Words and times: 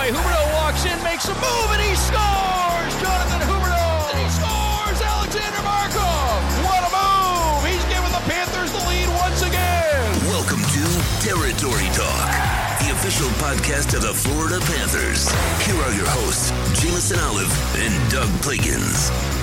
away. 0.00 0.10
Huberdeau 0.10 0.54
walks 0.54 0.84
in, 0.84 1.02
makes 1.02 1.28
a 1.28 1.34
move, 1.34 1.68
and 1.72 1.82
he 1.82 1.94
scores! 1.94 2.92
Jonathan 3.00 3.40
Huberdeau! 3.44 4.10
And 4.10 4.18
he 4.18 4.28
scores! 4.32 5.00
Alexander 5.00 5.60
Barkov! 5.60 6.40
What 6.64 6.80
a 6.84 6.90
move! 6.90 7.68
He's 7.68 7.84
given 7.92 8.10
the 8.12 8.24
Panthers 8.24 8.72
the 8.72 8.82
lead 8.88 9.08
once 9.20 9.42
again! 9.42 10.08
Welcome 10.28 10.62
to 10.62 10.84
Territory 11.20 11.88
Talk, 11.92 12.28
the 12.80 12.92
official 12.92 13.28
podcast 13.44 13.94
of 13.94 14.02
the 14.02 14.14
Florida 14.14 14.60
Panthers. 14.60 15.30
Here 15.66 15.80
are 15.82 15.92
your 15.92 16.08
hosts, 16.08 16.50
Jameson 16.80 17.20
Olive 17.20 17.52
and 17.76 18.10
Doug 18.10 18.28
Plagens. 18.40 19.39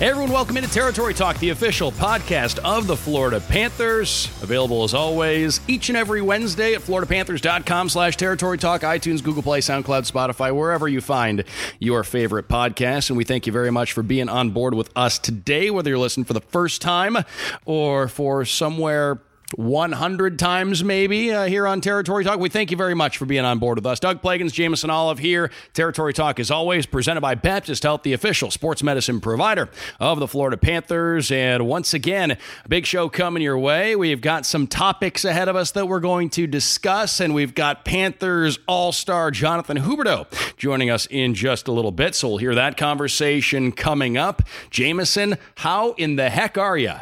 Hey 0.00 0.08
everyone, 0.08 0.32
welcome 0.32 0.56
into 0.56 0.70
Territory 0.70 1.12
Talk, 1.12 1.36
the 1.40 1.50
official 1.50 1.92
podcast 1.92 2.58
of 2.60 2.86
the 2.86 2.96
Florida 2.96 3.38
Panthers. 3.38 4.30
Available 4.42 4.82
as 4.82 4.94
always 4.94 5.60
each 5.68 5.90
and 5.90 5.98
every 5.98 6.22
Wednesday 6.22 6.72
at 6.72 6.80
floridapanthers.com 6.80 7.90
slash 7.90 8.16
territory 8.16 8.56
talk, 8.56 8.80
iTunes, 8.80 9.22
Google 9.22 9.42
Play, 9.42 9.60
SoundCloud, 9.60 10.10
Spotify, 10.10 10.56
wherever 10.56 10.88
you 10.88 11.02
find 11.02 11.44
your 11.80 12.02
favorite 12.02 12.48
podcast. 12.48 13.10
And 13.10 13.18
we 13.18 13.24
thank 13.24 13.46
you 13.46 13.52
very 13.52 13.70
much 13.70 13.92
for 13.92 14.02
being 14.02 14.30
on 14.30 14.52
board 14.52 14.72
with 14.72 14.90
us 14.96 15.18
today, 15.18 15.70
whether 15.70 15.90
you're 15.90 15.98
listening 15.98 16.24
for 16.24 16.32
the 16.32 16.40
first 16.40 16.80
time 16.80 17.18
or 17.66 18.08
for 18.08 18.46
somewhere 18.46 19.20
100 19.54 20.38
times 20.38 20.84
maybe 20.84 21.32
uh, 21.32 21.46
here 21.46 21.66
on 21.66 21.80
Territory 21.80 22.24
Talk. 22.24 22.38
We 22.38 22.48
thank 22.48 22.70
you 22.70 22.76
very 22.76 22.94
much 22.94 23.18
for 23.18 23.26
being 23.26 23.44
on 23.44 23.58
board 23.58 23.78
with 23.78 23.86
us. 23.86 24.00
Doug 24.00 24.22
Plagens, 24.22 24.52
Jameson 24.52 24.90
Olive 24.90 25.18
here. 25.18 25.50
Territory 25.72 26.12
Talk 26.12 26.38
is 26.38 26.50
always 26.50 26.86
presented 26.86 27.20
by 27.20 27.34
Baptist 27.34 27.82
Health, 27.82 28.02
the 28.02 28.12
official 28.12 28.50
sports 28.50 28.82
medicine 28.82 29.20
provider 29.20 29.68
of 29.98 30.20
the 30.20 30.28
Florida 30.28 30.56
Panthers. 30.56 31.30
And 31.30 31.66
once 31.66 31.94
again, 31.94 32.32
a 32.32 32.68
big 32.68 32.86
show 32.86 33.08
coming 33.08 33.42
your 33.42 33.58
way. 33.58 33.96
We've 33.96 34.20
got 34.20 34.46
some 34.46 34.66
topics 34.66 35.24
ahead 35.24 35.48
of 35.48 35.56
us 35.56 35.72
that 35.72 35.88
we're 35.88 36.00
going 36.00 36.30
to 36.30 36.46
discuss, 36.46 37.20
and 37.20 37.34
we've 37.34 37.54
got 37.54 37.84
Panthers 37.84 38.58
All-Star 38.68 39.30
Jonathan 39.30 39.78
Huberdeau 39.78 40.26
joining 40.56 40.90
us 40.90 41.06
in 41.06 41.34
just 41.34 41.68
a 41.68 41.72
little 41.72 41.92
bit. 41.92 42.14
So 42.14 42.28
we'll 42.28 42.38
hear 42.38 42.54
that 42.54 42.76
conversation 42.76 43.72
coming 43.72 44.16
up. 44.16 44.42
Jameson, 44.70 45.36
how 45.56 45.92
in 45.92 46.16
the 46.16 46.30
heck 46.30 46.56
are 46.56 46.78
you? 46.78 46.94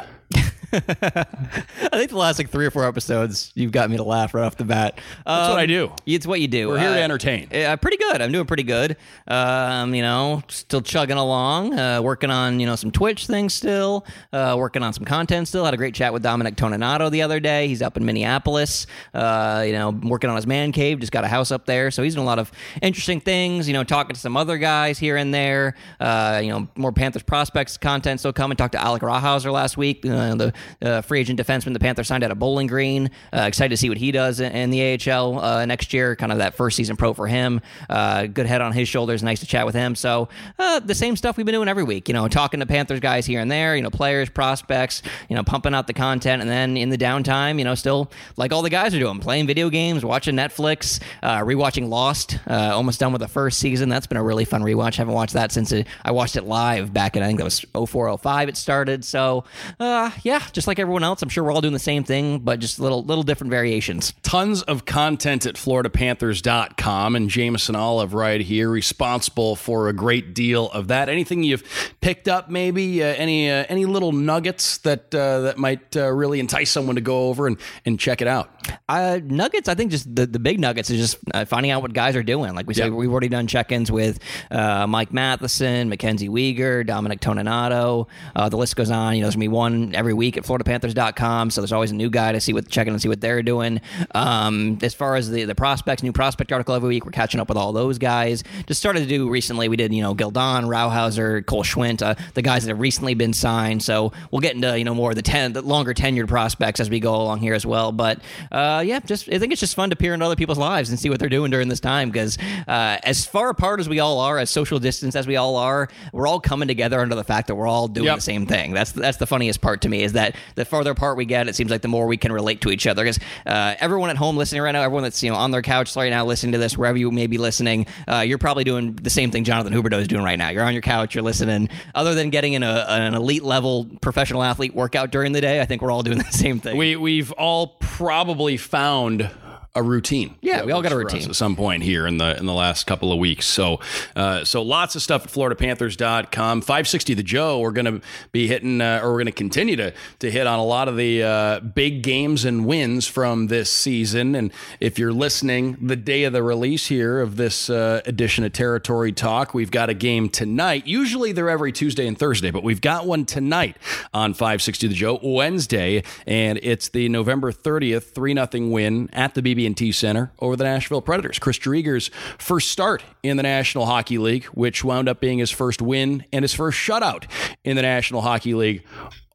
I 0.73 1.89
think 1.97 2.09
the 2.11 2.17
last 2.17 2.37
like 2.37 2.49
three 2.49 2.65
or 2.65 2.71
four 2.71 2.85
episodes, 2.85 3.51
you've 3.55 3.71
got 3.71 3.89
me 3.89 3.97
to 3.97 4.03
laugh 4.03 4.33
right 4.33 4.43
off 4.43 4.55
the 4.57 4.65
bat. 4.65 4.99
That's 5.25 5.49
what 5.49 5.57
I 5.59 5.63
Um, 5.63 5.67
do. 5.67 5.91
It's 6.05 6.27
what 6.27 6.41
you 6.41 6.47
do. 6.47 6.69
We're 6.69 6.79
here 6.79 6.89
to 6.89 6.99
Uh, 6.99 7.03
entertain. 7.03 7.47
Uh, 7.53 7.75
pretty 7.77 7.97
good. 7.97 8.21
I'm 8.21 8.31
doing 8.31 8.45
pretty 8.45 8.63
good. 8.63 8.97
Um, 9.27 9.93
you 9.95 10.01
know, 10.01 10.43
still 10.47 10.81
chugging 10.81 11.17
along. 11.17 11.77
Uh, 11.77 12.01
working 12.01 12.29
on 12.31 12.59
you 12.59 12.65
know 12.65 12.75
some 12.75 12.91
Twitch 12.91 13.27
things 13.27 13.53
still. 13.53 14.05
Uh, 14.33 14.55
working 14.57 14.83
on 14.83 14.93
some 14.93 15.05
content 15.05 15.47
still. 15.47 15.65
Had 15.65 15.73
a 15.73 15.77
great 15.77 15.93
chat 15.95 16.13
with 16.13 16.23
Dominic 16.23 16.55
Toninato 16.55 17.09
the 17.09 17.21
other 17.21 17.39
day. 17.39 17.67
He's 17.67 17.81
up 17.81 17.97
in 17.97 18.05
Minneapolis. 18.05 18.85
Uh, 19.13 19.63
you 19.65 19.73
know, 19.73 19.89
working 20.03 20.29
on 20.29 20.35
his 20.35 20.47
man 20.47 20.71
cave. 20.71 20.99
Just 20.99 21.11
got 21.11 21.23
a 21.23 21.27
house 21.27 21.51
up 21.51 21.65
there, 21.65 21.91
so 21.91 22.03
he's 22.03 22.15
doing 22.15 22.25
a 22.25 22.29
lot 22.29 22.39
of 22.39 22.51
interesting 22.81 23.19
things. 23.21 23.67
You 23.67 23.73
know, 23.73 23.83
talking 23.83 24.13
to 24.13 24.19
some 24.19 24.37
other 24.37 24.57
guys 24.57 24.99
here 24.99 25.17
and 25.17 25.33
there. 25.33 25.75
Uh, 25.99 26.39
you 26.43 26.49
know, 26.49 26.67
more 26.75 26.91
Panthers 26.91 27.23
prospects 27.23 27.77
content 27.77 28.19
still 28.19 28.33
coming. 28.33 28.55
Talked 28.55 28.73
to 28.73 28.81
Alec 28.83 29.01
Rauhauser 29.01 29.51
last 29.51 29.77
week, 29.77 30.05
uh, 30.05 30.35
the 30.35 30.53
uh, 30.81 31.01
free 31.01 31.19
agent 31.19 31.39
defenseman 31.39 31.73
the 31.73 31.79
Panthers 31.79 32.07
signed 32.07 32.23
out 32.23 32.31
of 32.31 32.39
Bowling 32.39 32.67
Green. 32.67 33.11
Uh, 33.33 33.41
excited 33.41 33.69
to 33.69 33.77
see 33.77 33.89
what 33.89 33.97
he 33.97 34.11
does 34.11 34.39
in, 34.39 34.69
the 34.69 34.99
AHL 35.11 35.39
uh, 35.39 35.65
next 35.65 35.93
year. 35.93 36.15
Kind 36.15 36.31
of 36.31 36.39
that 36.39 36.55
first 36.55 36.77
season 36.77 36.95
pro 36.95 37.13
for 37.13 37.27
him. 37.27 37.61
Uh, 37.89 38.27
good 38.27 38.45
head 38.45 38.61
on 38.61 38.73
his 38.73 38.87
shoulders. 38.87 39.23
Nice 39.23 39.39
to 39.39 39.45
chat 39.45 39.65
with 39.65 39.75
him. 39.75 39.95
So 39.95 40.29
uh, 40.57 40.79
the 40.79 40.95
same 40.95 41.15
stuff 41.15 41.37
we've 41.37 41.45
been 41.45 41.53
doing 41.53 41.67
every 41.67 41.83
week. 41.83 42.07
You 42.07 42.13
know, 42.13 42.27
talking 42.27 42.59
to 42.59 42.65
Panthers 42.65 42.99
guys 42.99 43.25
here 43.25 43.39
and 43.39 43.49
there. 43.49 43.75
You 43.75 43.81
know, 43.81 43.89
players, 43.89 44.29
prospects. 44.29 45.01
You 45.29 45.35
know, 45.35 45.43
pumping 45.43 45.73
out 45.73 45.87
the 45.87 45.93
content, 45.93 46.41
and 46.41 46.49
then 46.49 46.77
in 46.77 46.89
the 46.89 46.97
downtime, 46.97 47.57
you 47.57 47.65
know, 47.65 47.75
still 47.75 48.11
like 48.37 48.51
all 48.51 48.61
the 48.61 48.69
guys 48.69 48.93
are 48.93 48.99
doing, 48.99 49.19
playing 49.19 49.47
video 49.47 49.69
games, 49.69 50.03
watching 50.03 50.35
Netflix, 50.35 51.01
uh, 51.23 51.39
rewatching 51.39 51.89
Lost. 51.89 52.39
Almost 52.47 52.99
done 52.99 53.11
with 53.11 53.21
the 53.21 53.27
first 53.27 53.59
season. 53.59 53.89
That's 53.89 54.07
been 54.07 54.17
a 54.17 54.23
really 54.23 54.45
fun 54.45 54.61
rewatch. 54.61 54.95
Haven't 54.95 55.13
watched 55.13 55.33
that 55.33 55.51
since 55.51 55.71
it, 55.71 55.87
I 56.03 56.11
watched 56.11 56.35
it 56.35 56.43
live 56.43 56.93
back 56.93 57.15
in 57.15 57.23
I 57.23 57.27
think 57.27 57.39
that 57.39 57.43
was 57.43 57.65
0405 57.73 58.49
it 58.49 58.57
started. 58.57 59.03
So 59.05 59.43
uh, 59.79 60.11
yeah, 60.23 60.39
just 60.51 60.67
like 60.67 60.79
everyone 60.79 61.03
else, 61.03 61.21
I'm 61.21 61.29
sure 61.29 61.43
we're 61.43 61.51
all 61.51 61.61
doing 61.61 61.73
the 61.73 61.79
same 61.79 62.03
thing, 62.03 62.39
but 62.39 62.59
just 62.59 62.79
little 62.79 63.03
little 63.03 63.23
different 63.23 63.51
variations. 63.51 64.13
tons 64.23 64.61
of 64.63 64.85
content 64.85 65.45
at 65.45 65.55
floridapanthers.com 65.55 67.15
and 67.15 67.29
Jameson 67.29 67.75
Olive 67.75 68.13
right 68.13 68.41
here 68.41 68.69
responsible 68.69 69.55
for 69.55 69.89
a 69.89 69.93
great 69.93 70.33
deal 70.33 70.69
of 70.71 70.87
that 70.89 71.09
anything 71.09 71.43
you've 71.43 71.63
picked 72.01 72.27
up 72.27 72.49
maybe 72.49 73.03
uh, 73.03 73.07
any 73.07 73.49
uh, 73.49 73.65
any 73.69 73.85
little 73.85 74.11
nuggets 74.11 74.77
that 74.79 75.13
uh, 75.13 75.41
that 75.41 75.57
might 75.57 75.95
uh, 75.95 76.11
really 76.11 76.39
entice 76.39 76.71
someone 76.71 76.95
to 76.95 77.01
go 77.01 77.27
over 77.29 77.47
and, 77.47 77.57
and 77.85 77.99
check 77.99 78.21
it 78.21 78.27
out 78.27 78.58
Uh, 78.87 79.19
nuggets, 79.23 79.69
I 79.69 79.75
think 79.75 79.91
just 79.91 80.13
the, 80.13 80.25
the 80.25 80.39
big 80.39 80.59
nuggets 80.59 80.89
is 80.89 80.99
just 80.99 81.17
uh, 81.33 81.45
finding 81.45 81.71
out 81.71 81.81
what 81.81 81.93
guys 81.93 82.15
are 82.15 82.23
doing. 82.23 82.55
Like 82.55 82.67
we 82.67 82.73
said, 82.73 82.91
we've 82.91 83.11
already 83.11 83.29
done 83.29 83.47
check-ins 83.47 83.91
with 83.91 84.19
uh, 84.51 84.87
Mike 84.87 85.13
Matheson, 85.13 85.89
Mackenzie 85.89 86.29
Weegar, 86.29 86.85
Dominic 86.85 87.19
Toninato. 87.19 88.07
Uh, 88.35 88.49
the 88.49 88.57
list 88.57 88.75
goes 88.75 88.89
on. 88.89 89.15
You 89.15 89.21
know, 89.21 89.25
there's 89.25 89.35
gonna 89.35 89.43
be 89.43 89.47
one 89.47 89.93
every 89.95 90.13
week 90.13 90.37
at 90.37 90.43
FloridaPanthers.com. 90.43 91.51
So 91.51 91.61
there's 91.61 91.71
always 91.71 91.91
a 91.91 91.95
new 91.95 92.09
guy 92.09 92.31
to 92.31 92.41
see 92.41 92.53
what 92.53 92.67
check 92.67 92.87
in 92.87 92.93
and 92.93 93.01
see 93.01 93.09
what 93.09 93.21
they're 93.21 93.43
doing. 93.43 93.81
Um, 94.15 94.79
as 94.81 94.93
far 94.93 95.15
as 95.15 95.29
the 95.29 95.43
the 95.45 95.55
prospects, 95.55 96.03
new 96.03 96.11
prospect 96.11 96.51
article 96.51 96.75
every 96.75 96.89
week. 96.89 97.05
We're 97.05 97.11
catching 97.11 97.39
up 97.39 97.49
with 97.49 97.57
all 97.57 97.73
those 97.73 97.97
guys. 97.97 98.43
Just 98.65 98.79
started 98.79 99.01
to 99.01 99.07
do 99.07 99.29
recently. 99.29 99.69
We 99.69 99.77
did 99.77 99.93
you 99.93 100.01
know 100.01 100.15
Gildon, 100.15 100.65
Rauhauser, 100.65 101.45
Cole 101.45 101.63
Schwint, 101.63 102.01
uh, 102.01 102.15
the 102.33 102.41
guys 102.41 102.63
that 102.63 102.69
have 102.69 102.79
recently 102.79 103.13
been 103.13 103.33
signed. 103.33 103.83
So 103.83 104.11
we'll 104.31 104.41
get 104.41 104.55
into 104.55 104.77
you 104.77 104.83
know 104.83 104.95
more 104.95 105.11
of 105.11 105.15
the 105.15 105.21
ten, 105.21 105.53
the 105.53 105.61
longer 105.61 105.93
tenured 105.93 106.27
prospects 106.27 106.79
as 106.79 106.89
we 106.89 106.99
go 106.99 107.15
along 107.15 107.39
here 107.39 107.53
as 107.53 107.65
well. 107.65 107.91
But 107.91 108.19
uh, 108.51 108.83
yeah, 108.85 108.99
just 108.99 109.29
I 109.31 109.37
think 109.39 109.51
it's 109.51 109.59
just 109.59 109.75
fun 109.75 109.89
to 109.91 109.95
peer 109.95 110.13
into 110.13 110.25
other 110.25 110.35
people's 110.35 110.57
lives 110.57 110.89
and 110.89 110.99
see 110.99 111.09
what 111.09 111.19
they're 111.19 111.29
doing 111.29 111.51
during 111.51 111.67
this 111.67 111.79
time 111.79 112.09
because 112.09 112.37
uh, 112.67 112.97
as 113.03 113.25
far 113.25 113.49
apart 113.49 113.79
as 113.79 113.87
we 113.89 113.99
all 113.99 114.19
are, 114.19 114.37
as 114.39 114.49
social 114.49 114.79
distance 114.79 115.15
as 115.15 115.27
we 115.27 115.35
all 115.35 115.55
are, 115.55 115.87
we're 116.13 116.27
all 116.27 116.39
coming 116.39 116.67
together 116.67 116.99
under 116.99 117.15
the 117.15 117.23
fact 117.23 117.47
that 117.47 117.55
we're 117.55 117.67
all 117.67 117.87
doing 117.87 118.05
Yep. 118.07 118.15
the 118.17 118.21
same 118.21 118.45
thing. 118.45 118.73
That's 118.73 118.91
that's 118.91 119.17
the 119.17 119.27
funniest 119.27 119.61
part 119.61 119.81
to 119.81 119.89
me 119.89 120.03
is 120.03 120.13
that 120.13 120.35
the 120.55 120.65
farther 120.65 120.91
apart 120.91 121.17
we 121.17 121.25
get, 121.25 121.47
it 121.47 121.55
seems 121.55 121.69
like 121.71 121.81
the 121.81 121.87
more 121.87 122.07
we 122.07 122.17
can 122.17 122.31
relate 122.31 122.61
to 122.61 122.69
each 122.69 122.87
other. 122.87 123.03
Because 123.03 123.19
uh, 123.45 123.75
everyone 123.79 124.09
at 124.09 124.17
home 124.17 124.37
listening 124.37 124.61
right 124.61 124.71
now, 124.71 124.81
everyone 124.81 125.03
that's 125.03 125.21
you 125.21 125.29
know 125.29 125.35
on 125.37 125.51
their 125.51 125.61
couch 125.61 125.95
right 125.95 126.09
now 126.09 126.25
listening 126.25 126.53
to 126.53 126.57
this, 126.57 126.77
wherever 126.77 126.97
you 126.97 127.11
may 127.11 127.27
be 127.27 127.37
listening, 127.37 127.85
uh, 128.07 128.19
you're 128.19 128.37
probably 128.37 128.63
doing 128.63 128.93
the 128.95 129.09
same 129.09 129.31
thing 129.31 129.43
Jonathan 129.43 129.73
Huberdeau 129.73 129.99
is 129.99 130.07
doing 130.07 130.23
right 130.23 130.37
now. 130.39 130.49
You're 130.49 130.63
on 130.63 130.73
your 130.73 130.81
couch, 130.81 131.13
you're 131.15 131.23
listening. 131.23 131.69
Other 131.93 132.15
than 132.15 132.29
getting 132.29 132.53
in 132.53 132.63
a, 132.63 132.85
an 132.87 133.13
elite 133.13 133.43
level 133.43 133.87
professional 134.01 134.41
athlete 134.43 134.73
workout 134.73 135.11
during 135.11 135.33
the 135.33 135.41
day, 135.41 135.61
I 135.61 135.65
think 135.65 135.81
we're 135.81 135.91
all 135.91 136.03
doing 136.03 136.17
the 136.19 136.23
same 136.25 136.59
thing. 136.59 136.77
we 136.77 136.95
we've 136.95 137.31
all 137.33 137.75
probably 137.79 138.38
found 138.55 139.29
a 139.75 139.83
routine. 139.83 140.35
Yeah, 140.41 140.63
we 140.63 140.71
all 140.71 140.81
got 140.81 140.91
a 140.91 140.95
works 140.95 141.03
for 141.03 141.07
us 141.09 141.13
routine. 141.13 141.29
at 141.29 141.35
some 141.35 141.55
point 141.55 141.83
here 141.83 142.07
in 142.07 142.17
the 142.17 142.37
in 142.37 142.45
the 142.45 142.53
last 142.53 142.87
couple 142.87 143.11
of 143.11 143.19
weeks. 143.19 143.45
So, 143.45 143.79
uh, 144.15 144.43
so 144.43 144.61
lots 144.63 144.95
of 144.95 145.01
stuff 145.01 145.25
at 145.25 145.31
FloridaPanthers.com. 145.31 146.61
560 146.61 147.13
the 147.13 147.23
Joe. 147.23 147.59
We're 147.59 147.71
going 147.71 147.85
to 147.85 148.01
be 148.31 148.47
hitting, 148.47 148.81
uh, 148.81 149.01
or 149.03 149.11
we're 149.11 149.17
going 149.17 149.25
to 149.27 149.31
continue 149.31 149.75
to 149.75 149.93
to 150.19 150.31
hit 150.31 150.47
on 150.47 150.57
a 150.57 150.65
lot 150.65 150.87
of 150.87 150.97
the 150.97 151.23
uh, 151.23 151.59
big 151.59 152.01
games 152.01 152.45
and 152.45 152.65
wins 152.65 153.07
from 153.07 153.47
this 153.47 153.71
season. 153.71 154.33
And 154.35 154.51
if 154.79 154.97
you're 154.97 155.13
listening 155.13 155.77
the 155.81 155.95
day 155.95 156.23
of 156.23 156.33
the 156.33 156.41
release 156.41 156.87
here 156.87 157.21
of 157.21 157.35
this 157.35 157.69
uh, 157.69 158.01
edition 158.05 158.43
of 158.43 158.53
Territory 158.53 159.11
Talk, 159.11 159.53
we've 159.53 159.71
got 159.71 159.89
a 159.89 159.93
game 159.93 160.29
tonight. 160.29 160.87
Usually 160.87 161.31
they're 161.31 161.49
every 161.49 161.71
Tuesday 161.71 162.07
and 162.07 162.17
Thursday, 162.17 162.49
but 162.49 162.63
we've 162.63 162.81
got 162.81 163.05
one 163.05 163.25
tonight 163.25 163.77
on 164.13 164.33
560 164.33 164.87
the 164.87 164.95
Joe 164.95 165.19
Wednesday, 165.21 166.03
and 166.25 166.59
it's 166.63 166.89
the 166.89 167.07
November 167.09 167.51
30th 167.51 168.15
three 168.15 168.33
0 168.33 168.47
win 168.69 169.09
at 169.13 169.35
the 169.35 169.41
BB&T 169.59 169.91
Center 169.91 170.31
over 170.39 170.55
the 170.55 170.63
Nashville 170.63 171.01
Predators. 171.01 171.39
Chris 171.39 171.57
Driedger's 171.59 172.09
first 172.37 172.71
start 172.71 173.03
in 173.23 173.37
the 173.37 173.43
National 173.43 173.85
Hockey 173.85 174.17
League, 174.17 174.45
which 174.45 174.83
wound 174.83 175.09
up 175.09 175.19
being 175.19 175.39
his 175.39 175.51
first 175.51 175.81
win 175.81 176.25
and 176.31 176.43
his 176.43 176.53
first 176.53 176.77
shutout 176.77 177.25
in 177.63 177.75
the 177.75 177.81
National 177.81 178.21
Hockey 178.21 178.53
League, 178.53 178.83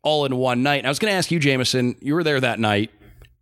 all 0.03 0.25
in 0.25 0.37
one 0.37 0.63
night. 0.63 0.79
And 0.79 0.87
I 0.87 0.91
was 0.91 0.99
going 0.99 1.11
to 1.11 1.17
ask 1.17 1.31
you, 1.31 1.39
Jameson, 1.39 1.97
you 2.01 2.15
were 2.15 2.25
there 2.25 2.41
that 2.41 2.59
night. 2.59 2.91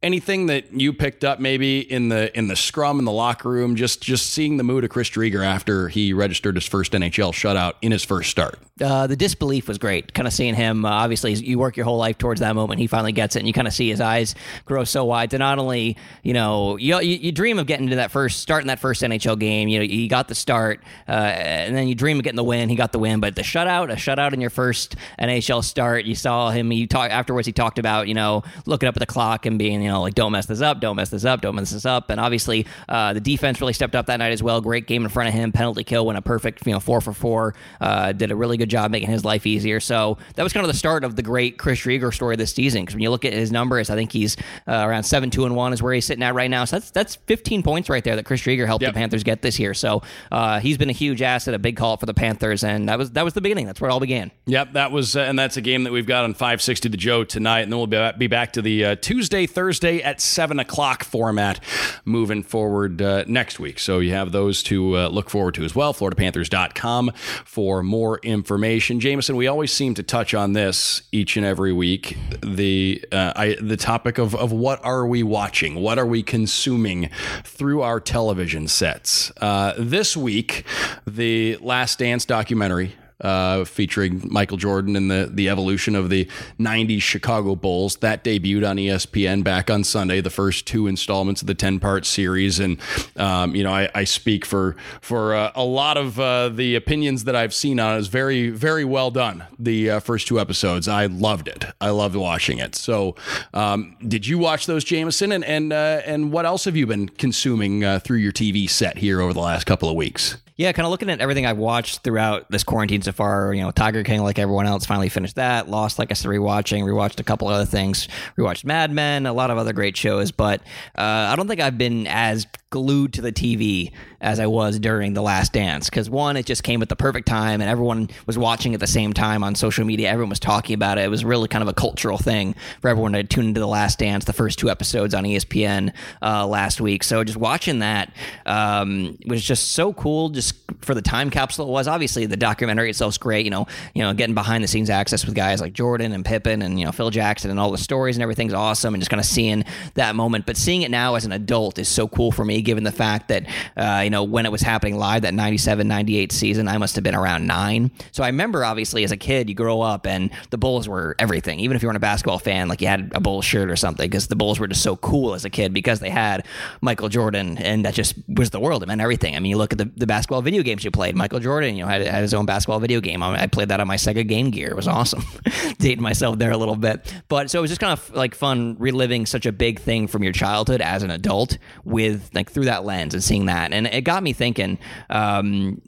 Anything 0.02 0.46
that 0.46 0.72
you 0.72 0.92
picked 0.92 1.22
up 1.24 1.38
maybe 1.38 1.80
in 1.80 2.08
the 2.08 2.36
in 2.36 2.48
the 2.48 2.56
scrum 2.56 2.98
in 2.98 3.04
the 3.04 3.12
locker 3.12 3.48
room, 3.48 3.76
just 3.76 4.00
just 4.02 4.30
seeing 4.30 4.56
the 4.56 4.64
mood 4.64 4.82
of 4.82 4.90
Chris 4.90 5.08
Driedger 5.10 5.44
after 5.44 5.88
he 5.88 6.12
registered 6.12 6.56
his 6.56 6.66
first 6.66 6.92
NHL 6.92 7.32
shutout 7.32 7.74
in 7.82 7.92
his 7.92 8.02
first 8.02 8.30
start. 8.30 8.58
uh, 8.82 9.06
the 9.06 9.14
disbelief 9.16 9.68
was 9.68 9.78
great. 9.78 10.12
Kind 10.12 10.26
of 10.26 10.32
seeing 10.32 10.54
him. 10.54 10.84
Uh, 10.84 10.90
obviously, 10.90 11.34
you 11.34 11.58
work 11.58 11.76
your 11.76 11.84
whole 11.84 11.98
life 11.98 12.18
towards 12.18 12.40
that 12.40 12.54
moment. 12.56 12.80
He 12.80 12.88
finally 12.88 13.12
gets 13.12 13.36
it, 13.36 13.40
and 13.40 13.46
you 13.46 13.52
kind 13.52 13.68
of 13.68 13.74
see 13.74 13.88
his 13.88 14.00
eyes 14.00 14.34
grow 14.64 14.82
so 14.84 15.04
wide. 15.04 15.30
To 15.30 15.38
not 15.38 15.58
only, 15.60 15.96
you 16.24 16.32
know, 16.32 16.76
you, 16.78 16.98
you, 17.00 17.16
you 17.16 17.30
dream 17.32 17.58
of 17.60 17.66
getting 17.66 17.90
to 17.90 17.96
that 17.96 18.10
first 18.10 18.40
start 18.40 18.62
in 18.62 18.68
that 18.68 18.80
first 18.80 19.02
NHL 19.02 19.38
game. 19.38 19.68
You 19.68 19.78
know, 19.78 19.84
you 19.84 20.08
got 20.08 20.26
the 20.26 20.34
start, 20.34 20.80
uh, 21.08 21.12
and 21.12 21.76
then 21.76 21.86
you 21.86 21.94
dream 21.94 22.18
of 22.18 22.24
getting 22.24 22.36
the 22.36 22.42
win. 22.44 22.68
He 22.68 22.74
got 22.74 22.90
the 22.90 22.98
win, 22.98 23.20
but 23.20 23.36
the 23.36 23.42
shutout, 23.42 23.92
a 23.92 23.96
shutout 23.96 24.32
in 24.32 24.40
your 24.40 24.50
first 24.50 24.96
NHL 25.20 25.62
start. 25.62 26.06
You 26.06 26.16
saw 26.16 26.50
him. 26.50 26.70
He 26.70 26.86
talked 26.88 27.12
afterwards. 27.12 27.46
He 27.46 27.52
talked 27.52 27.78
about 27.78 28.08
you 28.08 28.14
know 28.14 28.42
looking 28.66 28.88
up 28.88 28.96
at 28.96 29.00
the 29.00 29.06
clock 29.06 29.46
and 29.46 29.58
being 29.58 29.80
you 29.82 29.88
know 29.88 29.91
know, 29.92 30.02
like 30.02 30.14
don't 30.14 30.32
mess 30.32 30.46
this 30.46 30.60
up, 30.60 30.80
don't 30.80 30.96
mess 30.96 31.10
this 31.10 31.24
up, 31.24 31.40
don't 31.40 31.54
mess 31.54 31.70
this 31.70 31.84
up. 31.86 32.10
And 32.10 32.20
obviously, 32.20 32.66
uh, 32.88 33.12
the 33.12 33.20
defense 33.20 33.60
really 33.60 33.72
stepped 33.72 33.94
up 33.94 34.06
that 34.06 34.16
night 34.18 34.32
as 34.32 34.42
well. 34.42 34.60
Great 34.60 34.86
game 34.86 35.04
in 35.04 35.08
front 35.08 35.28
of 35.28 35.34
him, 35.34 35.52
penalty 35.52 35.84
kill, 35.84 36.06
went 36.06 36.18
a 36.18 36.22
perfect, 36.22 36.66
you 36.66 36.72
know, 36.72 36.80
four 36.80 37.00
for 37.00 37.12
four. 37.12 37.54
Uh, 37.80 38.12
did 38.12 38.30
a 38.30 38.36
really 38.36 38.56
good 38.56 38.68
job 38.70 38.90
making 38.90 39.10
his 39.10 39.24
life 39.24 39.46
easier. 39.46 39.80
So 39.80 40.18
that 40.34 40.42
was 40.42 40.52
kind 40.52 40.64
of 40.64 40.72
the 40.72 40.78
start 40.78 41.04
of 41.04 41.16
the 41.16 41.22
great 41.22 41.58
Chris 41.58 41.80
Driedger 41.80 42.12
story 42.12 42.36
this 42.36 42.52
season. 42.52 42.82
Because 42.82 42.94
when 42.94 43.02
you 43.02 43.10
look 43.10 43.24
at 43.24 43.32
his 43.32 43.52
numbers, 43.52 43.90
I 43.90 43.94
think 43.94 44.12
he's 44.12 44.36
uh, 44.66 44.72
around 44.86 45.04
seven 45.04 45.30
two 45.30 45.44
and 45.44 45.54
one 45.56 45.72
is 45.72 45.82
where 45.82 45.92
he's 45.94 46.04
sitting 46.06 46.22
at 46.22 46.34
right 46.34 46.50
now. 46.50 46.64
So 46.64 46.76
that's 46.76 46.90
that's 46.90 47.16
15 47.26 47.62
points 47.62 47.88
right 47.88 48.02
there 48.04 48.16
that 48.16 48.24
Chris 48.24 48.40
Driedger 48.42 48.66
helped 48.66 48.82
Yep. 48.82 48.94
the 48.94 48.98
Panthers 48.98 49.22
get 49.24 49.42
this 49.42 49.58
year. 49.58 49.74
So 49.74 50.02
uh, 50.30 50.60
he's 50.60 50.78
been 50.78 50.90
a 50.90 50.94
huge 50.94 51.22
asset, 51.22 51.54
a 51.54 51.58
big 51.58 51.76
call 51.76 51.96
for 51.96 52.06
the 52.06 52.14
Panthers, 52.14 52.64
and 52.64 52.88
that 52.88 52.98
was 52.98 53.10
that 53.12 53.24
was 53.24 53.34
the 53.34 53.40
beginning. 53.40 53.66
That's 53.66 53.80
where 53.80 53.90
it 53.90 53.92
all 53.92 54.00
began. 54.00 54.30
Yep, 54.46 54.72
that 54.74 54.92
was, 54.92 55.16
uh, 55.16 55.20
and 55.20 55.38
that's 55.38 55.56
a 55.56 55.60
game 55.60 55.84
that 55.84 55.92
we've 55.92 56.06
got 56.06 56.24
on 56.24 56.34
560 56.34 56.88
The 56.88 56.96
Joe 56.96 57.24
tonight, 57.24 57.60
and 57.60 57.72
then 57.72 57.78
we'll 57.78 57.86
be 57.86 57.96
back, 57.96 58.18
be 58.18 58.26
back 58.26 58.52
to 58.54 58.62
the 58.62 58.84
uh, 58.84 58.94
Tuesday, 58.96 59.46
Thursday 59.46 59.81
at 59.84 60.20
7 60.20 60.58
o'clock 60.58 61.04
format 61.04 61.60
moving 62.04 62.42
forward 62.42 63.02
uh, 63.02 63.24
next 63.26 63.58
week. 63.58 63.78
So 63.78 63.98
you 63.98 64.12
have 64.12 64.32
those 64.32 64.62
to 64.64 64.96
uh, 64.96 65.08
look 65.08 65.30
forward 65.30 65.54
to 65.54 65.64
as 65.64 65.74
well. 65.74 65.94
FloridaPanthers.com 65.94 67.12
for 67.44 67.82
more 67.82 68.18
information. 68.22 69.00
Jameson, 69.00 69.36
we 69.36 69.46
always 69.46 69.72
seem 69.72 69.94
to 69.94 70.02
touch 70.02 70.34
on 70.34 70.52
this 70.52 71.02
each 71.12 71.36
and 71.36 71.46
every 71.46 71.72
week 71.72 72.16
the 72.42 73.04
uh, 73.12 73.32
I, 73.34 73.56
the 73.60 73.76
topic 73.76 74.18
of, 74.18 74.34
of 74.34 74.52
what 74.52 74.84
are 74.84 75.06
we 75.06 75.22
watching? 75.22 75.76
What 75.76 75.98
are 75.98 76.06
we 76.06 76.22
consuming 76.22 77.10
through 77.44 77.82
our 77.82 78.00
television 78.00 78.68
sets? 78.68 79.32
Uh, 79.38 79.74
this 79.78 80.16
week, 80.16 80.64
the 81.06 81.56
Last 81.60 81.98
Dance 81.98 82.24
documentary 82.24 82.94
uh, 83.22 83.64
featuring 83.64 84.22
Michael 84.30 84.56
Jordan 84.56 84.96
and 84.96 85.10
the 85.10 85.30
the 85.32 85.48
evolution 85.48 85.94
of 85.94 86.10
the 86.10 86.28
'90s 86.58 87.02
Chicago 87.02 87.54
Bulls. 87.54 87.96
That 87.96 88.24
debuted 88.24 88.68
on 88.68 88.76
ESPN 88.76 89.44
back 89.44 89.70
on 89.70 89.84
Sunday. 89.84 90.20
The 90.20 90.30
first 90.30 90.66
two 90.66 90.86
installments 90.86 91.40
of 91.40 91.46
the 91.46 91.54
ten 91.54 91.80
part 91.80 92.04
series, 92.04 92.58
and 92.58 92.78
um, 93.16 93.54
you 93.54 93.62
know 93.62 93.72
I, 93.72 93.88
I 93.94 94.04
speak 94.04 94.44
for 94.44 94.76
for 95.00 95.34
uh, 95.34 95.52
a 95.54 95.64
lot 95.64 95.96
of 95.96 96.18
uh, 96.18 96.48
the 96.48 96.74
opinions 96.74 97.24
that 97.24 97.36
I've 97.36 97.54
seen 97.54 97.80
on 97.80 97.96
it. 97.96 97.98
Is 97.98 98.08
very 98.08 98.50
very 98.50 98.84
well 98.84 99.10
done. 99.10 99.44
The 99.58 99.90
uh, 99.90 100.00
first 100.00 100.26
two 100.26 100.40
episodes, 100.40 100.88
I 100.88 101.06
loved 101.06 101.48
it. 101.48 101.64
I 101.80 101.90
loved 101.90 102.16
watching 102.16 102.58
it. 102.58 102.74
So, 102.74 103.14
um, 103.54 103.96
did 104.06 104.26
you 104.26 104.38
watch 104.38 104.66
those, 104.66 104.84
Jameson? 104.84 105.32
And 105.32 105.44
and 105.44 105.72
uh, 105.72 106.02
and 106.04 106.32
what 106.32 106.46
else 106.46 106.64
have 106.64 106.76
you 106.76 106.86
been 106.86 107.08
consuming 107.08 107.82
through 108.00 108.18
your 108.18 108.32
TV 108.32 108.68
set 108.68 108.98
here 108.98 109.20
over 109.20 109.32
the 109.32 109.40
last 109.40 109.64
couple 109.64 109.88
of 109.88 109.96
weeks? 109.96 110.36
Yeah, 110.56 110.72
kind 110.72 110.84
of 110.86 110.90
looking 110.90 111.10
at 111.10 111.20
everything 111.20 111.46
I've 111.46 111.58
watched 111.58 112.00
throughout 112.00 112.50
this 112.50 112.62
quarantine 112.62 113.02
so 113.02 113.12
far. 113.12 113.54
You 113.54 113.62
know, 113.62 113.70
Tiger 113.70 114.02
King, 114.04 114.22
like 114.22 114.38
everyone 114.38 114.66
else, 114.66 114.84
finally 114.84 115.08
finished 115.08 115.36
that. 115.36 115.68
Lost, 115.68 115.98
like 115.98 116.10
I 116.10 116.14
said, 116.14 116.28
rewatching. 116.28 116.84
Rewatched 116.84 117.20
a 117.20 117.24
couple 117.24 117.48
other 117.48 117.64
things. 117.64 118.08
Rewatched 118.36 118.64
Mad 118.64 118.90
Men, 118.90 119.26
a 119.26 119.32
lot 119.32 119.50
of 119.50 119.58
other 119.58 119.72
great 119.72 119.96
shows. 119.96 120.30
But 120.30 120.60
uh, 120.96 121.30
I 121.30 121.36
don't 121.36 121.48
think 121.48 121.60
I've 121.60 121.78
been 121.78 122.06
as 122.06 122.46
glued 122.72 123.12
to 123.12 123.20
the 123.20 123.30
TV 123.30 123.92
as 124.20 124.40
I 124.40 124.46
was 124.46 124.78
during 124.78 125.12
The 125.12 125.22
Last 125.22 125.52
Dance. 125.52 125.90
Because 125.90 126.08
one, 126.08 126.36
it 126.36 126.46
just 126.46 126.64
came 126.64 126.80
at 126.80 126.88
the 126.88 126.96
perfect 126.96 127.28
time, 127.28 127.60
and 127.60 127.70
everyone 127.70 128.08
was 128.26 128.38
watching 128.38 128.72
at 128.72 128.80
the 128.80 128.86
same 128.86 129.12
time 129.12 129.44
on 129.44 129.54
social 129.54 129.84
media. 129.84 130.10
Everyone 130.10 130.30
was 130.30 130.40
talking 130.40 130.74
about 130.74 130.98
it. 130.98 131.04
It 131.04 131.08
was 131.08 131.24
really 131.24 131.48
kind 131.48 131.62
of 131.62 131.68
a 131.68 131.74
cultural 131.74 132.18
thing 132.18 132.56
for 132.80 132.88
everyone 132.88 133.12
to 133.12 133.22
tune 133.22 133.48
into 133.48 133.60
The 133.60 133.68
Last 133.68 133.98
Dance, 133.98 134.24
the 134.24 134.32
first 134.32 134.58
two 134.58 134.70
episodes 134.70 135.14
on 135.14 135.24
ESPN 135.24 135.92
uh, 136.22 136.46
last 136.46 136.80
week. 136.80 137.04
So 137.04 137.22
just 137.22 137.38
watching 137.38 137.80
that 137.80 138.12
um, 138.46 139.18
was 139.26 139.44
just 139.44 139.72
so 139.72 139.92
cool. 139.92 140.30
Just 140.30 140.54
for 140.80 140.94
the 140.94 141.02
time 141.02 141.30
capsule 141.30 141.68
it 141.68 141.70
was. 141.70 141.86
Obviously, 141.86 142.24
the 142.24 142.36
documentary 142.36 142.88
itself's 142.88 143.18
great. 143.18 143.44
You 143.44 143.50
know, 143.50 143.66
you 143.94 144.02
know, 144.02 144.14
getting 144.14 144.34
behind 144.34 144.64
the 144.64 144.68
scenes 144.68 144.88
access 144.88 145.26
with 145.26 145.34
guys 145.34 145.60
like 145.60 145.74
Jordan 145.74 146.12
and 146.12 146.24
Pippen 146.24 146.62
and 146.62 146.80
you 146.80 146.86
know 146.86 146.92
Phil 146.92 147.10
Jackson 147.10 147.50
and 147.50 147.60
all 147.60 147.70
the 147.70 147.78
stories 147.78 148.16
and 148.16 148.22
everything's 148.22 148.54
awesome. 148.54 148.94
And 148.94 149.00
just 149.00 149.10
kind 149.10 149.20
of 149.20 149.26
seeing 149.26 149.64
that 149.94 150.16
moment, 150.16 150.46
but 150.46 150.56
seeing 150.56 150.82
it 150.82 150.90
now 150.90 151.16
as 151.16 151.26
an 151.26 151.32
adult 151.32 151.78
is 151.78 151.88
so 151.88 152.08
cool 152.08 152.32
for 152.32 152.46
me, 152.46 152.61
given 152.62 152.84
the 152.84 152.92
fact 152.92 153.28
that 153.28 153.46
uh, 153.76 154.00
you 154.02 154.10
know 154.10 154.24
when 154.24 154.46
it 154.46 154.52
was 154.52 154.60
happening 154.62 154.96
live 154.96 155.22
that 155.22 155.34
97 155.34 155.86
98 155.86 156.32
season 156.32 156.68
i 156.68 156.78
must 156.78 156.94
have 156.94 157.04
been 157.04 157.14
around 157.14 157.46
nine. 157.46 157.90
So 158.12 158.22
i 158.22 158.28
remember 158.28 158.64
obviously 158.64 159.04
as 159.04 159.12
a 159.12 159.16
kid 159.16 159.48
you 159.48 159.54
grow 159.54 159.80
up 159.80 160.06
and 160.06 160.30
the 160.50 160.58
bulls 160.58 160.88
were 160.88 161.14
everything. 161.18 161.60
Even 161.60 161.76
if 161.76 161.82
you 161.82 161.88
weren't 161.88 161.96
a 161.96 162.00
basketball 162.00 162.38
fan 162.38 162.68
like 162.68 162.80
you 162.80 162.88
had 162.88 163.12
a 163.14 163.20
bulls 163.20 163.44
shirt 163.44 163.70
or 163.70 163.76
something 163.76 164.08
because 164.08 164.28
the 164.28 164.36
bulls 164.36 164.58
were 164.58 164.68
just 164.68 164.82
so 164.82 164.96
cool 164.96 165.34
as 165.34 165.44
a 165.44 165.50
kid 165.50 165.72
because 165.72 166.00
they 166.00 166.10
had 166.10 166.46
michael 166.80 167.08
jordan 167.08 167.58
and 167.58 167.84
that 167.84 167.94
just 167.94 168.14
was 168.28 168.50
the 168.50 168.60
world 168.60 168.82
it 168.82 168.86
meant 168.86 169.00
everything. 169.00 169.36
I 169.36 169.40
mean 169.40 169.50
you 169.50 169.56
look 169.56 169.72
at 169.72 169.78
the, 169.78 169.90
the 169.96 170.06
basketball 170.06 170.42
video 170.42 170.62
games 170.62 170.84
you 170.84 170.90
played. 170.90 171.16
Michael 171.16 171.40
jordan 171.40 171.76
you 171.76 171.82
know 171.82 171.88
had, 171.88 172.02
had 172.06 172.22
his 172.22 172.34
own 172.34 172.46
basketball 172.46 172.80
video 172.80 173.00
game. 173.00 173.22
I, 173.22 173.42
I 173.42 173.46
played 173.46 173.68
that 173.68 173.80
on 173.80 173.86
my 173.86 173.96
sega 173.96 174.26
game 174.26 174.50
gear. 174.50 174.68
It 174.68 174.76
was 174.76 174.88
awesome. 174.88 175.24
Dating 175.78 176.02
myself 176.02 176.38
there 176.38 176.50
a 176.50 176.56
little 176.56 176.76
bit. 176.76 177.12
But 177.28 177.50
so 177.50 177.58
it 177.58 177.62
was 177.62 177.70
just 177.70 177.80
kind 177.80 177.92
of 177.92 178.14
like 178.14 178.34
fun 178.34 178.76
reliving 178.78 179.26
such 179.26 179.46
a 179.46 179.52
big 179.52 179.80
thing 179.80 180.06
from 180.06 180.22
your 180.22 180.32
childhood 180.32 180.80
as 180.80 181.02
an 181.02 181.10
adult 181.10 181.58
with 181.84 182.30
like 182.34 182.50
through 182.52 182.66
that 182.66 182.84
lens 182.84 183.14
and 183.14 183.22
seeing 183.22 183.46
that. 183.46 183.72
And 183.72 183.86
it 183.86 184.02
got 184.02 184.22
me 184.22 184.32
thinking 184.32 184.78
um, 185.10 185.80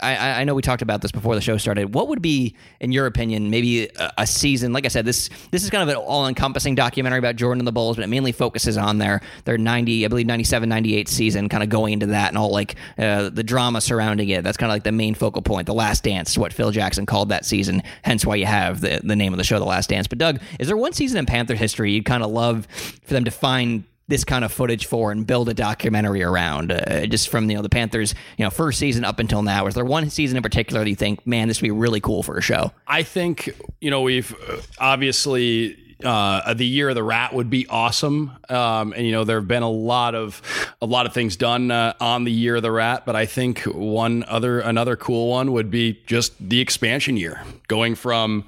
I, 0.00 0.40
I 0.40 0.44
know 0.44 0.54
we 0.54 0.62
talked 0.62 0.82
about 0.82 1.02
this 1.02 1.12
before 1.12 1.34
the 1.34 1.40
show 1.40 1.56
started. 1.56 1.94
What 1.94 2.08
would 2.08 2.22
be 2.22 2.54
in 2.80 2.92
your 2.92 3.06
opinion 3.06 3.50
maybe 3.50 3.88
a, 4.16 4.26
season 4.26 4.72
like 4.72 4.84
i 4.84 4.88
said 4.88 5.04
this 5.04 5.30
this 5.50 5.64
is 5.64 5.70
kind 5.70 5.82
of 5.82 5.88
an 5.88 5.96
all-encompassing 5.96 6.74
documentary 6.74 7.18
about 7.18 7.34
jordan 7.36 7.60
and 7.60 7.66
the 7.66 7.72
bulls 7.72 7.96
but 7.96 8.04
it 8.04 8.08
mainly 8.08 8.30
focuses 8.30 8.76
on 8.76 8.98
their 8.98 9.20
their 9.44 9.56
90 9.56 10.04
i 10.04 10.08
believe 10.08 10.26
97 10.26 10.68
98 10.68 11.08
season 11.08 11.48
kind 11.48 11.62
of 11.62 11.68
going 11.68 11.94
into 11.94 12.06
that 12.06 12.28
and 12.28 12.38
all 12.38 12.50
like 12.50 12.76
uh, 12.98 13.30
the 13.30 13.42
drama 13.42 13.80
surrounding 13.80 14.28
it. 14.28 14.44
That's 14.44 14.56
kind 14.56 14.70
of 14.70 14.74
like 14.74 14.84
the 14.84 14.92
main 14.92 15.14
focal 15.14 15.42
point 15.42 15.66
the 15.66 15.74
last 15.74 16.04
dance 16.04 16.36
what 16.36 16.52
phil 16.52 16.70
jackson 16.70 17.06
called 17.06 17.30
that 17.30 17.44
season 17.44 17.82
hence 18.02 18.24
why 18.24 18.36
you 18.36 18.46
have 18.46 18.80
the, 18.80 19.00
the 19.02 19.16
name 19.16 19.32
of 19.32 19.38
the 19.38 19.44
show 19.44 19.58
the 19.58 19.64
last 19.64 19.88
dance. 19.90 20.06
But 20.06 20.18
doug 20.18 20.40
is 20.58 20.68
there 20.68 20.76
one 20.76 20.92
season 20.92 21.18
in 21.18 21.26
panther 21.26 21.54
history 21.54 21.92
you'd 21.92 22.04
kind 22.04 22.22
of 22.22 22.30
love 22.30 22.66
for 23.02 23.14
them 23.14 23.24
to 23.24 23.30
find 23.30 23.84
this 24.08 24.24
kind 24.24 24.44
of 24.44 24.52
footage 24.52 24.86
for 24.86 25.12
and 25.12 25.26
build 25.26 25.48
a 25.48 25.54
documentary 25.54 26.22
around 26.22 26.72
uh, 26.72 27.06
just 27.06 27.28
from 27.28 27.48
you 27.48 27.56
know 27.56 27.62
the 27.62 27.68
Panthers 27.68 28.14
you 28.36 28.44
know 28.44 28.50
first 28.50 28.78
season 28.78 29.04
up 29.04 29.18
until 29.18 29.42
now. 29.42 29.66
Is 29.66 29.74
there 29.74 29.84
one 29.84 30.10
season 30.10 30.36
in 30.36 30.42
particular 30.42 30.82
that 30.82 30.90
you 30.90 30.96
think 30.96 31.26
man 31.26 31.48
this 31.48 31.60
would 31.60 31.66
be 31.66 31.70
really 31.70 32.00
cool 32.00 32.22
for 32.22 32.36
a 32.36 32.42
show? 32.42 32.72
I 32.86 33.02
think 33.02 33.54
you 33.80 33.90
know 33.90 34.02
we've 34.02 34.34
uh, 34.48 34.60
obviously 34.78 35.76
uh, 36.04 36.54
the 36.54 36.66
year 36.66 36.88
of 36.88 36.94
the 36.94 37.02
rat 37.02 37.34
would 37.34 37.50
be 37.50 37.66
awesome, 37.66 38.30
um, 38.48 38.92
and 38.92 39.04
you 39.04 39.12
know 39.12 39.24
there 39.24 39.38
have 39.38 39.48
been 39.48 39.64
a 39.64 39.70
lot 39.70 40.14
of 40.14 40.40
a 40.80 40.86
lot 40.86 41.06
of 41.06 41.12
things 41.12 41.36
done 41.36 41.70
uh, 41.70 41.92
on 42.00 42.24
the 42.24 42.30
year 42.30 42.56
of 42.56 42.62
the 42.62 42.70
rat, 42.70 43.04
but 43.04 43.16
I 43.16 43.26
think 43.26 43.62
one 43.64 44.24
other 44.28 44.60
another 44.60 44.94
cool 44.94 45.28
one 45.28 45.52
would 45.52 45.70
be 45.70 46.00
just 46.06 46.34
the 46.38 46.60
expansion 46.60 47.16
year, 47.16 47.42
going 47.66 47.96
from 47.96 48.44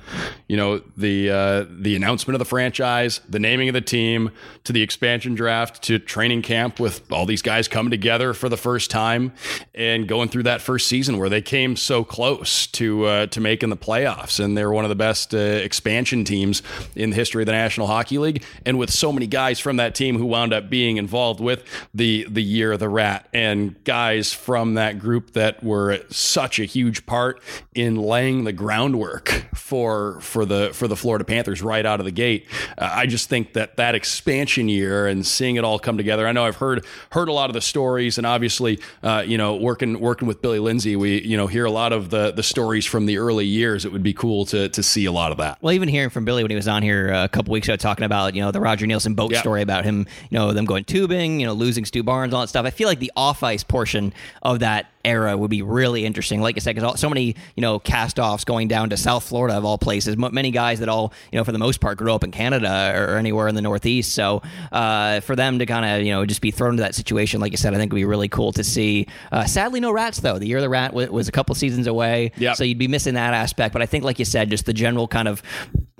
you 0.46 0.56
know 0.56 0.80
the 0.96 1.30
uh, 1.30 1.64
the 1.68 1.96
announcement 1.96 2.36
of 2.36 2.38
the 2.38 2.44
franchise, 2.44 3.20
the 3.28 3.40
naming 3.40 3.68
of 3.68 3.74
the 3.74 3.80
team, 3.80 4.30
to 4.62 4.72
the 4.72 4.82
expansion 4.82 5.34
draft, 5.34 5.82
to 5.82 5.98
training 5.98 6.42
camp 6.42 6.78
with 6.78 7.10
all 7.10 7.26
these 7.26 7.42
guys 7.42 7.66
coming 7.66 7.90
together 7.90 8.32
for 8.32 8.48
the 8.48 8.56
first 8.56 8.90
time, 8.90 9.32
and 9.74 10.06
going 10.06 10.28
through 10.28 10.44
that 10.44 10.60
first 10.60 10.86
season 10.86 11.18
where 11.18 11.28
they 11.28 11.42
came 11.42 11.74
so 11.74 12.04
close 12.04 12.68
to 12.68 13.06
uh, 13.06 13.26
to 13.26 13.40
making 13.40 13.70
the 13.70 13.76
playoffs, 13.76 14.38
and 14.38 14.56
they're 14.56 14.70
one 14.70 14.84
of 14.84 14.88
the 14.88 14.94
best 14.94 15.34
uh, 15.34 15.38
expansion 15.38 16.24
teams 16.24 16.62
in 16.94 17.10
the 17.10 17.16
history 17.16 17.39
of 17.42 17.46
the 17.46 17.52
National 17.52 17.86
Hockey 17.86 18.18
League, 18.18 18.44
and 18.64 18.78
with 18.78 18.90
so 18.90 19.12
many 19.12 19.26
guys 19.26 19.58
from 19.58 19.76
that 19.76 19.94
team 19.94 20.16
who 20.16 20.26
wound 20.26 20.52
up 20.52 20.70
being 20.70 20.96
involved 20.96 21.40
with 21.40 21.64
the 21.94 22.26
the 22.28 22.42
year 22.42 22.72
of 22.72 22.80
the 22.80 22.88
rat, 22.88 23.28
and 23.32 23.82
guys 23.84 24.32
from 24.32 24.74
that 24.74 24.98
group 24.98 25.32
that 25.32 25.62
were 25.62 25.98
such 26.10 26.58
a 26.58 26.64
huge 26.64 27.06
part 27.06 27.40
in 27.74 27.96
laying 27.96 28.44
the 28.44 28.52
groundwork 28.52 29.46
for 29.54 30.20
for 30.20 30.44
the 30.44 30.70
for 30.72 30.88
the 30.88 30.96
Florida 30.96 31.24
Panthers 31.24 31.62
right 31.62 31.84
out 31.84 32.00
of 32.00 32.06
the 32.06 32.12
gate. 32.12 32.46
Uh, 32.76 32.90
I 32.92 33.06
just 33.06 33.28
think 33.28 33.54
that 33.54 33.76
that 33.76 33.94
expansion 33.94 34.68
year 34.68 35.06
and 35.06 35.26
seeing 35.26 35.56
it 35.56 35.64
all 35.64 35.78
come 35.78 35.96
together. 35.96 36.26
I 36.26 36.32
know 36.32 36.44
I've 36.44 36.56
heard 36.56 36.84
heard 37.10 37.28
a 37.28 37.32
lot 37.32 37.50
of 37.50 37.54
the 37.54 37.60
stories, 37.60 38.18
and 38.18 38.26
obviously, 38.26 38.80
uh, 39.02 39.24
you 39.26 39.38
know, 39.38 39.56
working 39.56 40.00
working 40.00 40.28
with 40.28 40.42
Billy 40.42 40.58
Lindsay, 40.58 40.96
we 40.96 41.22
you 41.22 41.36
know 41.36 41.46
hear 41.46 41.64
a 41.64 41.70
lot 41.70 41.92
of 41.92 42.10
the 42.10 42.32
the 42.32 42.42
stories 42.42 42.86
from 42.86 43.06
the 43.06 43.18
early 43.18 43.46
years. 43.46 43.84
It 43.84 43.92
would 43.92 44.02
be 44.02 44.12
cool 44.12 44.44
to 44.46 44.68
to 44.68 44.82
see 44.82 45.04
a 45.04 45.12
lot 45.12 45.32
of 45.32 45.38
that. 45.38 45.58
Well, 45.60 45.72
even 45.72 45.88
hearing 45.88 46.10
from 46.10 46.24
Billy 46.24 46.42
when 46.42 46.50
he 46.50 46.56
was 46.56 46.68
on 46.68 46.82
here 46.82 47.12
uh, 47.12 47.24
a 47.24 47.28
couple 47.30 47.52
weeks 47.52 47.68
ago 47.68 47.76
talking 47.76 48.04
about, 48.04 48.34
you 48.34 48.42
know, 48.42 48.50
the 48.50 48.60
Roger 48.60 48.86
Neilson 48.86 49.16
boat 49.16 49.32
Yeah. 49.32 49.40
story 49.40 49.62
about 49.62 49.84
him, 49.84 50.06
you 50.30 50.38
know, 50.38 50.52
them 50.52 50.64
going 50.64 50.84
tubing, 50.84 51.40
you 51.40 51.46
know, 51.46 51.52
losing 51.52 51.84
Stu 51.84 52.02
Barnes, 52.02 52.34
all 52.34 52.40
that 52.42 52.48
stuff. 52.48 52.66
I 52.66 52.70
feel 52.70 52.88
like 52.88 52.98
the 53.00 53.12
off 53.16 53.42
ice 53.42 53.64
portion 53.64 54.12
of 54.42 54.60
that 54.60 54.86
era 55.02 55.34
would 55.34 55.50
be 55.50 55.62
really 55.62 56.04
interesting. 56.04 56.42
Like 56.42 56.56
I 56.56 56.60
said, 56.60 56.74
because 56.74 57.00
so 57.00 57.08
many, 57.08 57.34
you 57.56 57.62
know, 57.62 57.78
cast 57.78 58.18
offs 58.18 58.44
going 58.44 58.68
down 58.68 58.90
to 58.90 58.98
South 58.98 59.24
Florida 59.26 59.56
of 59.56 59.64
all 59.64 59.78
places. 59.78 60.14
M- 60.22 60.34
many 60.34 60.50
guys 60.50 60.80
that 60.80 60.90
all, 60.90 61.14
you 61.32 61.38
know, 61.38 61.44
for 61.44 61.52
the 61.52 61.58
most 61.58 61.80
part 61.80 61.96
grew 61.96 62.12
up 62.12 62.22
in 62.22 62.30
Canada 62.32 62.92
or 62.94 63.16
anywhere 63.16 63.48
in 63.48 63.54
the 63.54 63.62
Northeast. 63.62 64.12
So 64.14 64.42
uh, 64.72 65.20
for 65.20 65.34
them 65.34 65.58
to 65.58 65.64
kind 65.64 65.86
of, 65.86 66.04
you 66.06 66.12
know, 66.12 66.26
just 66.26 66.42
be 66.42 66.50
thrown 66.50 66.72
into 66.72 66.82
that 66.82 66.94
situation, 66.94 67.40
like 67.40 67.50
you 67.52 67.56
said, 67.56 67.72
I 67.72 67.78
think 67.78 67.92
would 67.92 67.96
be 67.96 68.04
really 68.04 68.28
cool 68.28 68.52
to 68.52 68.62
see. 68.62 69.06
Uh, 69.32 69.46
sadly, 69.46 69.80
no 69.80 69.90
rats 69.90 70.20
though. 70.20 70.38
The 70.38 70.46
year 70.46 70.58
of 70.58 70.62
the 70.62 70.68
rat 70.68 70.90
w- 70.90 71.10
was 71.10 71.28
a 71.28 71.32
couple 71.32 71.54
seasons 71.54 71.86
away. 71.86 72.32
Yep. 72.36 72.56
So 72.56 72.64
you'd 72.64 72.76
be 72.78 72.88
missing 72.88 73.14
that 73.14 73.32
aspect. 73.32 73.72
But 73.72 73.80
I 73.80 73.86
think, 73.86 74.04
like 74.04 74.18
you 74.18 74.26
said, 74.26 74.50
just 74.50 74.66
the 74.66 74.74
general 74.74 75.08
kind 75.08 75.28
of. 75.28 75.42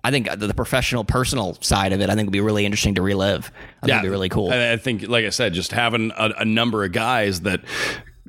I 0.03 0.11
think 0.11 0.29
the 0.39 0.55
professional, 0.55 1.05
personal 1.05 1.55
side 1.61 1.93
of 1.93 2.01
it, 2.01 2.09
I 2.09 2.15
think 2.15 2.27
would 2.27 2.33
be 2.33 2.41
really 2.41 2.65
interesting 2.65 2.95
to 2.95 3.03
relive. 3.03 3.53
I 3.83 3.87
think 3.87 3.97
it'd 3.97 4.03
be 4.03 4.09
really 4.09 4.29
cool. 4.29 4.51
I, 4.51 4.73
I 4.73 4.77
think, 4.77 5.09
like 5.09 5.25
I 5.25 5.31
said, 5.31 5.53
just 5.53 5.73
having 5.73 6.11
a, 6.17 6.31
a 6.39 6.45
number 6.45 6.85
of 6.85 6.93
guys 6.93 7.43
that 7.43 7.61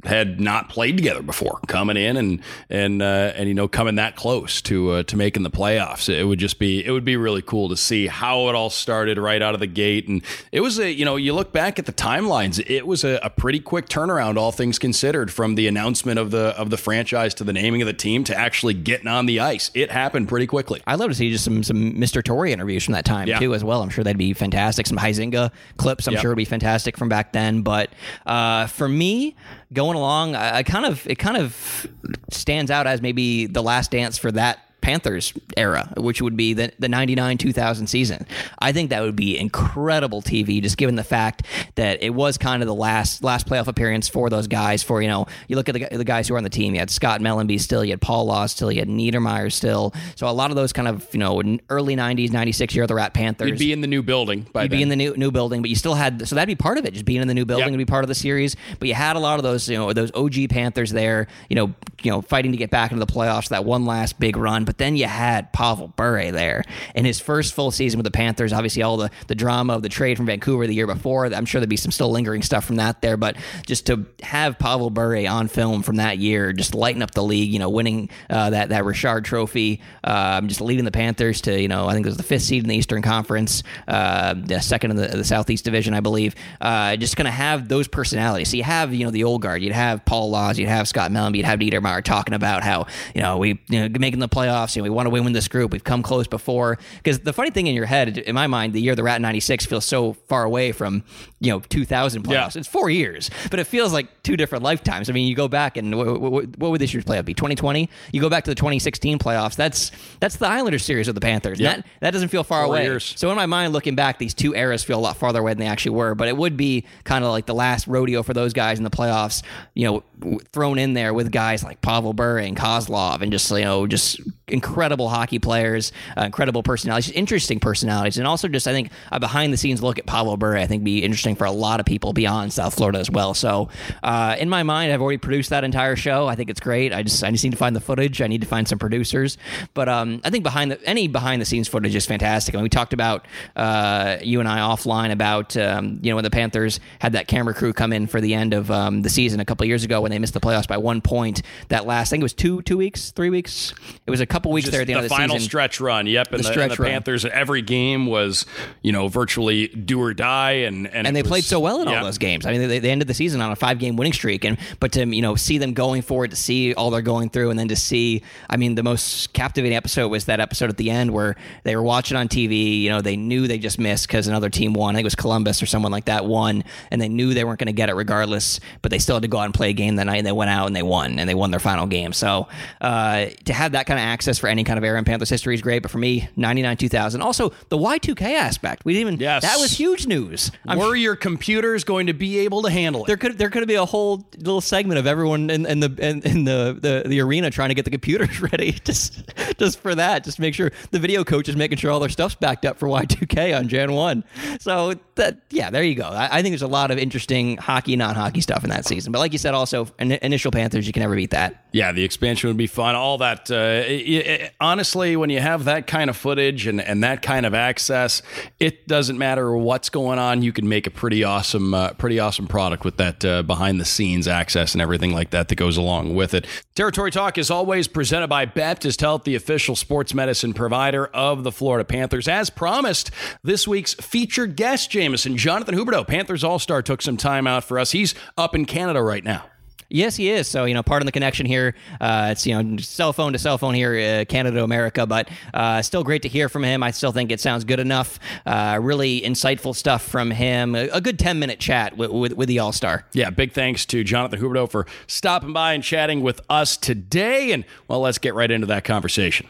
had 0.05 0.39
not 0.39 0.69
played 0.69 0.97
together 0.97 1.21
before, 1.21 1.59
coming 1.67 1.97
in 1.97 2.17
and 2.17 2.41
and 2.69 3.01
uh, 3.01 3.33
and 3.35 3.47
you 3.47 3.53
know 3.53 3.67
coming 3.67 3.95
that 3.95 4.15
close 4.15 4.61
to 4.63 4.91
uh, 4.91 5.03
to 5.03 5.15
making 5.15 5.43
the 5.43 5.49
playoffs. 5.51 6.09
It 6.09 6.23
would 6.25 6.39
just 6.39 6.59
be 6.59 6.83
it 6.85 6.91
would 6.91 7.05
be 7.05 7.17
really 7.17 7.41
cool 7.41 7.69
to 7.69 7.77
see 7.77 8.07
how 8.07 8.49
it 8.49 8.55
all 8.55 8.69
started 8.69 9.17
right 9.17 9.41
out 9.41 9.53
of 9.53 9.59
the 9.59 9.67
gate. 9.67 10.07
And 10.07 10.21
it 10.51 10.61
was 10.61 10.79
a 10.79 10.91
you 10.91 11.05
know 11.05 11.15
you 11.15 11.33
look 11.33 11.51
back 11.51 11.79
at 11.79 11.85
the 11.85 11.93
timelines, 11.93 12.63
it 12.69 12.85
was 12.87 13.03
a, 13.03 13.19
a 13.23 13.29
pretty 13.29 13.59
quick 13.59 13.87
turnaround, 13.87 14.37
all 14.37 14.51
things 14.51 14.79
considered, 14.79 15.31
from 15.31 15.55
the 15.55 15.67
announcement 15.67 16.19
of 16.19 16.31
the 16.31 16.47
of 16.57 16.69
the 16.69 16.77
franchise 16.77 17.33
to 17.35 17.43
the 17.43 17.53
naming 17.53 17.81
of 17.81 17.85
the 17.85 17.93
team 17.93 18.23
to 18.25 18.35
actually 18.35 18.73
getting 18.73 19.07
on 19.07 19.25
the 19.25 19.39
ice. 19.39 19.71
It 19.73 19.91
happened 19.91 20.27
pretty 20.27 20.47
quickly. 20.47 20.81
I'd 20.87 20.99
love 20.99 21.09
to 21.09 21.15
see 21.15 21.31
just 21.31 21.43
some 21.45 21.63
some 21.63 21.93
Mr. 21.93 22.23
Torrey 22.23 22.51
interviews 22.53 22.83
from 22.83 22.93
that 22.93 23.05
time 23.05 23.27
Yeah. 23.27 23.39
too, 23.39 23.53
as 23.53 23.63
well. 23.63 23.81
I'm 23.81 23.89
sure 23.89 24.03
that'd 24.03 24.17
be 24.17 24.33
fantastic. 24.33 24.87
Some 24.87 24.97
Huizenga 24.97 25.51
clips, 25.77 26.07
I'm 26.07 26.13
Yep. 26.13 26.21
sure 26.21 26.31
would 26.31 26.37
be 26.37 26.45
fantastic 26.45 26.97
from 26.97 27.09
back 27.09 27.33
then. 27.33 27.61
But 27.61 27.89
uh, 28.25 28.67
for 28.67 28.87
me, 28.87 29.35
going 29.73 29.97
along, 29.97 30.35
I, 30.35 30.57
I 30.57 30.63
kind 30.63 30.85
of 30.85 31.05
it 31.07 31.15
kind 31.15 31.37
of 31.37 31.87
stands 32.31 32.71
out 32.71 32.87
as 32.87 33.01
maybe 33.01 33.45
the 33.45 33.63
last 33.63 33.91
dance 33.91 34.17
for 34.17 34.31
that. 34.31 34.59
Panthers 34.81 35.33
era, 35.55 35.91
which 35.97 36.21
would 36.21 36.35
be 36.35 36.53
the, 36.53 36.71
the 36.79 36.89
99 36.89 37.37
2000 37.37 37.87
season. 37.87 38.25
I 38.59 38.71
think 38.71 38.89
that 38.89 39.01
would 39.01 39.15
be 39.15 39.37
incredible 39.37 40.21
TV, 40.21 40.61
just 40.61 40.77
given 40.77 40.95
the 40.95 41.03
fact 41.03 41.43
that 41.75 42.01
it 42.03 42.11
was 42.11 42.37
kind 42.37 42.61
of 42.63 42.67
the 42.67 42.73
last 42.75 43.23
last 43.23 43.47
playoff 43.47 43.67
appearance 43.67 44.07
for 44.09 44.29
those 44.29 44.47
guys. 44.47 44.83
For, 44.83 45.01
you 45.01 45.07
know, 45.07 45.27
you 45.47 45.55
look 45.55 45.69
at 45.69 45.73
the, 45.75 45.97
the 45.97 46.03
guys 46.03 46.27
who 46.27 46.33
are 46.33 46.37
on 46.37 46.43
the 46.43 46.49
team, 46.49 46.73
you 46.73 46.79
had 46.79 46.89
Scott 46.89 47.21
Mellanby 47.21 47.59
still, 47.59 47.83
you 47.85 47.91
had 47.91 48.01
Paul 48.01 48.25
Laus 48.27 48.51
still, 48.51 48.71
you 48.71 48.79
had 48.79 48.87
Niedermayer 48.89 49.51
still. 49.51 49.93
So 50.15 50.27
a 50.27 50.31
lot 50.31 50.49
of 50.49 50.55
those 50.55 50.73
kind 50.73 50.87
of, 50.87 51.07
you 51.13 51.19
know, 51.19 51.41
early 51.69 51.95
90s, 51.95 52.31
96 52.31 52.73
year 52.75 52.83
of 52.83 52.87
the 52.87 52.95
Rat 52.95 53.13
Panthers. 53.13 53.49
You'd 53.49 53.59
be 53.59 53.71
in 53.71 53.81
the 53.81 53.87
new 53.87 54.01
building 54.01 54.47
by 54.51 54.63
You'd 54.63 54.71
then. 54.71 54.77
be 54.79 54.83
in 54.83 54.89
the 54.89 54.95
new 54.95 55.13
new 55.15 55.31
building, 55.31 55.61
but 55.61 55.69
you 55.69 55.75
still 55.75 55.93
had 55.93 56.27
so 56.27 56.35
that'd 56.35 56.47
be 56.47 56.55
part 56.61 56.77
of 56.77 56.85
it, 56.85 56.93
just 56.93 57.05
being 57.05 57.21
in 57.21 57.27
the 57.27 57.33
new 57.33 57.45
building 57.45 57.61
Yep. 57.67 57.71
would 57.71 57.77
be 57.77 57.85
part 57.85 58.03
of 58.03 58.07
the 58.07 58.15
series. 58.15 58.55
But 58.79 58.87
you 58.87 58.93
had 58.95 59.15
a 59.15 59.19
lot 59.19 59.37
of 59.39 59.43
those, 59.43 59.69
you 59.69 59.77
know, 59.77 59.93
those 59.93 60.11
OG 60.15 60.49
Panthers 60.49 60.91
there, 60.91 61.27
you 61.49 61.55
know, 61.55 61.73
you 62.01 62.09
know, 62.11 62.21
fighting 62.21 62.51
to 62.51 62.57
get 62.57 62.71
back 62.71 62.91
into 62.91 63.05
the 63.05 63.11
playoffs, 63.11 63.49
that 63.49 63.63
one 63.65 63.85
last 63.85 64.19
big 64.19 64.35
run. 64.37 64.65
But 64.65 64.70
then 64.77 64.95
you 64.95 65.05
had 65.05 65.53
Pavel 65.53 65.89
Bure 65.89 66.31
there 66.31 66.63
in 66.95 67.05
his 67.05 67.19
first 67.19 67.53
full 67.53 67.71
season 67.71 67.97
with 67.97 68.05
the 68.05 68.11
Panthers. 68.11 68.53
Obviously, 68.53 68.83
all 68.83 68.97
the 68.97 69.09
the 69.27 69.35
drama 69.35 69.73
of 69.73 69.81
the 69.81 69.89
trade 69.89 70.17
from 70.17 70.25
Vancouver 70.25 70.67
the 70.67 70.75
year 70.75 70.87
before. 70.87 71.25
I'm 71.25 71.45
sure 71.45 71.61
there'd 71.61 71.69
be 71.69 71.77
some 71.77 71.91
still 71.91 72.11
lingering 72.11 72.41
stuff 72.41 72.65
from 72.65 72.77
that 72.77 73.01
there, 73.01 73.17
but 73.17 73.37
just 73.65 73.85
to 73.87 74.05
have 74.21 74.59
Pavel 74.59 74.89
Bure 74.89 75.27
on 75.27 75.47
film 75.47 75.83
from 75.83 75.97
that 75.97 76.17
year, 76.17 76.53
just 76.53 76.75
lighting 76.75 77.01
up 77.01 77.11
the 77.11 77.23
league, 77.23 77.51
you 77.51 77.59
know, 77.59 77.69
winning 77.69 78.09
uh, 78.29 78.49
that 78.49 78.69
that 78.69 78.85
Richard 78.85 79.25
Trophy, 79.25 79.81
um, 80.03 80.47
just 80.47 80.61
leading 80.61 80.85
the 80.85 80.91
Panthers 80.91 81.41
to 81.41 81.61
you 81.61 81.67
know, 81.67 81.87
I 81.87 81.93
think 81.93 82.05
it 82.05 82.09
was 82.09 82.17
the 82.17 82.23
fifth 82.23 82.43
seed 82.43 82.63
in 82.63 82.69
the 82.69 82.75
Eastern 82.75 83.01
Conference, 83.01 83.63
uh, 83.87 84.33
the 84.35 84.59
second 84.59 84.91
in 84.91 84.97
the, 84.97 85.07
the 85.07 85.23
Southeast 85.23 85.65
Division, 85.65 85.93
I 85.93 85.99
believe. 85.99 86.35
Uh, 86.59 86.95
just 86.95 87.15
going 87.15 87.25
to 87.25 87.31
have 87.31 87.67
those 87.67 87.87
personalities. 87.87 88.49
So 88.49 88.57
you 88.57 88.63
have 88.63 88.93
you 88.93 89.05
know 89.05 89.11
the 89.11 89.23
old 89.23 89.41
guard, 89.41 89.61
you'd 89.61 89.73
have 89.73 90.03
Paul 90.05 90.31
Laus, 90.31 90.57
you'd 90.57 90.69
have 90.69 90.87
Scott 90.87 91.11
Mellanby, 91.11 91.37
you'd 91.37 91.45
have 91.45 91.59
Niedermayer 91.59 92.03
talking 92.03 92.33
about 92.33 92.63
how 92.63 92.87
you 93.13 93.21
know 93.21 93.37
we 93.37 93.59
you 93.69 93.79
know 93.79 93.99
making 93.99 94.19
the 94.19 94.29
playoffs, 94.29 94.60
you 94.75 94.81
know, 94.81 94.83
we 94.83 94.89
want 94.89 95.05
to 95.05 95.09
win 95.09 95.23
with 95.23 95.33
this 95.33 95.47
group, 95.47 95.71
we've 95.71 95.83
come 95.83 96.03
close 96.03 96.27
before. 96.27 96.77
Because 96.97 97.19
the 97.19 97.33
funny 97.33 97.49
thing 97.51 97.67
in 97.67 97.75
your 97.75 97.85
head, 97.85 98.17
in 98.17 98.35
my 98.35 98.47
mind, 98.47 98.73
the 98.73 98.81
year 98.81 98.95
the 98.95 99.03
Rat 99.03 99.21
'96 99.21 99.65
feels 99.65 99.85
so 99.85 100.13
far 100.13 100.43
away 100.43 100.71
from 100.71 101.03
you 101.39 101.51
know 101.51 101.59
2000 101.59 102.23
playoffs. 102.23 102.55
Yeah. 102.55 102.59
It's 102.59 102.67
four 102.67 102.89
years, 102.89 103.29
but 103.49 103.59
it 103.59 103.65
feels 103.65 103.93
like 103.93 104.23
two 104.23 104.37
different 104.37 104.63
lifetimes. 104.63 105.09
I 105.09 105.13
mean, 105.13 105.27
you 105.27 105.35
go 105.35 105.47
back 105.47 105.77
and 105.77 105.97
what, 105.97 106.21
what, 106.21 106.57
what 106.57 106.71
would 106.71 106.81
this 106.81 106.93
year's 106.93 107.05
playoff 107.05 107.25
be? 107.25 107.33
2020. 107.33 107.89
You 108.11 108.21
go 108.21 108.29
back 108.29 108.43
to 108.45 108.51
the 108.51 108.55
2016 108.55 109.19
playoffs. 109.19 109.55
That's 109.55 109.91
that's 110.19 110.37
the 110.37 110.47
Islanders 110.47 110.83
series 110.83 111.07
with 111.07 111.15
the 111.15 111.21
Panthers. 111.21 111.59
Yep. 111.59 111.77
That 111.77 111.85
that 112.01 112.11
doesn't 112.11 112.29
feel 112.29 112.43
far 112.43 112.65
Four 112.65 112.75
away. 112.75 112.83
years. 112.83 113.13
So 113.17 113.29
in 113.29 113.35
my 113.35 113.45
mind, 113.45 113.73
looking 113.73 113.95
back, 113.95 114.19
these 114.19 114.33
two 114.33 114.53
eras 114.55 114.83
feel 114.83 114.99
a 114.99 115.01
lot 115.01 115.17
farther 115.17 115.39
away 115.39 115.51
than 115.51 115.59
they 115.59 115.67
actually 115.67 115.95
were. 115.95 116.15
But 116.15 116.27
it 116.27 116.37
would 116.37 116.57
be 116.57 116.85
kind 117.03 117.23
of 117.23 117.31
like 117.31 117.45
the 117.45 117.55
last 117.55 117.87
rodeo 117.87 118.23
for 118.23 118.33
those 118.33 118.53
guys 118.53 118.77
in 118.77 118.83
the 118.83 118.89
playoffs. 118.89 119.43
You 119.73 120.03
know, 120.21 120.39
thrown 120.51 120.77
in 120.77 120.93
there 120.93 121.13
with 121.13 121.31
guys 121.31 121.63
like 121.63 121.81
Pavel 121.81 122.13
Bure 122.13 122.37
and 122.39 122.55
Kozlov, 122.55 123.21
and 123.21 123.31
just 123.31 123.49
you 123.51 123.61
know, 123.61 123.87
just 123.87 124.19
incredible 124.51 125.09
hockey 125.09 125.39
players, 125.39 125.91
uh, 126.17 126.23
incredible 126.23 126.63
personalities, 126.63 127.11
interesting 127.11 127.59
personalities, 127.59 128.17
and 128.17 128.27
also 128.27 128.47
just 128.47 128.67
I 128.67 128.73
think 128.73 128.91
a 129.11 129.19
behind 129.19 129.53
the 129.53 129.57
scenes 129.57 129.81
look 129.81 129.99
at 129.99 130.05
Pavel 130.05 130.37
Bure. 130.37 130.57
I 130.57 130.67
think 130.67 130.83
be 130.83 131.03
interesting 131.03 131.35
for 131.35 131.45
a 131.45 131.51
lot 131.51 131.79
of 131.79 131.85
people 131.85 132.13
beyond 132.13 132.53
South 132.53 132.75
Florida 132.75 132.99
as 132.99 133.09
well. 133.09 133.33
So 133.33 133.69
uh, 134.03 134.35
in 134.39 134.49
my 134.49 134.63
mind, 134.63 134.91
I've 134.91 135.01
already 135.01 135.17
produced 135.17 135.49
that 135.51 135.63
entire 135.63 135.95
show. 135.95 136.27
I 136.27 136.35
think 136.35 136.49
it's 136.49 136.59
great. 136.59 136.93
I 136.93 137.03
just 137.03 137.23
I 137.23 137.31
just 137.31 137.43
need 137.43 137.51
to 137.51 137.57
find 137.57 137.75
the 137.75 137.81
footage. 137.81 138.21
I 138.21 138.27
need 138.27 138.41
to 138.41 138.47
find 138.47 138.67
some 138.67 138.79
producers. 138.79 139.37
But 139.73 139.89
um, 139.89 140.21
I 140.23 140.29
think 140.29 140.43
behind 140.43 140.71
the 140.71 140.83
any 140.85 141.07
behind 141.07 141.41
the 141.41 141.45
scenes 141.45 141.67
footage 141.67 141.95
is 141.95 142.05
fantastic. 142.05 142.55
I 142.55 142.57
mean, 142.57 142.63
we 142.63 142.69
talked 142.69 142.93
about 142.93 143.25
uh, 143.55 144.17
you 144.21 144.39
and 144.39 144.49
I 144.49 144.59
offline 144.59 145.11
about 145.11 145.55
um, 145.57 145.99
you 146.01 146.11
know 146.11 146.15
when 146.15 146.23
the 146.23 146.29
Panthers 146.29 146.79
had 146.99 147.13
that 147.13 147.27
camera 147.27 147.53
crew 147.53 147.73
come 147.73 147.93
in 147.93 148.07
for 148.07 148.21
the 148.21 148.33
end 148.33 148.53
of 148.53 148.71
um, 148.71 149.01
the 149.01 149.09
season 149.09 149.39
a 149.39 149.45
couple 149.45 149.65
years 149.65 149.83
ago 149.83 150.01
when 150.01 150.11
they 150.11 150.19
missed 150.19 150.33
the 150.33 150.39
playoffs 150.39 150.67
by 150.67 150.77
one 150.77 151.01
point. 151.01 151.41
That 151.69 151.85
last 151.85 152.09
I 152.09 152.11
think 152.11 152.21
it 152.21 152.23
was 152.23 152.33
two 152.33 152.61
two 152.63 152.77
weeks, 152.77 153.11
three 153.11 153.29
weeks. 153.29 153.73
It 154.05 154.11
was 154.11 154.21
a 154.21 154.25
couple 154.25 154.40
weeks 154.49 154.65
Just 154.65 154.71
there 154.71 154.81
at 154.81 154.87
the, 154.87 154.93
the, 154.93 154.97
end 154.97 155.05
of 155.05 155.09
the 155.09 155.15
final 155.15 155.35
season. 155.35 155.49
stretch 155.49 155.79
run. 155.79 156.07
Yep, 156.07 156.33
and 156.33 156.43
The 156.43 156.49
the, 156.49 156.63
and. 156.63 156.77
Panthers. 156.77 157.25
Every 157.25 157.61
game 157.61 158.05
was, 158.07 158.45
you 158.81 158.91
know, 158.91 159.07
virtually 159.07 159.67
do 159.67 160.01
or 160.01 160.13
die, 160.13 160.51
and 160.51 160.87
and, 160.87 161.07
and 161.07 161.15
they 161.15 161.21
was- 161.21 161.29
played 161.29 161.43
so 161.43 161.59
well 161.59 161.81
in 161.81 161.87
yeah. 161.87 161.99
all 161.99 162.05
those 162.05 162.17
games. 162.17 162.45
I 162.45 162.51
mean, 162.51 162.67
they, 162.67 162.79
they 162.79 162.91
ended 162.91 163.07
the 163.07 163.13
season 163.13 163.41
on 163.41 163.51
a 163.51 163.55
five 163.55 163.79
game 163.79 163.95
winning 163.95 164.13
streak, 164.13 164.43
and 164.45 164.57
but 164.79 164.91
to 164.93 165.05
you 165.05 165.21
know 165.21 165.35
see 165.35 165.57
them 165.57 165.73
going 165.73 166.01
forward, 166.01 166.31
to 166.31 166.37
see 166.37 166.73
all 166.73 166.89
they're 166.89 167.01
going 167.01 167.29
through, 167.29 167.49
and 167.49 167.59
then 167.59 167.67
to 167.67 167.75
see, 167.75 168.23
I 168.49 168.57
mean, 168.57 168.75
the 168.75 168.83
most 168.83 169.33
captivating 169.33 169.75
episode 169.75 170.07
was 170.09 170.25
that 170.25 170.39
episode 170.39 170.69
at 170.69 170.77
the 170.77 170.89
end 170.89 171.11
where 171.11 171.35
they 171.63 171.75
were 171.75 171.83
watching 171.83 172.17
on 172.17 172.27
TV. 172.27 172.81
You 172.81 172.89
know, 172.89 173.01
they 173.01 173.15
knew 173.15 173.47
they 173.47 173.57
just 173.57 173.79
missed 173.79 174.07
because 174.07 174.27
another 174.27 174.49
team 174.49 174.73
won. 174.73 174.95
I 174.95 174.97
think 174.97 175.03
it 175.03 175.07
was 175.07 175.15
Columbus 175.15 175.61
or 175.61 175.65
someone 175.65 175.91
like 175.91 176.05
that 176.05 176.25
won, 176.25 176.63
and 176.89 177.01
they 177.01 177.09
knew 177.09 177.33
they 177.33 177.43
weren't 177.43 177.59
going 177.59 177.67
to 177.67 177.73
get 177.73 177.89
it 177.89 177.93
regardless. 177.95 178.59
But 178.81 178.91
they 178.91 178.99
still 178.99 179.15
had 179.15 179.23
to 179.23 179.27
go 179.27 179.37
out 179.39 179.45
and 179.45 179.53
play 179.53 179.69
a 179.69 179.73
game 179.73 179.95
that 179.97 180.05
night, 180.05 180.17
and 180.17 180.27
they 180.27 180.31
went 180.31 180.49
out 180.49 180.67
and 180.67 180.75
they 180.75 180.83
won, 180.83 181.19
and 181.19 181.29
they 181.29 181.35
won 181.35 181.51
their 181.51 181.59
final 181.59 181.87
game. 181.87 182.13
So 182.13 182.47
uh, 182.79 183.27
to 183.45 183.53
have 183.53 183.73
that 183.73 183.85
kind 183.85 183.99
of 183.99 184.03
access 184.05 184.30
for 184.39 184.47
any 184.47 184.63
kind 184.63 184.77
of 184.77 184.83
era 184.83 184.97
in 184.97 185.05
Panthers 185.05 185.29
history 185.29 185.55
is 185.55 185.61
great. 185.61 185.81
But 185.81 185.91
for 185.91 185.97
me, 185.97 186.29
ninety 186.35 186.61
nine 186.61 186.77
two 186.77 186.89
thousand, 186.89 187.21
also 187.21 187.51
the 187.69 187.77
Y 187.77 187.97
two 187.97 188.15
K 188.15 188.35
aspect, 188.35 188.85
we 188.85 188.93
didn't 188.93 189.07
even. 189.07 189.19
Yes. 189.19 189.43
that 189.43 189.57
was 189.59 189.71
huge 189.71 190.07
news. 190.07 190.51
I'm 190.67 190.77
Were 190.77 190.95
your 190.95 191.15
computers 191.15 191.83
going 191.83 192.07
to 192.07 192.13
be 192.13 192.39
able 192.39 192.61
to 192.63 192.69
handle 192.69 193.03
it? 193.03 193.07
there 193.07 193.17
could 193.17 193.37
there 193.37 193.49
could 193.49 193.67
be 193.67 193.75
a 193.75 193.85
whole 193.85 194.25
little 194.37 194.61
segment 194.61 194.99
of 194.99 195.07
everyone 195.07 195.49
in, 195.49 195.65
in 195.65 195.79
the 195.79 195.93
in, 195.99 196.21
in 196.23 196.43
the, 196.45 196.77
the 196.79 197.07
the 197.07 197.19
arena 197.21 197.49
trying 197.49 197.69
to 197.69 197.75
get 197.75 197.85
the 197.85 197.91
computers 197.91 198.41
ready 198.51 198.71
just 198.83 199.23
just 199.57 199.79
for 199.79 199.95
that 199.95 200.23
just 200.23 200.39
make 200.39 200.53
sure 200.53 200.71
the 200.91 200.99
video 200.99 201.23
coach 201.23 201.47
is 201.49 201.55
making 201.55 201.77
sure 201.77 201.91
all 201.91 201.99
their 201.99 202.09
stuff's 202.09 202.35
backed 202.35 202.65
up 202.65 202.77
for 202.77 202.87
Y2K 202.87 203.57
on 203.57 203.67
Jan 203.67 203.91
1 203.93 204.23
so 204.59 204.93
that 205.15 205.37
yeah 205.49 205.69
there 205.69 205.83
you 205.83 205.95
go 205.95 206.03
I, 206.05 206.39
I 206.39 206.41
think 206.41 206.53
there's 206.53 206.61
a 206.61 206.67
lot 206.67 206.91
of 206.91 206.97
interesting 206.97 207.57
hockey 207.57 207.95
non 207.95 208.15
hockey 208.15 208.41
stuff 208.41 208.63
in 208.63 208.69
that 208.69 208.85
season 208.85 209.11
but 209.11 209.19
like 209.19 209.33
you 209.33 209.39
said 209.39 209.53
also 209.53 209.87
in, 209.99 210.11
initial 210.13 210.51
Panthers 210.51 210.87
you 210.87 210.93
can 210.93 211.01
never 211.01 211.15
beat 211.15 211.31
that 211.31 211.65
Yeah, 211.73 211.91
the 211.91 212.03
expansion 212.03 212.49
would 212.49 212.57
be 212.57 212.67
fun. 212.67 212.95
All 212.95 213.17
that, 213.19 213.49
uh, 213.49 213.83
i- 214.25 214.43
i- 214.45 214.51
honestly, 214.59 215.15
when 215.15 215.29
you 215.29 215.39
have 215.39 215.65
that 215.65 215.87
kind 215.87 216.09
of 216.09 216.17
footage 216.17 216.67
and, 216.67 216.79
and 216.81 217.03
that 217.03 217.21
kind 217.21 217.45
of 217.45 217.53
access, 217.53 218.21
it 218.59 218.87
doesn't 218.87 219.17
matter 219.17 219.55
what's 219.55 219.89
going 219.89 220.19
on. 220.19 220.41
You 220.41 220.53
can 220.53 220.67
make 220.69 220.87
a 220.87 220.91
pretty 220.91 221.23
awesome, 221.23 221.73
uh, 221.73 221.93
pretty 221.93 222.19
awesome 222.19 222.47
product 222.47 222.85
with 222.85 222.97
that 222.97 223.23
uh, 223.25 223.43
behind 223.43 223.79
the 223.79 223.85
scenes 223.85 224.27
access 224.27 224.73
and 224.73 224.81
everything 224.81 225.11
like 225.13 225.31
that 225.31 225.47
that 225.49 225.55
goes 225.55 225.77
along 225.77 226.15
with 226.15 226.33
it. 226.33 226.45
Territory 226.75 227.11
Talk 227.11 227.37
is 227.37 227.51
always 227.51 227.87
presented 227.87 228.27
by 228.27 228.45
Baptist 228.45 229.01
Health, 229.01 229.23
the 229.23 229.35
official 229.35 229.75
sports 229.75 230.13
medicine 230.13 230.53
provider 230.53 231.07
of 231.07 231.43
the 231.43 231.51
Florida 231.51 231.83
Panthers. 231.85 232.27
As 232.27 232.49
promised, 232.49 233.11
this 233.43 233.67
week's 233.67 233.93
featured 233.95 234.55
guest, 234.55 234.89
Jameson 234.91 235.37
Jonathan 235.37 235.75
Huberdeau, 235.75 236.07
Panthers 236.07 236.43
All 236.43 236.59
Star, 236.59 236.81
took 236.81 237.01
some 237.01 237.17
time 237.17 237.45
out 237.47 237.63
for 237.63 237.77
us. 237.77 237.91
He's 237.91 238.15
up 238.37 238.55
in 238.55 238.65
Canada 238.65 239.01
right 239.01 239.23
now. 239.23 239.45
Yes, 239.93 240.15
he 240.15 240.29
is. 240.29 240.47
So 240.47 240.63
you 240.65 240.73
know, 240.73 240.83
part 240.83 241.01
of 241.01 241.05
the 241.05 241.11
connection 241.11 241.45
here, 241.45 241.75
uh, 241.99 242.29
it's 242.31 242.47
you 242.47 242.61
know, 242.61 242.77
cell 242.77 243.11
phone 243.11 243.33
to 243.33 243.39
cell 243.39 243.57
phone 243.57 243.73
here, 243.73 244.21
uh, 244.21 244.25
Canada 244.25 244.57
to 244.57 244.63
America. 244.63 245.05
But 245.05 245.29
uh, 245.53 245.81
still 245.81 246.03
great 246.03 246.21
to 246.21 246.29
hear 246.29 246.47
from 246.47 246.63
him. 246.63 246.81
I 246.81 246.91
still 246.91 247.11
think 247.11 247.31
it 247.31 247.41
sounds 247.41 247.65
good 247.65 247.79
enough. 247.79 248.17
Uh, 248.45 248.79
really 248.81 249.21
insightful 249.21 249.75
stuff 249.75 250.01
from 250.01 250.31
him. 250.31 250.75
A, 250.75 250.87
a 250.89 251.01
good 251.01 251.19
ten 251.19 251.39
minute 251.39 251.59
chat 251.59 251.97
with 251.97 252.11
with, 252.11 252.33
with 252.33 252.47
the 252.47 252.59
All 252.59 252.71
Star. 252.71 253.05
Yeah, 253.11 253.29
big 253.29 253.51
thanks 253.51 253.85
to 253.87 254.03
Jonathan 254.03 254.39
Huberdeau 254.39 254.71
for 254.71 254.87
stopping 255.07 255.51
by 255.51 255.73
and 255.73 255.83
chatting 255.83 256.21
with 256.21 256.39
us 256.49 256.77
today. 256.77 257.51
And 257.51 257.65
well, 257.89 257.99
let's 257.99 258.17
get 258.17 258.33
right 258.33 258.49
into 258.49 258.67
that 258.67 258.85
conversation. 258.85 259.47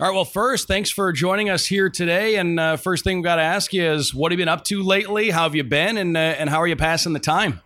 All 0.00 0.06
right. 0.06 0.14
Well, 0.14 0.24
first, 0.24 0.68
thanks 0.68 0.90
for 0.90 1.10
joining 1.12 1.50
us 1.50 1.66
here 1.66 1.90
today. 1.90 2.36
And 2.36 2.60
uh, 2.60 2.76
first 2.76 3.02
thing 3.02 3.16
we 3.18 3.22
got 3.24 3.36
to 3.36 3.42
ask 3.42 3.72
you 3.72 3.84
is, 3.84 4.14
what 4.14 4.30
have 4.30 4.38
you 4.38 4.42
been 4.44 4.48
up 4.48 4.64
to 4.66 4.82
lately? 4.82 5.30
How 5.30 5.42
have 5.42 5.56
you 5.56 5.64
been, 5.64 5.96
and 5.96 6.16
uh, 6.16 6.20
and 6.20 6.50
how 6.50 6.58
are 6.58 6.68
you 6.68 6.76
passing 6.76 7.14
the 7.14 7.20
time? 7.20 7.60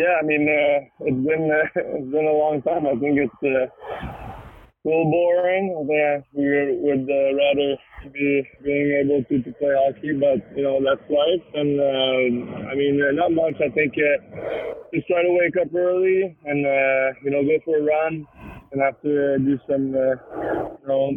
Yeah, 0.00 0.16
I 0.16 0.24
mean, 0.24 0.48
uh, 0.48 1.04
it's 1.04 1.26
been 1.28 1.44
uh, 1.52 1.68
it's 2.00 2.08
been 2.10 2.24
a 2.24 2.32
long 2.32 2.62
time. 2.64 2.88
I 2.88 2.96
think 2.96 3.20
it's 3.20 3.42
uh, 3.44 3.68
a 3.68 4.84
little 4.88 5.12
boring. 5.12 5.76
I 5.76 5.84
think 5.84 6.24
we 6.32 6.48
would 6.88 7.04
uh, 7.04 7.36
rather 7.36 7.76
be 8.08 8.40
being 8.64 8.88
able 8.96 9.20
to, 9.28 9.44
to 9.44 9.50
play 9.60 9.76
hockey, 9.76 10.16
but 10.16 10.40
you 10.56 10.64
know 10.64 10.80
that's 10.80 11.04
life. 11.12 11.44
And 11.52 11.76
uh, 11.76 12.72
I 12.72 12.74
mean, 12.80 12.96
uh, 12.96 13.12
not 13.12 13.36
much. 13.36 13.60
I 13.60 13.68
think 13.76 13.92
uh, 14.00 14.88
just 14.88 15.04
try 15.04 15.20
to 15.20 15.36
wake 15.36 15.60
up 15.60 15.68
early 15.76 16.32
and 16.48 16.64
uh, 16.64 17.20
you 17.20 17.28
know 17.28 17.44
go 17.44 17.60
for 17.68 17.76
a 17.76 17.84
run. 17.84 18.24
And 18.72 18.82
after 18.82 19.36
do 19.38 19.58
some, 19.68 19.94
uh, 19.94 20.14
you 20.80 20.86
know, 20.86 21.10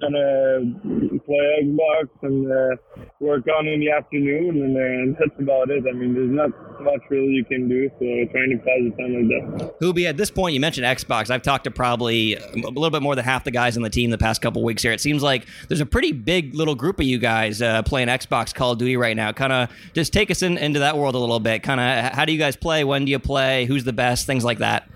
kind 0.00 0.16
of 0.16 1.24
play 1.24 1.64
Xbox 1.64 2.08
and 2.22 2.52
uh, 2.52 3.04
work 3.20 3.44
on 3.48 3.66
in 3.66 3.80
the 3.80 3.90
afternoon, 3.90 4.76
and, 4.76 5.16
that's 5.18 5.40
about 5.40 5.70
it. 5.70 5.84
I 5.88 5.92
mean, 5.92 6.12
there's 6.12 6.30
not 6.30 6.50
much 6.82 7.00
really 7.08 7.32
you 7.32 7.44
can 7.44 7.68
do, 7.68 7.88
so 7.98 8.32
trying 8.32 8.50
to 8.50 8.58
pass 8.58 8.80
the 8.82 8.92
time 8.98 9.14
like 9.14 9.58
that. 9.58 9.80
Hubie, 9.80 10.06
at 10.06 10.18
this 10.18 10.30
point, 10.30 10.52
you 10.52 10.60
mentioned 10.60 10.86
Xbox. 10.86 11.30
I've 11.30 11.42
talked 11.42 11.64
to 11.64 11.70
probably 11.70 12.34
a 12.34 12.56
little 12.56 12.90
bit 12.90 13.00
more 13.00 13.14
than 13.14 13.24
half 13.24 13.44
the 13.44 13.50
guys 13.50 13.78
on 13.78 13.82
the 13.82 13.90
team 13.90 14.10
the 14.10 14.18
past 14.18 14.42
couple 14.42 14.62
weeks 14.62 14.82
here. 14.82 14.92
It 14.92 15.00
seems 15.00 15.22
like 15.22 15.46
there's 15.68 15.80
a 15.80 15.86
pretty 15.86 16.12
big 16.12 16.54
little 16.54 16.74
group 16.74 17.00
of 17.00 17.06
you 17.06 17.18
guys 17.18 17.62
uh, 17.62 17.82
playing 17.82 18.08
Xbox 18.08 18.54
Call 18.54 18.72
of 18.72 18.78
Duty 18.78 18.98
right 18.98 19.16
now. 19.16 19.32
Kind 19.32 19.52
of 19.52 19.70
just 19.94 20.12
take 20.12 20.30
us 20.30 20.42
in, 20.42 20.58
into 20.58 20.80
that 20.80 20.98
world 20.98 21.14
a 21.14 21.18
little 21.18 21.40
bit. 21.40 21.62
Kind 21.62 21.80
of 21.80 22.12
how 22.12 22.26
do 22.26 22.32
you 22.32 22.38
guys 22.38 22.56
play? 22.56 22.84
When 22.84 23.06
do 23.06 23.10
you 23.10 23.18
play? 23.18 23.64
Who's 23.64 23.84
the 23.84 23.92
best? 23.94 24.26
Things 24.26 24.44
like 24.44 24.58
that. 24.58 24.88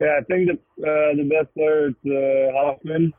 Yeah, 0.00 0.18
I 0.20 0.24
think 0.24 0.48
the 0.48 0.56
uh, 0.80 1.14
the 1.14 1.28
best 1.28 1.52
player 1.54 1.88
is 1.88 1.94
uh, 2.06 2.56
Hoffman. 2.56 3.12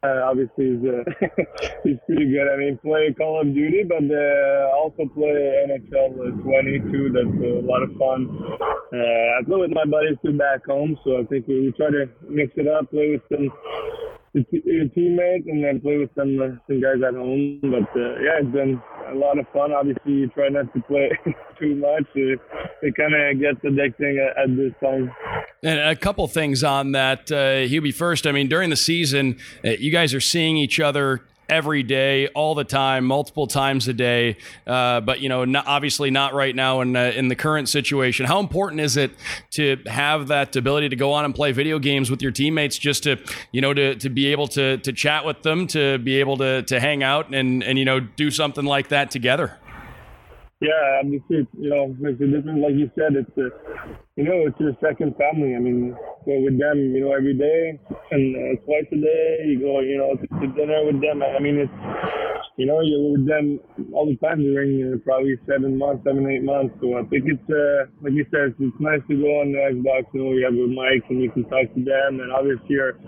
Uh, 0.00 0.22
obviously, 0.24 0.78
he's, 0.78 0.84
uh, 0.86 1.02
he's 1.84 1.98
pretty 2.06 2.30
good. 2.30 2.46
I 2.46 2.56
mean, 2.56 2.78
play 2.78 3.12
Call 3.18 3.40
of 3.42 3.52
Duty, 3.52 3.82
but 3.82 4.04
uh, 4.06 4.70
also 4.72 5.10
play 5.12 5.66
NHL 5.66 6.42
22. 6.42 7.10
That's 7.12 7.26
a 7.26 7.66
lot 7.66 7.82
of 7.82 7.90
fun. 7.98 8.30
Uh, 8.94 8.96
I 8.96 9.42
play 9.44 9.58
with 9.58 9.72
my 9.74 9.84
buddies 9.84 10.16
too 10.24 10.38
back 10.38 10.64
home, 10.66 10.96
so 11.04 11.18
I 11.18 11.24
think 11.24 11.48
we, 11.48 11.60
we 11.66 11.72
try 11.72 11.90
to 11.90 12.08
mix 12.28 12.52
it 12.56 12.68
up, 12.68 12.90
play 12.90 13.10
with 13.18 13.22
some 13.28 13.50
teammates, 14.50 15.46
and 15.46 15.62
then 15.62 15.80
play 15.80 15.98
with 15.98 16.10
some 16.16 16.40
uh, 16.40 16.56
some 16.66 16.80
guys 16.80 17.02
at 17.06 17.14
home. 17.14 17.60
But 17.62 17.88
uh, 17.98 18.20
yeah, 18.20 18.40
it's 18.40 18.52
been 18.52 18.80
a 19.10 19.14
lot 19.14 19.38
of 19.38 19.46
fun. 19.52 19.72
Obviously, 19.72 20.12
you 20.12 20.28
try 20.28 20.48
not 20.48 20.72
to 20.74 20.80
play 20.82 21.10
too 21.58 21.74
much. 21.76 22.06
It, 22.14 22.40
it 22.82 22.94
kind 22.96 23.14
of 23.14 23.40
gets 23.40 23.60
addicting 23.64 24.18
at, 24.18 24.36
at, 24.36 24.56
this 24.56 24.72
time. 24.82 25.12
And 25.62 25.78
a 25.80 25.96
couple 25.96 26.26
things 26.28 26.62
on 26.62 26.92
that, 26.92 27.30
uh, 27.32 27.66
Hubie. 27.66 27.94
First, 27.94 28.26
I 28.26 28.32
mean, 28.32 28.48
during 28.48 28.70
the 28.70 28.76
season, 28.76 29.38
uh, 29.64 29.70
you 29.70 29.90
guys 29.90 30.14
are 30.14 30.20
seeing 30.20 30.56
each 30.56 30.78
other 30.78 31.22
every 31.48 31.82
day, 31.82 32.28
all 32.28 32.54
the 32.54 32.64
time, 32.64 33.04
multiple 33.04 33.46
times 33.46 33.88
a 33.88 33.92
day. 33.92 34.36
Uh, 34.66 35.00
but 35.00 35.20
you 35.20 35.28
know, 35.28 35.44
not, 35.44 35.66
obviously 35.66 36.10
not 36.10 36.34
right 36.34 36.54
now 36.54 36.80
in 36.80 36.96
uh, 36.96 37.12
in 37.14 37.28
the 37.28 37.36
current 37.36 37.68
situation. 37.68 38.26
How 38.26 38.40
important 38.40 38.80
is 38.80 38.96
it 38.96 39.12
to 39.52 39.78
have 39.86 40.28
that 40.28 40.54
ability 40.56 40.88
to 40.90 40.96
go 40.96 41.12
on 41.12 41.24
and 41.24 41.34
play 41.34 41.52
video 41.52 41.78
games 41.78 42.10
with 42.10 42.22
your 42.22 42.32
teammates, 42.32 42.78
just 42.78 43.04
to 43.04 43.18
you 43.52 43.60
know 43.60 43.74
to, 43.74 43.94
to 43.96 44.08
be 44.08 44.26
able 44.28 44.48
to 44.48 44.78
to 44.78 44.92
chat 44.92 45.24
with 45.24 45.42
them, 45.42 45.66
to 45.68 45.98
be 45.98 46.16
able 46.20 46.36
to 46.38 46.62
to 46.62 46.80
hang 46.80 47.02
out 47.02 47.32
and 47.34 47.62
and 47.62 47.78
you 47.78 47.84
know 47.84 48.00
do 48.00 48.30
something 48.30 48.64
like 48.64 48.88
that 48.88 49.10
together? 49.10 49.58
Yeah, 50.60 51.00
obviously, 51.04 51.46
you 51.56 51.70
know, 51.70 51.94
makes 52.00 52.20
a 52.20 52.26
difference. 52.26 52.60
Like 52.60 52.74
you 52.74 52.90
said, 52.96 53.14
it's 53.14 53.38
a, 53.38 53.50
you 54.18 54.24
know, 54.24 54.50
it's 54.50 54.58
your 54.58 54.74
second 54.82 55.14
family. 55.14 55.54
I 55.54 55.62
mean, 55.62 55.94
go 56.26 56.34
with 56.42 56.58
them, 56.58 56.90
you 56.90 57.06
know, 57.06 57.14
every 57.14 57.38
day 57.38 57.78
and 58.10 58.34
uh, 58.34 58.58
twice 58.66 58.90
a 58.90 58.98
day. 58.98 59.46
You 59.46 59.62
go, 59.62 59.78
you 59.78 59.94
know, 59.94 60.18
to, 60.18 60.26
to 60.26 60.46
dinner 60.58 60.82
with 60.82 60.98
them. 60.98 61.22
I 61.22 61.38
mean, 61.38 61.62
it's, 61.62 61.70
you 62.58 62.66
know, 62.66 62.82
you're 62.82 63.14
with 63.14 63.30
them 63.30 63.62
all 63.94 64.10
the 64.10 64.18
time 64.18 64.42
during 64.42 64.82
uh, 64.82 64.98
probably 65.06 65.38
seven 65.46 65.78
months, 65.78 66.02
seven, 66.02 66.26
eight 66.26 66.42
months. 66.42 66.74
So 66.82 66.98
I 66.98 67.06
think 67.06 67.30
it's, 67.30 67.46
uh, 67.46 67.86
like 68.02 68.18
you 68.18 68.26
said, 68.34 68.58
it's, 68.58 68.80
nice 68.82 68.98
to 69.06 69.14
go 69.14 69.38
on 69.38 69.54
the 69.54 69.62
Xbox. 69.70 70.10
You 70.10 70.26
know, 70.26 70.32
you 70.34 70.42
have 70.42 70.58
a 70.58 70.66
mic 70.66 71.06
and 71.14 71.22
you 71.22 71.30
can 71.30 71.46
talk 71.46 71.70
to 71.70 71.82
them. 71.86 72.18
And 72.18 72.34
obviously, 72.34 72.74
your 72.74 72.98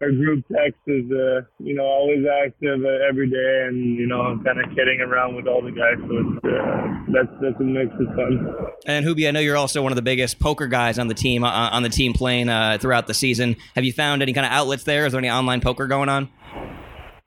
our 0.00 0.12
group 0.12 0.44
text 0.46 0.78
is, 0.86 1.10
uh, 1.10 1.42
you 1.58 1.74
know, 1.74 1.82
always 1.82 2.24
active 2.44 2.84
uh, 2.84 3.08
every 3.08 3.28
day, 3.28 3.66
and 3.66 3.98
you 3.98 4.06
know, 4.06 4.38
kind 4.44 4.60
of 4.60 4.70
kidding 4.70 5.00
around 5.00 5.34
with 5.34 5.46
all 5.46 5.60
the 5.60 5.72
guys. 5.72 5.98
So 6.06 6.14
it's, 6.18 6.44
uh, 6.44 6.78
that's 7.12 7.34
that's 7.42 7.58
what 7.58 7.66
makes 7.66 7.94
it 7.98 8.06
fun. 8.14 8.68
And 8.86 9.04
Hubie, 9.04 9.26
I 9.26 9.32
know 9.32 9.40
you're 9.40 9.56
also 9.56 9.82
one 9.82 9.90
of 9.90 9.96
the 9.96 10.02
biggest 10.02 10.38
poker 10.48 10.66
guys 10.66 10.98
on 10.98 11.08
the 11.08 11.14
team 11.14 11.44
uh, 11.44 11.68
on 11.70 11.82
the 11.82 11.90
team 11.90 12.14
playing 12.14 12.48
uh, 12.48 12.78
throughout 12.80 13.06
the 13.06 13.12
season. 13.12 13.54
Have 13.74 13.84
you 13.84 13.92
found 13.92 14.22
any 14.22 14.32
kind 14.32 14.46
of 14.46 14.52
outlets 14.52 14.84
there? 14.84 15.04
Is 15.04 15.12
there 15.12 15.18
any 15.18 15.28
online 15.28 15.60
poker 15.60 15.86
going 15.86 16.08
on? 16.08 16.30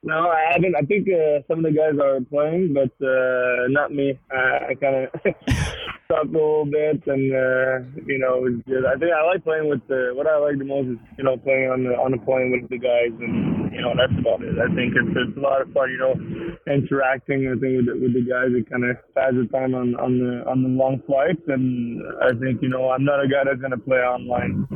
No, 0.01 0.27
I 0.31 0.53
haven't. 0.53 0.75
I 0.75 0.81
think 0.81 1.07
uh, 1.07 1.41
some 1.47 1.63
of 1.63 1.71
the 1.71 1.77
guys 1.77 1.99
are 2.01 2.19
playing, 2.21 2.73
but 2.73 2.89
uh, 3.05 3.67
not 3.69 3.93
me. 3.93 4.17
Uh, 4.33 4.69
I 4.69 4.73
kind 4.73 5.07
of 5.13 5.35
stopped 6.11 6.29
a 6.29 6.37
little 6.37 6.65
bit, 6.65 6.99
and 7.07 7.31
uh, 7.31 7.87
you 8.03 8.19
know, 8.19 8.43
just, 8.67 8.83
I 8.83 8.99
think 8.99 9.15
I 9.15 9.23
like 9.23 9.43
playing 9.43 9.69
with 9.69 9.79
the. 9.87 10.11
What 10.13 10.27
I 10.27 10.37
like 10.37 10.59
the 10.59 10.67
most 10.67 10.91
is 10.91 10.99
you 11.17 11.23
know 11.23 11.37
playing 11.37 11.71
on 11.71 11.83
the 11.87 11.95
on 11.95 12.11
the 12.11 12.19
plane 12.19 12.51
with 12.51 12.67
the 12.67 12.77
guys, 12.77 13.15
and 13.15 13.71
you 13.71 13.79
know 13.79 13.95
that's 13.95 14.11
about 14.19 14.43
it. 14.43 14.59
I 14.59 14.67
think 14.75 14.91
it's, 14.91 15.15
it's 15.15 15.37
a 15.37 15.39
lot 15.39 15.63
of 15.63 15.71
fun, 15.71 15.87
you 15.87 15.99
know, 16.03 16.13
interacting. 16.67 17.47
I 17.47 17.55
think 17.55 17.79
with 17.79 17.87
the, 17.87 17.95
with 17.95 18.13
the 18.13 18.25
guys, 18.27 18.51
it 18.51 18.67
kind 18.67 18.83
of 18.83 18.99
pass 19.15 19.31
the 19.31 19.47
time 19.55 19.71
on 19.71 19.95
on 19.95 20.19
the 20.19 20.43
on 20.43 20.63
the 20.63 20.69
long 20.69 20.99
flights, 21.07 21.43
and 21.47 22.03
I 22.19 22.35
think 22.35 22.59
you 22.59 22.69
know 22.69 22.91
I'm 22.91 23.07
not 23.07 23.23
a 23.23 23.27
guy 23.31 23.47
that's 23.47 23.63
gonna 23.63 23.79
play 23.79 24.03
online. 24.03 24.67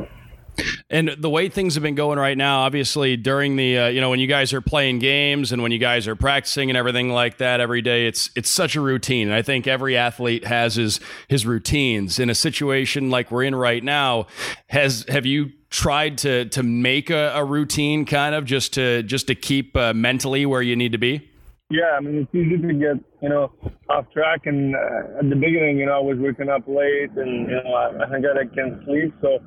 And 0.89 1.15
the 1.17 1.29
way 1.29 1.49
things 1.49 1.73
have 1.75 1.83
been 1.83 1.95
going 1.95 2.19
right 2.19 2.37
now, 2.37 2.61
obviously 2.61 3.17
during 3.17 3.55
the 3.55 3.77
uh, 3.77 3.87
you 3.87 4.01
know 4.01 4.09
when 4.09 4.19
you 4.19 4.27
guys 4.27 4.53
are 4.53 4.61
playing 4.61 4.99
games 4.99 5.51
and 5.51 5.61
when 5.61 5.71
you 5.71 5.79
guys 5.79 6.07
are 6.07 6.15
practicing 6.15 6.69
and 6.69 6.77
everything 6.77 7.09
like 7.09 7.37
that 7.37 7.59
every 7.59 7.81
day, 7.81 8.07
it's 8.07 8.29
it's 8.35 8.49
such 8.49 8.75
a 8.75 8.81
routine. 8.81 9.27
And 9.27 9.35
I 9.35 9.41
think 9.41 9.67
every 9.67 9.97
athlete 9.97 10.45
has 10.45 10.75
his 10.75 10.99
his 11.27 11.45
routines. 11.45 12.19
In 12.19 12.29
a 12.29 12.35
situation 12.35 13.09
like 13.09 13.31
we're 13.31 13.43
in 13.43 13.55
right 13.55 13.83
now, 13.83 14.27
has 14.67 15.05
have 15.09 15.25
you 15.25 15.51
tried 15.69 16.17
to 16.19 16.45
to 16.45 16.63
make 16.63 17.09
a, 17.09 17.33
a 17.35 17.43
routine 17.43 18.05
kind 18.05 18.35
of 18.35 18.45
just 18.45 18.73
to 18.73 19.03
just 19.03 19.27
to 19.27 19.35
keep 19.35 19.75
uh, 19.75 19.93
mentally 19.93 20.45
where 20.45 20.61
you 20.61 20.75
need 20.75 20.91
to 20.91 20.97
be? 20.97 21.29
Yeah, 21.71 21.97
I 21.97 21.99
mean 21.99 22.21
it's 22.21 22.35
easy 22.35 22.61
to 22.61 22.73
get 22.77 23.01
you 23.23 23.29
know 23.29 23.49
off 23.89 24.05
track, 24.13 24.45
and 24.45 24.75
uh, 24.75 25.17
at 25.17 25.25
the 25.27 25.35
beginning, 25.35 25.79
you 25.79 25.87
know, 25.87 25.97
I 25.97 25.99
was 25.99 26.17
waking 26.21 26.47
up 26.47 26.61
late, 26.67 27.09
and 27.17 27.49
you 27.49 27.57
know 27.57 27.73
I, 27.73 28.05
I 28.05 28.09
think 28.13 28.21
I 28.21 28.45
can't 28.53 28.85
sleep. 28.85 29.09
So, 29.19 29.41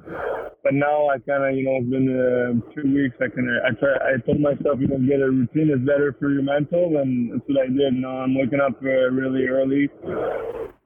but 0.67 0.75
now 0.75 1.07
I 1.15 1.23
kind 1.23 1.47
of 1.47 1.55
you 1.55 1.63
know 1.63 1.79
it's 1.79 1.87
been 1.87 2.11
uh, 2.11 2.59
two 2.75 2.91
weeks. 2.91 3.15
I 3.23 3.31
can 3.31 3.47
I 3.63 3.71
try 3.79 3.95
I 4.03 4.19
told 4.27 4.43
myself 4.43 4.83
you 4.83 4.91
know 4.91 4.99
get 4.99 5.23
a 5.23 5.31
routine 5.31 5.71
is 5.71 5.79
better 5.87 6.11
for 6.19 6.35
your 6.35 6.43
mental, 6.43 6.99
and 6.99 7.39
that's 7.39 7.47
what 7.47 7.63
I 7.63 7.71
did. 7.71 7.95
Know 7.95 8.11
I'm 8.11 8.35
waking 8.35 8.59
up 8.67 8.75
uh, 8.83 9.15
really 9.15 9.47
early, 9.47 9.87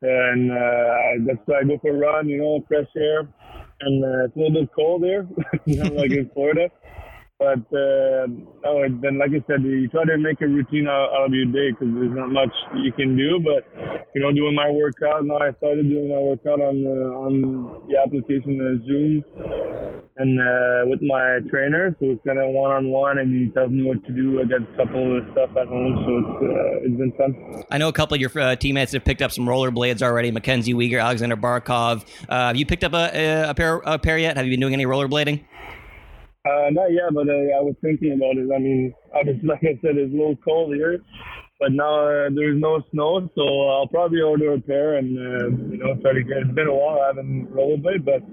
and 0.05 0.53
uh, 0.53 1.33
that's 1.33 1.40
why 1.49 1.61
I 1.61 1.64
go 1.64 1.81
for 1.81 1.97
a 1.97 1.99
run. 1.99 2.29
You 2.29 2.45
know, 2.45 2.61
fresh 2.68 2.92
air, 2.95 3.25
and 3.81 4.05
uh, 4.05 4.29
it's 4.29 4.37
a 4.37 4.38
little 4.38 4.61
bit 4.61 4.68
cold 4.77 5.01
here, 5.01 5.27
you 5.64 5.81
know, 5.81 5.97
like 5.97 6.12
in 6.12 6.29
Florida. 6.35 6.68
But 7.38 7.66
uh, 7.75 8.27
oh, 8.64 8.87
then 9.03 9.18
like 9.18 9.31
I 9.31 9.42
said, 9.47 9.62
you 9.64 9.88
try 9.88 10.05
to 10.05 10.16
make 10.16 10.40
a 10.40 10.47
routine 10.47 10.87
out, 10.87 11.11
out 11.11 11.27
of 11.27 11.35
your 11.35 11.47
day 11.47 11.73
because 11.73 11.92
there's 11.95 12.14
not 12.14 12.31
much 12.31 12.55
you 12.85 12.92
can 12.92 13.16
do. 13.16 13.42
But 13.42 13.66
you 14.14 14.21
know, 14.23 14.31
doing 14.33 14.55
my 14.55 14.71
workout 14.71 15.25
now, 15.25 15.38
I 15.38 15.53
started 15.59 15.88
doing 15.88 16.09
my 16.09 16.18
workout 16.18 16.61
on 16.61 16.83
the, 16.85 16.97
on 17.18 17.88
the 17.88 17.99
application 17.99 18.85
Zoom 18.87 19.25
and 20.16 20.38
uh, 20.38 20.87
with 20.87 21.03
my 21.03 21.40
trainer. 21.51 21.97
So 21.99 22.14
it's 22.14 22.21
kind 22.25 22.38
of 22.38 22.51
one 22.51 22.71
on 22.71 22.90
one, 22.90 23.18
and 23.18 23.35
he 23.35 23.51
tells 23.51 23.71
me 23.71 23.83
what 23.83 24.05
to 24.05 24.12
do. 24.12 24.40
I 24.40 24.45
got 24.45 24.62
a 24.62 24.77
couple 24.77 25.18
of 25.18 25.25
stuff 25.33 25.51
at 25.57 25.66
home, 25.66 26.05
so 26.07 26.18
it's 26.18 26.37
uh, 26.42 26.87
it's 26.87 26.97
been 26.97 27.12
fun. 27.18 27.64
I 27.71 27.79
know 27.79 27.88
a 27.88 27.92
couple 27.92 28.14
of 28.14 28.21
your 28.21 28.31
uh, 28.38 28.57
teammates 28.57 28.92
have 28.92 29.05
picked 29.05 29.23
up 29.23 29.33
some 29.33 29.47
rollerblades 29.47 30.03
already. 30.03 30.31
Mackenzie 30.31 30.75
Weegar, 30.75 31.03
Alexander 31.03 31.37
Barkov. 31.37 32.05
Uh, 32.29 32.49
have 32.49 32.57
you 32.57 32.66
picked 32.66 32.85
up 32.85 32.92
a, 32.95 33.51
a, 33.51 33.55
pair 33.55 33.77
a 33.79 33.99
pair 33.99 34.18
yet? 34.18 34.37
Have 34.37 34.47
you 34.47 34.53
been 34.53 34.61
doing 34.61 34.75
any 34.75 34.87
rollerblading? 34.87 35.42
Uh, 36.44 36.70
not 36.72 36.90
yet, 36.90 37.14
but 37.14 37.28
uh, 37.28 37.55
I 37.55 37.62
was 37.62 37.76
thinking 37.81 38.14
about 38.14 38.37
it. 38.37 38.50
I 38.52 38.59
mean, 38.59 38.92
obviously, 39.14 39.48
like 39.48 39.62
I 39.62 39.78
said, 39.81 39.96
it's 39.96 40.12
a 40.12 40.16
little 40.16 40.37
cold 40.44 40.74
here, 40.74 40.98
but 41.61 41.70
now 41.70 42.02
uh, 42.02 42.31
there's 42.35 42.61
no 42.61 42.83
snow, 42.90 43.31
so 43.37 43.68
I'll 43.70 43.87
probably 43.87 44.20
order 44.20 44.52
a 44.52 44.61
pair 44.61 44.96
and 44.96 45.16
uh, 45.16 45.46
you 45.70 45.78
know 45.78 45.94
try 46.02 46.12
to 46.12 46.22
get. 46.24 46.38
It's 46.38 46.50
been 46.50 46.66
a 46.66 46.74
while 46.74 47.00
I 47.00 47.07
haven't 47.07 47.46
rollerblade, 47.55 48.05
but 48.05 48.26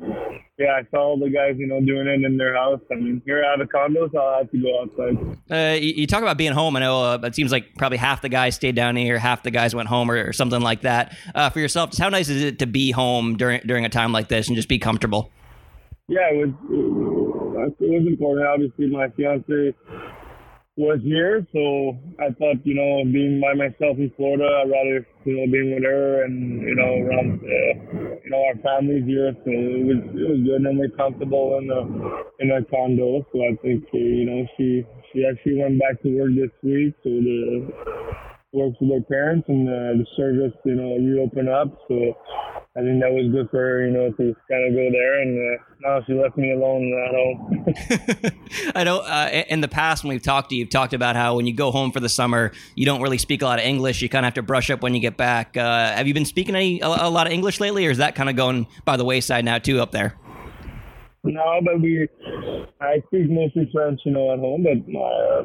yeah, 0.57 0.81
I 0.81 0.89
saw 0.89 1.09
all 1.09 1.19
the 1.19 1.29
guys 1.29 1.53
you 1.59 1.67
know 1.67 1.81
doing 1.81 2.07
it 2.07 2.25
in 2.25 2.35
their 2.35 2.55
house. 2.55 2.81
I 2.91 2.95
mean, 2.95 3.21
here 3.27 3.45
I 3.45 3.51
have 3.51 3.61
a 3.61 3.67
condo, 3.67 4.09
so 4.11 4.17
I'll 4.17 4.39
have 4.39 4.49
to 4.49 4.57
go 4.57 4.81
outside. 4.81 5.37
Uh, 5.51 5.75
you, 5.75 5.93
you, 5.97 6.07
talk 6.07 6.23
about 6.23 6.37
being 6.37 6.53
home. 6.53 6.77
I 6.77 6.79
know 6.79 7.03
uh, 7.03 7.19
it 7.21 7.35
seems 7.35 7.51
like 7.51 7.75
probably 7.75 7.99
half 7.99 8.23
the 8.23 8.29
guys 8.29 8.55
stayed 8.55 8.75
down 8.75 8.95
here, 8.95 9.19
half 9.19 9.43
the 9.43 9.51
guys 9.51 9.75
went 9.75 9.87
home, 9.87 10.09
or, 10.09 10.29
or 10.29 10.33
something 10.33 10.61
like 10.61 10.81
that. 10.81 11.15
Uh, 11.35 11.51
for 11.51 11.59
yourself, 11.59 11.91
just 11.91 12.01
how 12.01 12.09
nice 12.09 12.27
is 12.27 12.41
it 12.41 12.57
to 12.57 12.65
be 12.65 12.89
home 12.89 13.37
during 13.37 13.61
during 13.67 13.85
a 13.85 13.89
time 13.89 14.11
like 14.11 14.29
this 14.29 14.47
and 14.47 14.55
just 14.55 14.67
be 14.67 14.79
comfortable? 14.79 15.31
Yeah, 16.09 16.33
it 16.33 16.37
was 16.41 16.53
it 17.79 17.89
was 17.89 18.05
important. 18.07 18.47
Obviously, 18.47 18.89
my 18.89 19.09
fiance 19.15 19.77
was 20.75 20.99
here, 21.03 21.45
so 21.53 21.99
I 22.17 22.31
thought, 22.33 22.65
you 22.65 22.73
know, 22.73 23.03
being 23.05 23.39
by 23.39 23.53
myself 23.53 23.99
in 23.99 24.09
Florida, 24.15 24.47
I'd 24.63 24.71
rather, 24.71 25.05
you 25.25 25.35
know, 25.37 25.45
being 25.51 25.75
with 25.75 25.83
her 25.83 26.23
and, 26.23 26.61
you 26.63 26.73
know, 26.73 27.03
around, 27.03 27.43
uh, 27.43 28.19
you 28.23 28.29
know, 28.31 28.41
our 28.47 28.55
families 28.63 29.03
here, 29.05 29.35
so 29.43 29.51
it 29.51 29.85
was 29.85 30.01
it 30.15 30.27
was 30.33 30.39
good 30.47 30.65
and 30.65 30.79
we're 30.79 30.95
comfortable 30.97 31.59
in 31.59 31.67
the 31.67 31.81
in 32.39 32.49
a 32.57 32.63
condo. 32.65 33.21
So 33.31 33.43
I 33.45 33.53
think, 33.61 33.83
uh, 33.93 33.97
you 33.99 34.25
know, 34.25 34.47
she 34.57 34.87
she 35.13 35.27
actually 35.29 35.61
went 35.61 35.77
back 35.79 36.01
to 36.01 36.09
work 36.17 36.31
this 36.33 36.55
week, 36.63 36.95
so 37.03 37.09
the 37.11 37.69
works 38.51 38.77
with 38.81 38.91
her 38.91 39.01
parents 39.01 39.47
and 39.47 39.67
uh, 39.67 40.01
the 40.01 40.05
service, 40.17 40.53
you 40.65 40.75
know, 40.75 40.95
reopened 40.95 41.49
up. 41.49 41.67
So 41.87 42.17
I 42.75 42.81
think 42.81 43.01
that 43.01 43.11
was 43.11 43.31
good 43.31 43.49
for 43.51 43.57
her, 43.57 43.85
you 43.85 43.91
know, 43.91 44.11
to 44.11 44.35
kind 44.49 44.67
of 44.67 44.73
go 44.73 44.89
there. 44.91 45.21
And 45.21 45.37
uh, 45.37 45.63
now 45.81 46.01
she 46.07 46.13
left 46.13 46.37
me 46.37 46.51
alone 46.51 46.93
at 47.05 47.13
home. 47.13 48.71
I 48.75 48.83
know 48.83 48.99
uh, 48.99 49.43
in 49.49 49.61
the 49.61 49.67
past 49.67 50.03
when 50.03 50.09
we've 50.09 50.23
talked 50.23 50.49
to 50.49 50.55
you, 50.55 50.61
you've 50.61 50.69
talked 50.69 50.93
about 50.93 51.15
how 51.15 51.35
when 51.35 51.45
you 51.45 51.53
go 51.53 51.71
home 51.71 51.91
for 51.91 51.99
the 51.99 52.09
summer, 52.09 52.51
you 52.75 52.85
don't 52.85 53.01
really 53.01 53.19
speak 53.19 53.41
a 53.41 53.45
lot 53.45 53.59
of 53.59 53.65
English. 53.65 54.01
You 54.01 54.09
kind 54.09 54.25
of 54.25 54.27
have 54.27 54.35
to 54.35 54.43
brush 54.43 54.69
up 54.71 54.81
when 54.81 54.95
you 54.95 54.99
get 54.99 55.17
back. 55.17 55.55
Uh, 55.55 55.91
have 55.91 56.07
you 56.07 56.13
been 56.13 56.25
speaking 56.25 56.55
any 56.55 56.79
a, 56.79 56.87
a, 56.87 57.09
lot 57.09 57.27
of 57.27 57.33
English 57.33 57.59
lately, 57.59 57.85
or 57.85 57.91
is 57.91 57.99
that 57.99 58.15
kind 58.15 58.29
of 58.29 58.35
going 58.35 58.67
by 58.85 58.97
the 58.97 59.05
wayside 59.05 59.45
now 59.45 59.59
too 59.59 59.79
up 59.79 59.91
there? 59.91 60.15
No, 61.23 61.59
but 61.63 61.81
we, 61.81 62.07
I 62.79 63.03
speak 63.07 63.29
mostly 63.29 63.69
French, 63.73 63.99
you 64.05 64.11
know, 64.11 64.33
at 64.33 64.39
home. 64.39 64.63
But 64.63 64.79
uh, 64.97 65.43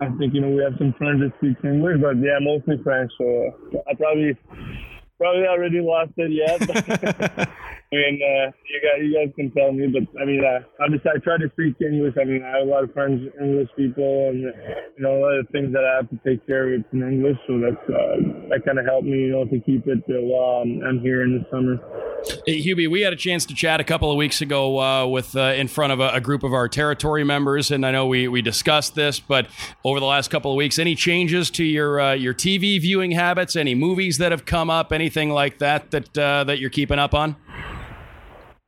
I 0.00 0.08
think 0.18 0.34
you 0.34 0.40
know 0.40 0.50
we 0.50 0.62
have 0.62 0.74
some 0.78 0.94
friends 0.98 1.20
that 1.20 1.32
speak 1.38 1.56
English, 1.64 2.00
but 2.00 2.16
yeah, 2.18 2.38
mostly 2.40 2.76
French. 2.82 3.10
So 3.18 3.82
I 3.88 3.94
probably 3.94 4.36
probably 5.18 5.46
already 5.46 5.80
lost 5.80 6.12
it 6.16 6.30
yet. 6.30 7.48
I 7.92 7.94
mean, 7.94 8.20
uh, 8.24 8.50
you 8.70 8.80
guys, 8.80 9.00
you 9.04 9.12
guys 9.12 9.34
can 9.36 9.50
tell 9.50 9.70
me, 9.70 9.86
but 9.86 10.08
I 10.18 10.24
mean, 10.24 10.40
uh, 10.42 10.64
I 10.82 10.88
just 10.88 11.06
I 11.06 11.18
try 11.18 11.36
to 11.36 11.50
speak 11.52 11.76
English. 11.78 12.14
I 12.18 12.24
mean, 12.24 12.42
I 12.42 12.56
have 12.56 12.66
a 12.66 12.70
lot 12.70 12.84
of 12.84 12.92
friends, 12.94 13.20
English 13.38 13.68
people, 13.76 14.30
and 14.30 14.40
you 14.96 15.02
know, 15.02 15.18
a 15.18 15.20
lot 15.20 15.38
of 15.38 15.46
things 15.50 15.74
that 15.74 15.84
I 15.84 15.96
have 15.96 16.08
to 16.08 16.18
take 16.24 16.46
care 16.46 16.72
of 16.72 16.84
in 16.90 17.02
English. 17.02 17.36
So 17.46 17.60
that's 17.60 17.84
uh, 17.90 18.48
that 18.48 18.64
kind 18.64 18.78
of 18.78 18.86
helped 18.86 19.04
me, 19.04 19.28
you 19.28 19.32
know, 19.32 19.44
to 19.44 19.60
keep 19.60 19.86
it 19.86 19.98
uh, 20.08 20.22
while 20.24 20.62
I'm, 20.62 21.00
here 21.00 21.22
in 21.22 21.36
the 21.36 21.44
summer. 21.50 21.76
Hey, 22.46 22.64
Hubie, 22.64 22.90
we 22.90 23.02
had 23.02 23.12
a 23.12 23.16
chance 23.16 23.44
to 23.46 23.54
chat 23.54 23.78
a 23.78 23.84
couple 23.84 24.10
of 24.10 24.16
weeks 24.16 24.40
ago 24.40 24.80
uh, 24.80 25.06
with 25.06 25.36
uh, 25.36 25.52
in 25.54 25.68
front 25.68 25.92
of 25.92 26.00
a, 26.00 26.10
a, 26.12 26.20
group 26.20 26.44
of 26.44 26.54
our 26.54 26.68
territory 26.68 27.24
members, 27.24 27.70
and 27.70 27.84
I 27.84 27.90
know 27.90 28.06
we, 28.06 28.26
we 28.26 28.40
discussed 28.40 28.94
this. 28.94 29.20
But 29.20 29.48
over 29.84 30.00
the 30.00 30.06
last 30.06 30.30
couple 30.30 30.50
of 30.50 30.56
weeks, 30.56 30.78
any 30.78 30.94
changes 30.94 31.50
to 31.50 31.64
your 31.64 32.00
uh, 32.00 32.12
your 32.14 32.32
TV 32.32 32.80
viewing 32.80 33.10
habits? 33.10 33.54
Any 33.54 33.74
movies 33.74 34.16
that 34.16 34.32
have 34.32 34.46
come 34.46 34.70
up? 34.70 34.94
Anything 34.94 35.28
like 35.28 35.58
that 35.58 35.90
that 35.90 36.14
that 36.14 36.58
you're 36.58 36.70
keeping 36.70 36.98
up 36.98 37.12
on? 37.12 37.36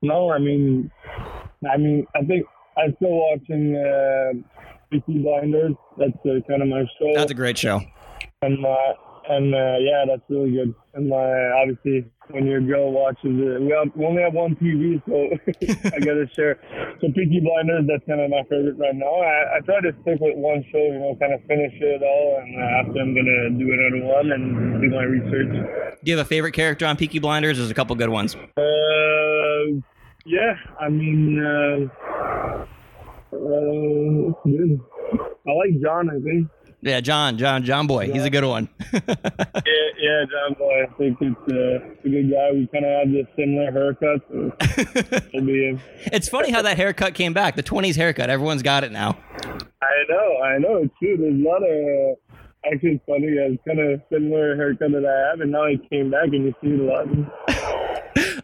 No, 0.04 0.30
I 0.30 0.38
mean, 0.38 0.90
I 1.70 1.76
mean, 1.76 2.06
I 2.14 2.22
think 2.24 2.44
I'm 2.76 2.94
still 2.96 3.16
watching 3.30 3.76
uh, 3.76 4.32
Peaky 4.90 5.18
Blinders. 5.22 5.74
That's 5.98 6.12
uh, 6.26 6.40
kind 6.48 6.62
of 6.62 6.68
my 6.68 6.84
show. 6.98 7.12
That's 7.14 7.30
a 7.30 7.34
great 7.34 7.56
show. 7.56 7.80
And 8.42 8.64
uh, 8.64 8.92
and 9.28 9.54
uh, 9.54 9.76
yeah, 9.80 10.04
that's 10.06 10.22
really 10.28 10.52
good. 10.52 10.74
And 10.94 11.08
my 11.08 11.50
obviously, 11.60 12.10
when 12.30 12.46
your 12.46 12.60
girl 12.60 12.92
watches 12.92 13.18
it, 13.24 13.60
we, 13.60 13.70
have, 13.70 13.88
we 13.96 14.04
only 14.04 14.22
have 14.22 14.34
one 14.34 14.54
TV, 14.56 15.00
so 15.08 15.14
I 15.94 15.98
got 16.00 16.14
to 16.14 16.26
share. 16.34 16.60
So 17.00 17.08
Peaky 17.08 17.40
Blinders, 17.40 17.86
that's 17.88 18.04
kind 18.06 18.20
of 18.20 18.30
my 18.30 18.42
favorite 18.48 18.76
right 18.78 18.94
now. 18.94 19.08
I, 19.08 19.56
I 19.56 19.60
try 19.64 19.80
to 19.80 19.92
stick 20.02 20.20
with 20.20 20.36
one 20.36 20.64
show, 20.70 20.78
you 20.78 21.00
know, 21.00 21.16
kind 21.20 21.32
of 21.32 21.40
finish 21.48 21.72
it 21.80 22.02
all, 22.02 22.40
and 22.42 22.60
uh, 22.60 22.80
after 22.80 23.00
I'm 23.00 23.14
gonna 23.14 23.50
do 23.56 23.72
another 23.72 24.04
one 24.04 24.32
and 24.32 24.80
do 24.82 24.90
my 24.90 25.04
research. 25.04 25.98
Do 26.04 26.10
you 26.10 26.16
have 26.16 26.26
a 26.26 26.28
favorite 26.28 26.52
character 26.52 26.86
on 26.86 26.96
Peaky 26.96 27.18
Blinders? 27.18 27.58
There's 27.58 27.70
a 27.70 27.74
couple 27.74 27.96
good 27.96 28.10
ones. 28.10 28.36
Uh, 28.56 29.80
yeah, 30.24 30.54
I 30.80 30.88
mean, 30.88 31.38
uh, 31.42 31.88
uh. 33.32 33.84
I 35.46 35.52
like 35.52 35.80
John. 35.82 36.10
I 36.10 36.20
think. 36.20 36.48
Yeah, 36.84 37.00
John, 37.00 37.38
John, 37.38 37.64
John 37.64 37.86
Boy. 37.86 38.12
He's 38.12 38.24
a 38.24 38.30
good 38.30 38.44
one. 38.44 38.68
yeah, 38.92 39.00
yeah, 39.06 40.24
John 40.30 40.54
Boy. 40.58 40.82
I 40.82 40.86
think 40.98 41.16
it's, 41.18 41.40
uh, 41.50 41.80
a 41.80 42.08
good 42.08 42.30
guy. 42.30 42.50
We 42.52 42.68
kind 42.70 42.84
of 42.84 42.98
have 43.00 43.10
this 43.10 43.26
similar 43.36 43.72
haircut. 43.72 44.20
So 44.28 45.40
be 45.40 45.68
him. 45.68 45.80
it's 46.12 46.28
funny 46.28 46.50
how 46.50 46.60
that 46.60 46.76
haircut 46.76 47.14
came 47.14 47.32
back. 47.32 47.56
The 47.56 47.62
20s 47.62 47.96
haircut. 47.96 48.28
Everyone's 48.28 48.62
got 48.62 48.84
it 48.84 48.92
now. 48.92 49.16
I 49.80 50.04
know. 50.10 50.42
I 50.42 50.58
know. 50.58 50.82
It's 50.84 50.94
true. 50.98 51.16
There's 51.16 51.40
a 51.40 51.48
lot 51.48 51.62
of. 51.62 51.70
Uh, 51.70 52.70
actually, 52.70 52.96
it's 52.96 53.04
funny. 53.06 53.28
It's 53.28 53.62
kind 53.66 53.80
of 53.80 54.02
similar 54.12 54.54
haircut 54.54 54.92
that 54.92 55.06
I 55.06 55.30
have, 55.30 55.40
and 55.40 55.52
now 55.52 55.64
it 55.64 55.88
came 55.88 56.10
back, 56.10 56.26
and 56.32 56.44
you 56.44 56.54
see 56.60 56.68
it 56.68 56.80
a 56.80 56.84
lot. 56.84 57.06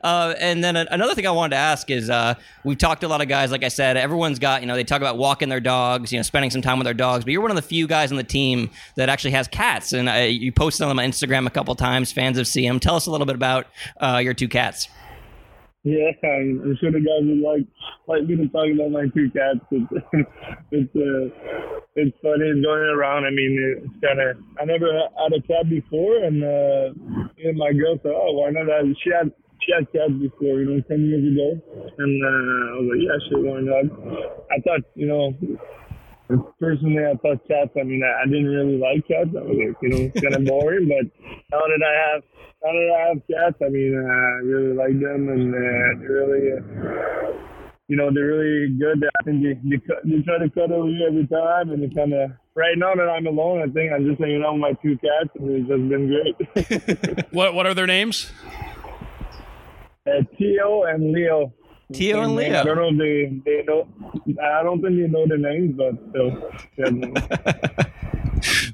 Uh, 0.02 0.34
and 0.38 0.64
then 0.64 0.76
another 0.76 1.14
thing 1.14 1.26
I 1.26 1.30
wanted 1.30 1.50
to 1.50 1.60
ask 1.60 1.90
is 1.90 2.08
uh, 2.08 2.34
we've 2.64 2.78
talked 2.78 3.02
to 3.02 3.06
a 3.06 3.08
lot 3.08 3.20
of 3.20 3.28
guys. 3.28 3.50
Like 3.50 3.64
I 3.64 3.68
said, 3.68 3.96
everyone's 3.96 4.38
got 4.38 4.60
you 4.62 4.66
know 4.66 4.74
they 4.74 4.84
talk 4.84 5.00
about 5.00 5.18
walking 5.18 5.48
their 5.48 5.60
dogs, 5.60 6.12
you 6.12 6.18
know, 6.18 6.22
spending 6.22 6.50
some 6.50 6.62
time 6.62 6.78
with 6.78 6.84
their 6.84 6.94
dogs. 6.94 7.24
But 7.24 7.32
you're 7.32 7.42
one 7.42 7.50
of 7.50 7.56
the 7.56 7.62
few 7.62 7.86
guys 7.86 8.10
on 8.10 8.16
the 8.16 8.24
team 8.24 8.70
that 8.96 9.08
actually 9.08 9.32
has 9.32 9.48
cats, 9.48 9.92
and 9.92 10.08
uh, 10.08 10.14
you 10.14 10.52
posted 10.52 10.86
on 10.86 10.96
Instagram 10.96 11.46
a 11.46 11.50
couple 11.50 11.74
times. 11.74 12.12
Fans 12.12 12.38
have 12.38 12.48
seen 12.48 12.68
them. 12.68 12.80
Tell 12.80 12.96
us 12.96 13.06
a 13.06 13.10
little 13.10 13.26
bit 13.26 13.34
about 13.34 13.66
uh, 14.00 14.20
your 14.22 14.34
two 14.34 14.48
cats. 14.48 14.88
Yeah, 15.82 16.12
I'm 16.22 16.76
sure 16.78 16.92
the 16.92 17.00
guys 17.00 17.24
would 17.24 17.40
like 17.40 17.66
like 18.06 18.28
me 18.28 18.36
to 18.36 18.48
talk 18.48 18.68
about 18.68 18.90
my 18.90 19.08
two 19.14 19.30
cats. 19.32 19.64
It's 19.70 19.88
it's 20.70 20.96
uh, 20.96 21.32
it's 21.96 22.16
funny 22.22 22.52
going 22.60 22.84
around. 22.84 23.24
I 23.24 23.30
mean, 23.30 23.80
it's 23.80 24.04
kind 24.04 24.20
of 24.20 24.36
I 24.60 24.64
never 24.66 24.92
had 24.92 25.32
a 25.32 25.40
cat 25.40 25.70
before, 25.70 26.18
and 26.18 26.44
uh, 26.44 26.92
and 27.44 27.56
my 27.56 27.72
girl 27.72 27.98
said, 28.02 28.12
"Oh, 28.12 28.32
why 28.32 28.50
not?" 28.50 28.68
She 29.02 29.08
had 29.10 29.32
she 29.60 29.72
had 29.72 29.90
cats 29.92 30.12
before, 30.20 30.60
you 30.60 30.66
know, 30.66 30.80
10 30.88 31.00
years 31.04 31.24
ago. 31.24 31.48
And 31.98 32.14
uh, 32.24 32.28
I 32.28 32.74
was 32.80 32.86
like, 32.88 33.02
yeah, 33.04 33.18
shit, 33.28 33.40
why 33.44 33.60
not? 33.60 33.86
I 34.50 34.60
thought, 34.64 34.84
you 34.94 35.06
know, 35.06 35.34
personally, 36.58 37.04
I 37.04 37.14
thought 37.18 37.46
cats, 37.48 37.70
I 37.78 37.84
mean, 37.84 38.02
I, 38.04 38.22
I 38.22 38.24
didn't 38.26 38.46
really 38.46 38.78
like 38.78 39.06
cats. 39.06 39.30
I 39.36 39.42
was 39.42 39.56
like, 39.56 39.76
you 39.82 39.88
know, 39.90 40.02
kind 40.20 40.36
of 40.36 40.44
boring. 40.50 40.88
But 40.88 41.06
now 41.52 41.64
that 41.66 41.82
I 41.82 41.94
have, 42.08 42.22
now 42.62 42.72
that 42.72 42.90
I 42.96 43.00
have 43.08 43.20
cats, 43.28 43.58
I 43.64 43.68
mean, 43.68 43.92
uh, 43.96 44.06
I 44.06 44.44
really 44.44 44.74
like 44.76 44.96
them 45.00 45.28
and 45.28 45.54
uh, 45.54 46.00
they're 46.00 46.16
really, 46.24 46.44
uh, 46.52 47.50
you 47.88 47.96
know, 47.96 48.10
they're 48.14 48.38
really 48.38 48.70
good. 48.78 49.02
I 49.04 49.24
think 49.24 49.42
they, 49.42 49.54
they, 49.68 49.82
they 50.04 50.22
try 50.22 50.38
to 50.38 50.48
cuddle 50.50 50.88
you 50.88 51.06
every 51.06 51.26
time 51.26 51.70
and 51.70 51.82
they 51.82 51.92
kind 51.92 52.14
of, 52.14 52.30
right 52.54 52.78
now 52.78 52.94
that 52.94 53.08
I'm 53.08 53.26
alone, 53.26 53.62
I 53.62 53.72
think 53.72 53.92
I'm 53.92 54.06
just 54.06 54.20
hanging 54.20 54.44
out 54.46 54.54
with 54.54 54.62
my 54.62 54.72
two 54.80 54.96
cats 54.98 55.30
and 55.34 55.50
it's 55.50 55.68
just 55.68 55.88
been 55.88 56.06
great. 56.08 57.32
what, 57.32 57.54
what 57.54 57.66
are 57.66 57.74
their 57.74 57.86
names? 57.86 58.30
Uh, 60.10 60.22
Tio 60.36 60.84
and 60.84 61.12
Leo. 61.12 61.52
Tio 61.92 62.22
and 62.22 62.36
Leo. 62.36 62.60
I 62.60 62.64
don't 62.64 62.96
know 62.96 63.04
they, 63.04 63.40
they 63.44 63.62
know. 63.64 63.88
I 64.42 64.62
don't 64.62 64.80
think 64.80 64.96
they 64.96 65.06
know 65.08 65.26
the 65.26 65.36
names, 65.38 65.76
but 65.76 65.94
still. 66.10 66.50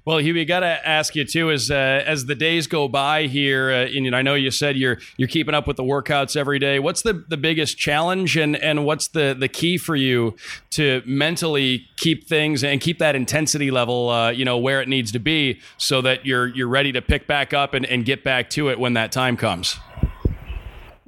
Well, 0.05 0.19
Hugh, 0.19 0.35
we 0.35 0.45
got 0.45 0.61
to 0.61 0.89
ask 0.89 1.17
you 1.17 1.25
too, 1.25 1.51
as 1.51 1.69
uh, 1.69 1.75
as 2.07 2.27
the 2.27 2.37
days 2.37 2.69
go 2.69 2.87
by 2.87 3.27
here, 3.27 3.73
uh, 3.73 3.87
and 3.87 4.15
I 4.15 4.23
know 4.23 4.35
you 4.35 4.53
said 4.53 4.77
you're 4.77 4.99
you're 5.17 5.29
keeping 5.29 5.53
up 5.53 5.67
with 5.67 5.77
the 5.77 5.83
workouts 5.83 6.37
every 6.37 6.61
day. 6.61 6.79
What's 6.79 7.03
the, 7.03 7.25
the 7.29 7.37
biggest 7.37 7.77
challenge, 7.77 8.37
and, 8.37 8.55
and 8.57 8.85
what's 8.85 9.09
the, 9.09 9.37
the 9.37 9.49
key 9.49 9.79
for 9.79 9.97
you 9.97 10.37
to 10.71 11.03
mentally 11.05 11.89
keep 11.97 12.29
things 12.29 12.63
and 12.63 12.81
keep 12.81 13.01
that 13.01 13.17
intensity 13.17 13.73
level, 13.73 14.09
uh, 14.09 14.31
you 14.31 14.45
know, 14.45 14.59
where 14.59 14.81
it 14.81 14.89
needs 14.89 15.11
to 15.11 15.19
be, 15.19 15.61
so 15.77 16.01
that 16.03 16.25
you're 16.25 16.47
you're 16.47 16.69
ready 16.69 16.93
to 16.93 17.03
pick 17.03 17.27
back 17.27 17.53
up 17.53 17.75
and, 17.75 17.85
and 17.87 18.05
get 18.05 18.23
back 18.23 18.49
to 18.51 18.69
it 18.69 18.79
when 18.79 18.93
that 18.93 19.11
time 19.11 19.37
comes 19.37 19.77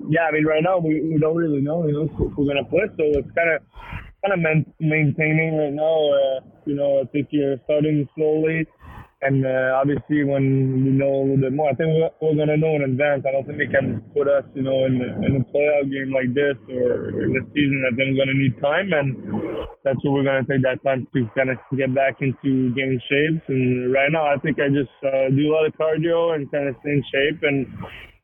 yeah, 0.07 0.31
I 0.31 0.33
mean, 0.33 0.47
right 0.47 0.63
now 0.63 0.79
we, 0.79 1.03
we 1.03 1.19
don't 1.19 1.37
really 1.37 1.61
know, 1.61 1.87
you 1.87 1.93
know, 1.93 2.07
who 2.07 2.31
we're 2.39 2.55
gonna 2.55 2.65
put. 2.65 2.95
So 2.97 3.03
it's 3.19 3.31
kind 3.35 3.51
of 3.51 3.63
kind 4.23 4.35
of 4.35 4.39
man- 4.39 4.75
maintaining 4.79 5.59
right 5.59 5.75
now. 5.75 5.99
Uh, 6.15 6.41
you 6.67 6.75
know, 6.75 7.03
I 7.03 7.05
think 7.11 7.29
you're 7.31 7.59
starting 7.65 8.09
slowly, 8.15 8.67
and 9.23 9.45
uh, 9.45 9.75
obviously 9.75 10.23
when 10.23 10.87
we 10.87 10.91
know 10.95 11.11
a 11.11 11.23
little 11.27 11.43
bit 11.43 11.53
more, 11.53 11.71
I 11.71 11.75
think 11.75 11.91
we're, 11.91 12.11
we're 12.23 12.39
gonna 12.39 12.57
know 12.57 12.79
in 12.79 12.83
advance. 12.87 13.27
I 13.27 13.33
don't 13.33 13.47
think 13.47 13.59
they 13.59 13.67
can 13.67 14.01
put 14.15 14.29
us, 14.31 14.47
you 14.55 14.63
know, 14.63 14.87
in 14.87 15.03
in 15.03 15.43
a 15.43 15.45
playoff 15.51 15.91
game 15.91 16.15
like 16.15 16.31
this 16.31 16.55
or 16.71 17.11
in 17.19 17.35
the 17.35 17.43
season. 17.51 17.83
I 17.83 17.91
think 17.99 18.15
we're 18.15 18.23
gonna 18.23 18.39
need 18.39 18.55
time, 18.63 18.95
and 18.95 19.11
that's 19.83 19.99
what 20.07 20.15
we're 20.15 20.29
gonna 20.31 20.47
take 20.47 20.63
that 20.63 20.79
time 20.87 21.11
to 21.11 21.27
kind 21.35 21.51
of 21.51 21.59
get 21.75 21.91
back 21.91 22.23
into 22.23 22.71
game 22.79 23.03
shapes. 23.11 23.43
And 23.51 23.91
right 23.93 24.15
now, 24.15 24.31
I 24.31 24.39
think 24.39 24.63
I 24.63 24.71
just 24.71 24.95
uh, 25.03 25.35
do 25.35 25.43
a 25.43 25.53
lot 25.53 25.67
of 25.67 25.75
cardio 25.75 26.39
and 26.39 26.47
kind 26.55 26.71
of 26.71 26.79
stay 26.87 26.95
in 26.95 27.03
shape 27.11 27.43
and 27.43 27.67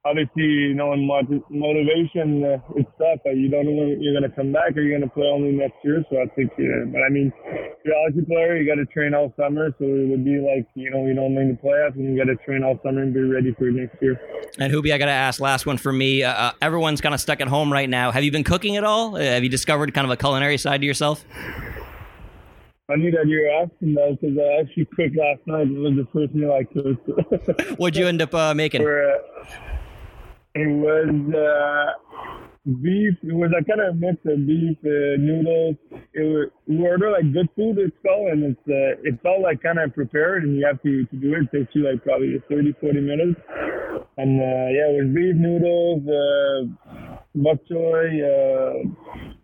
obviously, 0.05 0.45
you 0.45 0.75
know, 0.75 0.93
in 0.93 1.07
motivation, 1.07 2.45
uh, 2.45 2.59
it's 2.77 2.90
tough. 2.99 3.21
Uh, 3.27 3.31
you 3.31 3.49
don't 3.49 3.64
know 3.64 3.73
when 3.73 4.03
you're 4.03 4.12
going 4.12 4.29
to 4.29 4.37
come 4.37 4.53
back 4.53 4.77
or 4.77 4.83
you're 4.83 4.97
going 4.99 5.09
to 5.09 5.14
play 5.14 5.27
only 5.27 5.53
next 5.53 5.77
year. 5.83 6.05
So 6.11 6.21
I 6.21 6.27
think, 6.37 6.53
uh, 6.53 6.85
but 6.93 7.01
I 7.03 7.09
mean, 7.09 7.33
if 7.47 7.79
you're 7.85 7.95
a 7.95 8.05
hockey 8.05 8.25
player, 8.27 8.57
you 8.57 8.69
got 8.69 8.77
to 8.77 8.87
train 8.87 9.14
all 9.14 9.33
summer. 9.37 9.75
So 9.79 9.85
it 9.85 10.09
would 10.09 10.25
be 10.25 10.38
like, 10.38 10.69
you 10.75 10.90
know, 10.90 11.07
you 11.07 11.14
don't 11.14 11.35
make 11.35 11.49
the 11.49 11.67
playoffs 11.67 11.97
and 11.97 12.05
you 12.05 12.17
got 12.17 12.31
to 12.31 12.37
train 12.45 12.62
all 12.62 12.79
summer 12.85 13.03
and 13.03 13.14
be 13.14 13.21
ready 13.21 13.55
for 13.55 13.64
next 13.64 14.01
year. 14.03 14.21
And 14.59 14.73
Hubie, 14.73 14.93
I 14.93 14.99
got 14.99 15.07
to 15.07 15.12
ask, 15.12 15.40
last 15.40 15.67
one 15.67 15.79
for 15.79 15.93
me. 15.93 16.23
Uh, 16.23 16.33
uh, 16.33 16.53
everyone's 16.61 17.01
kind 17.01 17.14
of 17.14 17.21
stuck 17.21 17.40
at 17.40 17.49
home 17.49 17.73
right 17.73 17.88
now. 17.88 18.11
Have 18.11 18.25
you 18.25 18.31
been 18.31 18.45
cooking 18.45 18.77
at 18.77 18.85
all? 18.85 19.17
Uh, 19.17 19.21
have 19.21 19.43
you 19.43 19.51
discovered 19.51 19.95
kind 19.95 20.05
of 20.05 20.11
a 20.11 20.17
culinary 20.17 20.59
side 20.59 20.81
to 20.83 20.87
yourself? 20.87 21.25
Funny 22.87 23.11
that 23.11 23.27
you're 23.27 23.51
asking 23.62 23.95
that 23.95 24.19
because 24.21 24.37
I 24.37 24.61
actually 24.61 24.85
cooked 24.95 25.17
last 25.17 25.40
night. 25.47 25.69
It 25.69 25.79
was 25.79 25.95
the 25.97 26.07
first 26.12 26.35
meal 26.35 26.53
I 26.53 26.64
cooked. 26.64 27.79
What'd 27.79 27.97
you 27.97 28.07
end 28.07 28.21
up 28.21 28.55
making? 28.55 28.83
For, 28.85 29.19
it 30.55 30.71
was 30.71 31.11
uh, 31.35 32.38
beef. 32.64 33.14
It 33.23 33.35
was 33.35 33.51
a 33.51 33.64
kind 33.64 33.81
of 33.81 33.97
mix 33.97 34.17
of 34.25 34.47
beef, 34.47 34.79
uh, 34.85 35.19
noodles. 35.19 35.77
It 36.14 36.23
was, 36.23 36.49
we 36.67 36.79
order 36.87 37.11
like 37.11 37.33
good 37.33 37.49
food. 37.57 37.79
It's 37.79 37.97
called, 38.07 38.31
and 38.31 38.55
it's 38.55 38.67
uh, 38.69 39.03
it's 39.03 39.19
all 39.25 39.43
like 39.43 39.62
kind 39.62 39.79
of 39.79 39.93
prepared, 39.95 40.45
and 40.45 40.57
you 40.57 40.67
have 40.67 40.81
to, 40.83 41.05
to 41.05 41.17
do 41.17 41.35
it. 41.35 41.49
It 41.53 41.59
takes 41.59 41.75
you 41.75 41.90
like 41.90 42.03
probably 42.05 42.40
30, 42.49 42.75
40 42.81 43.01
minutes. 43.01 43.40
And 44.17 44.40
uh, 44.40 44.69
yeah, 44.71 44.95
it 44.95 45.03
was 45.03 45.11
beef 45.11 45.35
noodles, 45.35 46.07
uh, 46.07 47.19
bok 47.35 47.59
choy, 47.67 48.23
uh, 48.23 48.87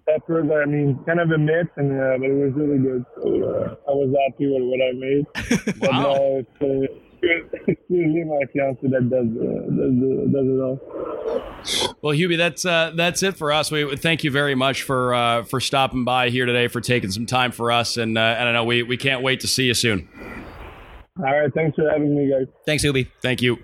peppers. 0.07 0.47
I 0.47 0.67
mean, 0.67 1.03
kind 1.07 1.19
of 1.19 1.31
a 1.31 1.39
mix, 1.39 1.71
and 1.77 1.91
uh, 1.91 2.19
but 2.23 2.31
it 2.31 2.39
was 2.39 2.55
really 2.55 2.79
good. 2.79 3.05
So 3.19 3.27
uh, 3.51 3.91
I 3.91 3.95
was 3.99 4.15
happy 4.15 4.47
with 4.47 4.63
what 4.63 4.79
I 4.79 4.95
made. 4.95 5.27
wow. 5.91 7.01
But 7.21 7.29
now 7.29 7.37
it's, 7.37 7.55
uh, 7.55 7.59
it's 7.67 7.83
usually 7.89 8.25
my 8.25 8.41
fiance 8.53 8.81
that 8.83 9.11
does 9.11 9.29
uh, 9.37 9.61
does, 9.77 10.33
does 10.33 10.47
it 10.47 10.61
all. 10.61 10.81
Well, 12.03 12.17
Hubie, 12.17 12.37
that's 12.37 12.65
uh, 12.65 12.93
that's 12.95 13.23
it 13.23 13.37
for 13.37 13.53
us. 13.53 13.71
We 13.71 13.97
thank 13.97 14.25
you 14.25 14.31
very 14.31 14.55
much 14.55 14.83
for 14.83 15.15
uh, 15.15 15.43
for 15.45 15.61
stopping 15.61 16.05
by 16.05 16.31
here 16.31 16.47
today, 16.47 16.69
for 16.69 16.81
taking 16.81 17.11
some 17.11 17.27
time 17.27 17.53
for 17.53 17.71
us, 17.71 17.97
and 17.97 18.17
uh, 18.17 18.21
and 18.21 18.49
I 18.49 18.53
know 18.53 18.65
we 18.65 18.83
we 18.83 18.97
can't 18.97 19.23
wait 19.23 19.41
to 19.41 19.47
see 19.47 19.65
you 19.65 19.75
soon. 19.75 20.09
All 21.19 21.25
right, 21.25 21.53
thanks 21.53 21.77
for 21.77 21.91
having 21.91 22.17
me, 22.17 22.31
guys. 22.31 22.47
Thanks, 22.65 22.85
Hubie. 22.85 23.09
Thank 23.21 23.43
you. 23.43 23.59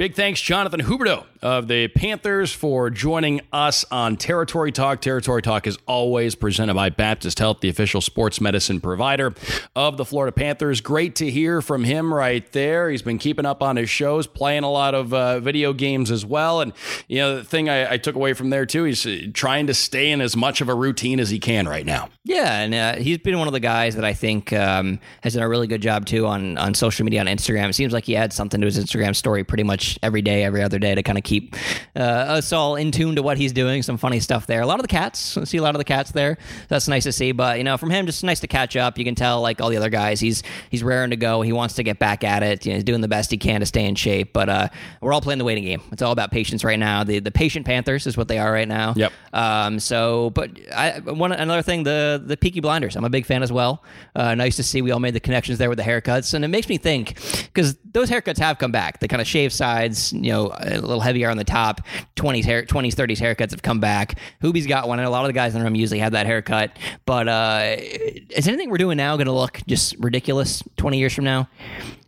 Big 0.00 0.14
thanks, 0.14 0.40
Jonathan 0.40 0.80
Huberdeau 0.80 1.26
of 1.42 1.68
the 1.68 1.88
Panthers, 1.88 2.54
for 2.54 2.88
joining 2.88 3.42
us 3.52 3.84
on 3.90 4.16
Territory 4.16 4.72
Talk. 4.72 5.02
Territory 5.02 5.42
Talk 5.42 5.66
is 5.66 5.76
always 5.86 6.34
presented 6.34 6.72
by 6.72 6.88
Baptist 6.88 7.38
Health, 7.38 7.60
the 7.60 7.68
official 7.68 8.00
sports 8.00 8.40
medicine 8.40 8.80
provider 8.80 9.34
of 9.76 9.98
the 9.98 10.06
Florida 10.06 10.32
Panthers. 10.32 10.80
Great 10.80 11.16
to 11.16 11.30
hear 11.30 11.60
from 11.60 11.84
him 11.84 12.14
right 12.14 12.50
there. 12.52 12.88
He's 12.88 13.02
been 13.02 13.18
keeping 13.18 13.44
up 13.44 13.62
on 13.62 13.76
his 13.76 13.90
shows, 13.90 14.26
playing 14.26 14.62
a 14.62 14.70
lot 14.70 14.94
of 14.94 15.12
uh, 15.12 15.38
video 15.40 15.74
games 15.74 16.10
as 16.10 16.24
well. 16.24 16.62
And, 16.62 16.72
you 17.06 17.18
know, 17.18 17.36
the 17.36 17.44
thing 17.44 17.68
I, 17.68 17.92
I, 17.92 17.96
took 17.98 18.14
away 18.14 18.32
from 18.32 18.48
there, 18.48 18.64
too, 18.64 18.84
he's 18.84 19.04
uh, 19.04 19.26
trying 19.34 19.66
to 19.66 19.74
stay 19.74 20.10
in 20.10 20.22
as 20.22 20.34
much 20.34 20.62
of 20.62 20.70
a 20.70 20.74
routine 20.74 21.20
as 21.20 21.28
he 21.28 21.38
can 21.38 21.68
right 21.68 21.84
now. 21.84 22.08
Yeah, 22.24 22.60
and 22.60 22.74
uh, 22.74 22.96
he's 22.96 23.18
been 23.18 23.38
one 23.38 23.48
of 23.48 23.52
the 23.52 23.60
guys 23.60 23.96
that 23.96 24.04
I 24.06 24.14
think 24.14 24.50
um, 24.54 24.98
has 25.22 25.34
done 25.34 25.42
a 25.42 25.48
really 25.48 25.66
good 25.66 25.82
job, 25.82 26.06
too, 26.06 26.26
on, 26.26 26.56
on 26.56 26.72
social 26.72 27.04
media, 27.04 27.20
on 27.20 27.26
Instagram. 27.26 27.68
It 27.68 27.74
seems 27.74 27.92
like 27.92 28.04
he 28.04 28.16
adds 28.16 28.34
something 28.34 28.62
to 28.62 28.66
his 28.66 28.78
Instagram 28.78 29.14
story 29.14 29.44
pretty 29.44 29.64
much 29.64 29.89
every 30.02 30.22
day, 30.22 30.44
every 30.44 30.62
other 30.62 30.78
day 30.78 30.94
to 30.94 31.02
kind 31.02 31.18
of 31.18 31.24
keep 31.24 31.56
uh, 31.96 32.00
us 32.00 32.52
all 32.52 32.76
in 32.76 32.92
tune 32.92 33.16
to 33.16 33.22
what 33.22 33.38
he's 33.38 33.52
doing. 33.52 33.82
Some 33.82 33.96
funny 33.96 34.20
stuff 34.20 34.46
there. 34.46 34.60
A 34.60 34.66
lot 34.66 34.78
of 34.78 34.82
the 34.82 34.88
cats, 34.88 35.36
I 35.36 35.44
see 35.44 35.58
a 35.58 35.62
lot 35.62 35.74
of 35.74 35.78
the 35.78 35.84
cats 35.84 36.12
there. 36.12 36.38
That's 36.68 36.88
nice 36.88 37.04
to 37.04 37.12
see. 37.12 37.32
But 37.32 37.58
you 37.58 37.64
know, 37.64 37.76
from 37.76 37.90
him, 37.90 38.06
just 38.06 38.24
nice 38.24 38.40
to 38.40 38.46
catch 38.46 38.76
up. 38.76 38.98
You 38.98 39.04
can 39.04 39.14
tell, 39.14 39.40
like 39.40 39.60
all 39.60 39.70
the 39.70 39.76
other 39.76 39.90
guys, 39.90 40.20
he's 40.20 40.42
he's 40.70 40.82
raring 40.82 41.10
to 41.10 41.16
go. 41.16 41.42
He 41.42 41.52
wants 41.52 41.74
to 41.74 41.82
get 41.82 41.98
back 41.98 42.24
at 42.24 42.42
it. 42.42 42.64
You 42.64 42.72
know, 42.72 42.76
he's 42.76 42.84
doing 42.84 43.00
the 43.00 43.08
best 43.08 43.30
he 43.30 43.38
can 43.38 43.60
to 43.60 43.66
stay 43.66 43.84
in 43.84 43.94
shape. 43.94 44.32
But 44.32 44.48
uh, 44.48 44.68
we're 45.00 45.12
all 45.12 45.20
playing 45.20 45.38
the 45.38 45.44
waiting 45.44 45.64
game. 45.64 45.82
It's 45.92 46.02
all 46.02 46.12
about 46.12 46.30
patience 46.30 46.64
right 46.64 46.78
now. 46.78 47.04
The 47.04 47.18
the 47.18 47.30
patient 47.30 47.66
Panthers 47.66 48.06
is 48.06 48.16
what 48.16 48.28
they 48.28 48.38
are 48.38 48.52
right 48.52 48.68
now. 48.68 48.94
Yep. 48.96 49.12
Um. 49.32 49.80
So, 49.80 50.30
but 50.30 50.50
I 50.74 51.00
one 51.00 51.32
another 51.32 51.62
thing, 51.62 51.82
the 51.82 52.22
the 52.24 52.36
Peaky 52.36 52.60
Blinders. 52.60 52.96
I'm 52.96 53.04
a 53.04 53.10
big 53.10 53.26
fan 53.26 53.42
as 53.42 53.52
well. 53.52 53.84
Uh, 54.14 54.34
nice 54.34 54.56
to 54.56 54.62
see 54.62 54.82
we 54.82 54.90
all 54.90 55.00
made 55.00 55.14
the 55.14 55.20
connections 55.20 55.58
there 55.58 55.68
with 55.68 55.78
the 55.78 55.84
haircuts, 55.84 56.34
and 56.34 56.44
it 56.44 56.48
makes 56.48 56.68
me 56.68 56.78
think 56.78 57.14
because 57.44 57.76
those 57.92 58.10
haircuts 58.10 58.38
have 58.38 58.58
come 58.58 58.72
back. 58.72 59.00
The 59.00 59.08
kind 59.08 59.20
of 59.20 59.26
shave 59.26 59.52
sides, 59.80 60.12
you 60.12 60.32
know, 60.32 60.52
a 60.58 60.80
little 60.80 61.00
heavier 61.00 61.30
on 61.30 61.36
the 61.36 61.44
top. 61.44 61.80
20s, 62.16 62.44
hair, 62.44 62.64
20s 62.64 62.94
30s 62.94 63.18
haircuts 63.18 63.50
have 63.50 63.62
come 63.62 63.80
back. 63.80 64.18
Hubie's 64.42 64.66
got 64.66 64.88
one, 64.88 64.98
and 64.98 65.06
a 65.06 65.10
lot 65.10 65.24
of 65.24 65.28
the 65.28 65.32
guys 65.32 65.54
in 65.54 65.60
the 65.60 65.64
room 65.64 65.74
usually 65.74 66.00
have 66.00 66.12
that 66.12 66.26
haircut. 66.26 66.76
But 67.06 67.28
uh, 67.28 67.76
is 67.78 68.46
anything 68.46 68.70
we're 68.70 68.78
doing 68.78 68.96
now 68.96 69.16
going 69.16 69.26
to 69.26 69.32
look 69.32 69.60
just 69.66 69.96
ridiculous 69.98 70.62
20 70.76 70.98
years 70.98 71.14
from 71.14 71.24
now? 71.24 71.48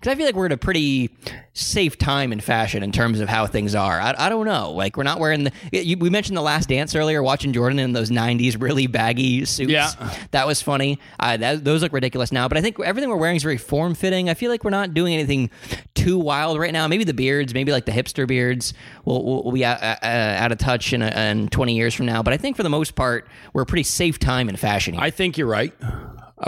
Because 0.02 0.14
I 0.14 0.16
feel 0.16 0.26
like 0.26 0.34
we're 0.34 0.46
at 0.46 0.52
a 0.52 0.56
pretty 0.56 1.10
safe 1.52 1.96
time 1.96 2.32
in 2.32 2.40
fashion 2.40 2.82
in 2.82 2.90
terms 2.90 3.20
of 3.20 3.28
how 3.28 3.46
things 3.46 3.76
are. 3.76 4.00
I, 4.00 4.12
I 4.18 4.28
don't 4.30 4.46
know. 4.46 4.72
Like 4.72 4.96
we're 4.96 5.04
not 5.04 5.20
wearing 5.20 5.44
the. 5.44 5.52
You, 5.70 5.96
we 5.96 6.10
mentioned 6.10 6.36
the 6.36 6.42
Last 6.42 6.68
Dance 6.68 6.96
earlier. 6.96 7.22
Watching 7.22 7.52
Jordan 7.52 7.78
in 7.78 7.92
those 7.92 8.10
'90s 8.10 8.60
really 8.60 8.88
baggy 8.88 9.44
suits. 9.44 9.70
Yeah, 9.70 9.92
that 10.32 10.44
was 10.44 10.60
funny. 10.60 10.98
Uh, 11.20 11.36
that, 11.36 11.64
those 11.64 11.82
look 11.82 11.92
ridiculous 11.92 12.32
now. 12.32 12.48
But 12.48 12.58
I 12.58 12.62
think 12.62 12.80
everything 12.80 13.10
we're 13.10 13.16
wearing 13.16 13.36
is 13.36 13.44
very 13.44 13.58
form 13.58 13.94
fitting. 13.94 14.28
I 14.28 14.34
feel 14.34 14.50
like 14.50 14.64
we're 14.64 14.70
not 14.70 14.92
doing 14.92 15.14
anything 15.14 15.50
too 15.94 16.18
wild 16.18 16.58
right 16.58 16.72
now. 16.72 16.88
Maybe 16.88 17.04
the 17.04 17.14
beards, 17.14 17.54
maybe 17.54 17.70
like 17.70 17.84
the 17.84 17.92
hipster 17.92 18.26
beards, 18.26 18.74
will, 19.04 19.44
will 19.44 19.52
be 19.52 19.64
out, 19.64 19.80
uh, 19.80 19.98
out, 20.02 20.50
of 20.50 20.58
touch 20.58 20.92
in, 20.92 21.00
a, 21.00 21.30
in 21.30 21.46
20 21.46 21.76
years 21.76 21.94
from 21.94 22.06
now. 22.06 22.24
But 22.24 22.34
I 22.34 22.38
think 22.38 22.56
for 22.56 22.64
the 22.64 22.70
most 22.70 22.96
part, 22.96 23.28
we're 23.52 23.62
a 23.62 23.66
pretty 23.66 23.84
safe 23.84 24.18
time 24.18 24.48
in 24.48 24.56
fashion. 24.56 24.94
Here. 24.94 25.02
I 25.04 25.10
think 25.10 25.38
you're 25.38 25.46
right. 25.46 25.72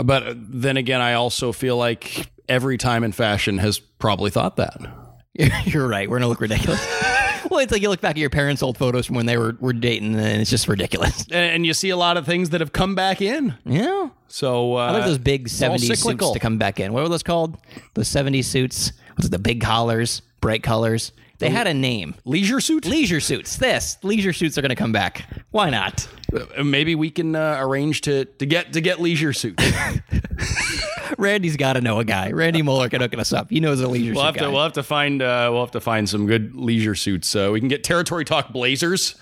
But 0.03 0.35
then 0.35 0.75
again, 0.75 0.99
I 0.99 1.13
also 1.13 1.53
feel 1.53 1.77
like 1.77 2.29
every 2.49 2.77
time 2.77 3.03
in 3.03 3.11
fashion 3.11 3.57
has 3.57 3.79
probably 3.79 4.31
thought 4.31 4.57
that. 4.57 4.77
You're 5.65 5.87
right. 5.87 6.09
We're 6.09 6.17
gonna 6.17 6.29
look 6.29 6.41
ridiculous. 6.41 6.79
well, 7.49 7.59
it's 7.59 7.71
like 7.71 7.81
you 7.81 7.89
look 7.89 8.01
back 8.01 8.11
at 8.11 8.17
your 8.17 8.29
parents' 8.29 8.63
old 8.63 8.77
photos 8.77 9.05
from 9.05 9.15
when 9.15 9.25
they 9.25 9.37
were, 9.37 9.57
were 9.59 9.73
dating, 9.73 10.15
and 10.15 10.41
it's 10.41 10.49
just 10.49 10.67
ridiculous. 10.67 11.25
And 11.31 11.65
you 11.65 11.73
see 11.73 11.89
a 11.89 11.97
lot 11.97 12.17
of 12.17 12.25
things 12.25 12.51
that 12.51 12.61
have 12.61 12.71
come 12.71 12.95
back 12.95 13.21
in. 13.21 13.55
Yeah. 13.65 14.09
So 14.27 14.77
uh, 14.77 14.87
I 14.87 14.91
like 14.91 15.05
those 15.05 15.17
big 15.17 15.47
'70s 15.47 15.97
suits 15.97 16.31
to 16.31 16.39
come 16.39 16.57
back 16.57 16.79
in. 16.79 16.93
What 16.93 17.03
were 17.03 17.09
those 17.09 17.23
called? 17.23 17.57
The 17.93 18.01
'70s 18.01 18.45
suits. 18.45 18.93
Was 19.17 19.27
it 19.27 19.31
the 19.31 19.39
big 19.39 19.61
collars, 19.61 20.21
bright 20.41 20.63
colors? 20.63 21.11
They 21.39 21.49
had 21.49 21.67
a 21.67 21.73
name. 21.73 22.15
Leisure 22.23 22.61
suit? 22.61 22.85
Leisure 22.85 23.19
suits. 23.19 23.57
This 23.57 23.97
leisure 24.03 24.31
suits 24.31 24.57
are 24.57 24.61
going 24.61 24.69
to 24.69 24.75
come 24.75 24.93
back. 24.93 25.25
Why 25.51 25.69
not? 25.69 26.07
Uh, 26.33 26.63
maybe 26.63 26.95
we 26.95 27.11
can 27.11 27.35
uh, 27.35 27.57
arrange 27.59 28.01
to 28.01 28.25
to 28.25 28.45
get 28.45 28.73
to 28.73 28.81
get 28.81 29.01
leisure 29.01 29.33
suits. 29.33 29.63
Randy's 31.17 31.57
got 31.57 31.73
to 31.73 31.81
know 31.81 31.99
a 31.99 32.05
guy. 32.05 32.31
Randy 32.31 32.61
Moller 32.61 32.89
can 32.89 33.01
hook 33.01 33.17
us 33.17 33.33
up. 33.33 33.49
He 33.49 33.59
knows 33.59 33.81
a 33.81 33.87
leisure 33.87 34.13
we'll 34.13 34.21
suit 34.21 34.25
have 34.25 34.35
guy. 34.35 34.45
To, 34.45 34.51
we'll 34.51 34.63
have 34.63 34.73
to 34.73 34.83
find 34.83 35.21
uh, 35.21 35.49
we'll 35.51 35.61
have 35.61 35.71
to 35.71 35.81
find 35.81 36.09
some 36.09 36.27
good 36.27 36.55
leisure 36.55 36.95
suits. 36.95 37.35
Uh, 37.35 37.49
we 37.51 37.59
can 37.59 37.69
get 37.69 37.83
Territory 37.83 38.25
Talk 38.25 38.51
Blazers 38.51 39.15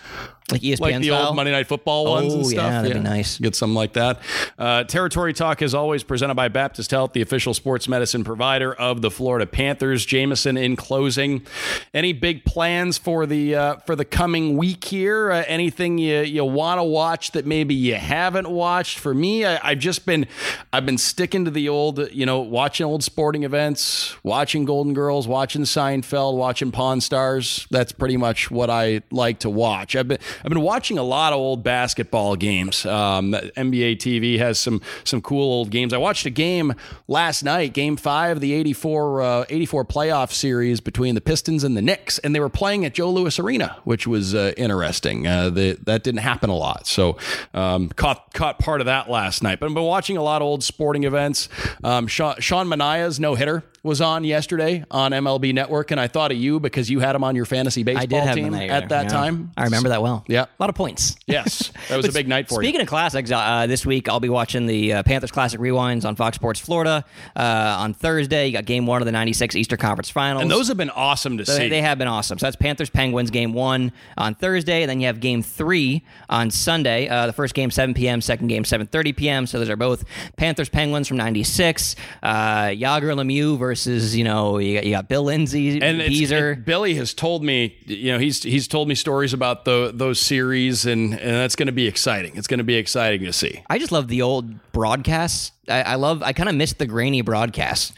like 0.51 0.61
ESPN 0.61 0.79
like 0.79 0.97
the 0.99 1.07
style? 1.07 1.27
old 1.27 1.35
Monday 1.35 1.51
Night 1.51 1.67
Football 1.67 2.05
ones 2.05 2.33
oh, 2.33 2.37
and 2.37 2.45
stuff. 2.45 2.57
Yeah, 2.57 2.81
that'd 2.81 2.97
yeah. 2.97 3.01
be 3.01 3.03
nice. 3.03 3.39
Get 3.39 3.55
something 3.55 3.75
like 3.75 3.93
that. 3.93 4.19
Uh, 4.59 4.83
Territory 4.83 5.33
Talk 5.33 5.61
is 5.61 5.73
always 5.73 6.03
presented 6.03 6.35
by 6.35 6.49
Baptist 6.49 6.91
Health, 6.91 7.13
the 7.13 7.21
official 7.21 7.53
sports 7.53 7.87
medicine 7.87 8.23
provider 8.23 8.73
of 8.73 9.01
the 9.01 9.09
Florida 9.09 9.45
Panthers. 9.45 10.05
Jameson, 10.05 10.57
in 10.57 10.75
closing, 10.75 11.45
any 11.93 12.13
big 12.13 12.43
plans 12.45 12.97
for 12.97 13.25
the 13.25 13.55
uh, 13.55 13.75
for 13.77 13.95
the 13.95 14.05
coming 14.05 14.57
week 14.57 14.83
here? 14.83 15.31
Uh, 15.31 15.43
anything 15.47 15.97
you 15.97 16.19
you 16.19 16.43
want 16.43 16.79
to 16.79 16.83
watch 16.83 17.31
that 17.31 17.45
maybe 17.45 17.73
you 17.73 17.95
haven't 17.95 18.49
watched? 18.49 18.99
For 18.99 19.13
me, 19.13 19.45
I, 19.45 19.59
I've 19.63 19.79
just 19.79 20.05
been 20.05 20.27
I've 20.73 20.85
been 20.85 20.97
sticking 20.97 21.45
to 21.45 21.51
the 21.51 21.69
old, 21.69 22.11
you 22.11 22.25
know, 22.25 22.39
watching 22.39 22.85
old 22.85 23.03
sporting 23.03 23.43
events, 23.43 24.15
watching 24.23 24.65
Golden 24.65 24.93
Girls, 24.93 25.27
watching 25.27 25.63
Seinfeld, 25.63 26.35
watching 26.35 26.71
Pawn 26.71 26.99
Stars. 26.99 27.65
That's 27.71 27.91
pretty 27.91 28.17
much 28.17 28.51
what 28.51 28.69
I 28.69 29.01
like 29.09 29.39
to 29.39 29.49
watch. 29.49 29.95
I've 29.95 30.07
been 30.07 30.19
I've 30.43 30.49
been 30.49 30.61
watching 30.61 30.97
a 30.97 31.03
lot 31.03 31.33
of 31.33 31.39
old 31.39 31.63
basketball 31.63 32.35
games. 32.35 32.85
Um, 32.85 33.33
NBA 33.33 33.97
TV 33.97 34.37
has 34.39 34.59
some 34.59 34.81
some 35.03 35.21
cool 35.21 35.51
old 35.51 35.69
games. 35.69 35.93
I 35.93 35.97
watched 35.97 36.25
a 36.25 36.29
game 36.29 36.73
last 37.07 37.43
night, 37.43 37.73
Game 37.73 37.95
Five, 37.95 38.37
of 38.37 38.41
the 38.41 38.53
84, 38.53 39.21
uh, 39.21 39.45
84 39.49 39.85
playoff 39.85 40.31
series 40.31 40.79
between 40.79 41.15
the 41.15 41.21
Pistons 41.21 41.63
and 41.63 41.75
the 41.75 41.81
Knicks, 41.81 42.19
and 42.19 42.33
they 42.33 42.39
were 42.39 42.49
playing 42.49 42.85
at 42.85 42.93
Joe 42.93 43.09
Louis 43.11 43.37
Arena, 43.39 43.77
which 43.83 44.07
was 44.07 44.35
uh, 44.35 44.53
interesting. 44.57 45.27
Uh, 45.27 45.49
the, 45.49 45.77
that 45.83 46.03
didn't 46.03 46.21
happen 46.21 46.49
a 46.49 46.55
lot, 46.55 46.87
so 46.87 47.17
um, 47.53 47.89
caught 47.89 48.33
caught 48.33 48.59
part 48.59 48.81
of 48.81 48.85
that 48.85 49.09
last 49.09 49.43
night. 49.43 49.59
But 49.59 49.67
I've 49.67 49.73
been 49.73 49.83
watching 49.83 50.17
a 50.17 50.23
lot 50.23 50.41
of 50.41 50.47
old 50.47 50.63
sporting 50.63 51.03
events. 51.03 51.49
Um, 51.83 52.07
Sean, 52.07 52.35
Sean 52.39 52.67
Manaea's 52.67 53.19
no 53.19 53.35
hitter 53.35 53.63
was 53.83 53.99
on 53.99 54.23
yesterday 54.23 54.83
on 54.89 55.11
MLB 55.11 55.53
Network, 55.53 55.91
and 55.91 55.99
I 55.99 56.07
thought 56.07 56.31
of 56.31 56.37
you 56.37 56.59
because 56.59 56.89
you 56.89 56.99
had 56.99 57.15
him 57.15 57.23
on 57.23 57.35
your 57.35 57.45
fantasy 57.45 57.83
baseball 57.83 58.33
team 58.33 58.53
at 58.53 58.89
that 58.89 59.03
yeah. 59.03 59.09
time. 59.09 59.51
I 59.57 59.65
remember 59.65 59.89
that 59.89 60.01
well. 60.01 60.22
Yeah, 60.27 60.43
a 60.43 60.47
lot 60.59 60.69
of 60.69 60.75
points. 60.75 61.15
Yes, 61.27 61.71
that 61.89 61.97
was 61.97 62.07
a 62.07 62.11
big 62.11 62.27
night 62.27 62.47
for 62.47 62.55
speaking 62.55 62.63
you. 62.63 62.69
Speaking 62.69 62.81
of 62.81 62.87
classics, 62.87 63.31
uh, 63.31 63.67
this 63.67 63.85
week 63.85 64.09
I'll 64.09 64.19
be 64.19 64.29
watching 64.29 64.65
the 64.65 64.93
uh, 64.93 65.03
Panthers 65.03 65.31
Classic 65.31 65.59
Rewinds 65.59 66.05
on 66.05 66.15
Fox 66.15 66.35
Sports 66.35 66.59
Florida 66.59 67.05
uh, 67.35 67.75
on 67.79 67.93
Thursday. 67.93 68.47
You 68.47 68.53
got 68.53 68.65
Game 68.65 68.85
One 68.85 69.01
of 69.01 69.05
the 69.05 69.11
'96 69.11 69.55
Easter 69.55 69.77
Conference 69.77 70.09
Finals, 70.09 70.41
and 70.41 70.51
those 70.51 70.67
have 70.67 70.77
been 70.77 70.89
awesome 70.89 71.37
to 71.37 71.43
they, 71.43 71.57
see. 71.57 71.69
They 71.69 71.81
have 71.81 71.97
been 71.97 72.07
awesome. 72.07 72.39
So 72.39 72.45
that's 72.45 72.55
Panthers 72.55 72.89
Penguins 72.89 73.31
Game 73.31 73.53
One 73.53 73.91
on 74.17 74.35
Thursday, 74.35 74.83
and 74.83 74.89
then 74.89 74.99
you 74.99 75.07
have 75.07 75.19
Game 75.19 75.41
Three 75.41 76.03
on 76.29 76.51
Sunday. 76.51 77.07
Uh, 77.07 77.27
the 77.27 77.33
first 77.33 77.53
game 77.53 77.71
7 77.71 77.93
p.m., 77.93 78.21
second 78.21 78.47
game 78.47 78.63
7:30 78.63 79.15
p.m. 79.15 79.47
So 79.47 79.59
those 79.59 79.69
are 79.69 79.75
both 79.75 80.05
Panthers 80.37 80.69
Penguins 80.69 81.07
from 81.07 81.17
'96. 81.17 81.95
Uh, 82.21 82.67
Jagr 82.67 83.13
Lemieux 83.13 83.57
versus 83.57 84.15
you 84.15 84.23
know 84.23 84.57
you 84.57 84.75
got, 84.75 84.85
you 84.85 84.91
got 84.91 85.07
Bill 85.09 85.23
Lindsay 85.23 85.81
and 85.81 85.99
Beezer. 85.99 86.53
It, 86.53 86.65
Billy 86.65 86.95
has 86.95 87.13
told 87.13 87.43
me 87.43 87.77
you 87.85 88.11
know 88.11 88.19
he's 88.19 88.43
he's 88.43 88.67
told 88.67 88.87
me 88.87 88.95
stories 88.95 89.33
about 89.33 89.65
the, 89.65 89.91
those 89.93 90.12
series 90.13 90.85
and 90.85 91.13
and 91.13 91.35
that's 91.35 91.55
going 91.55 91.67
to 91.67 91.73
be 91.73 91.87
exciting. 91.87 92.35
It's 92.35 92.47
going 92.47 92.59
to 92.59 92.63
be 92.63 92.75
exciting 92.75 93.21
to 93.25 93.33
see. 93.33 93.63
I 93.69 93.79
just 93.79 93.91
love 93.91 94.07
the 94.07 94.21
old 94.21 94.71
broadcasts. 94.71 95.51
I, 95.67 95.81
I 95.81 95.95
love. 95.95 96.23
I 96.23 96.33
kind 96.33 96.49
of 96.49 96.55
miss 96.55 96.73
the 96.73 96.85
grainy 96.85 97.21
broadcasts. 97.21 97.93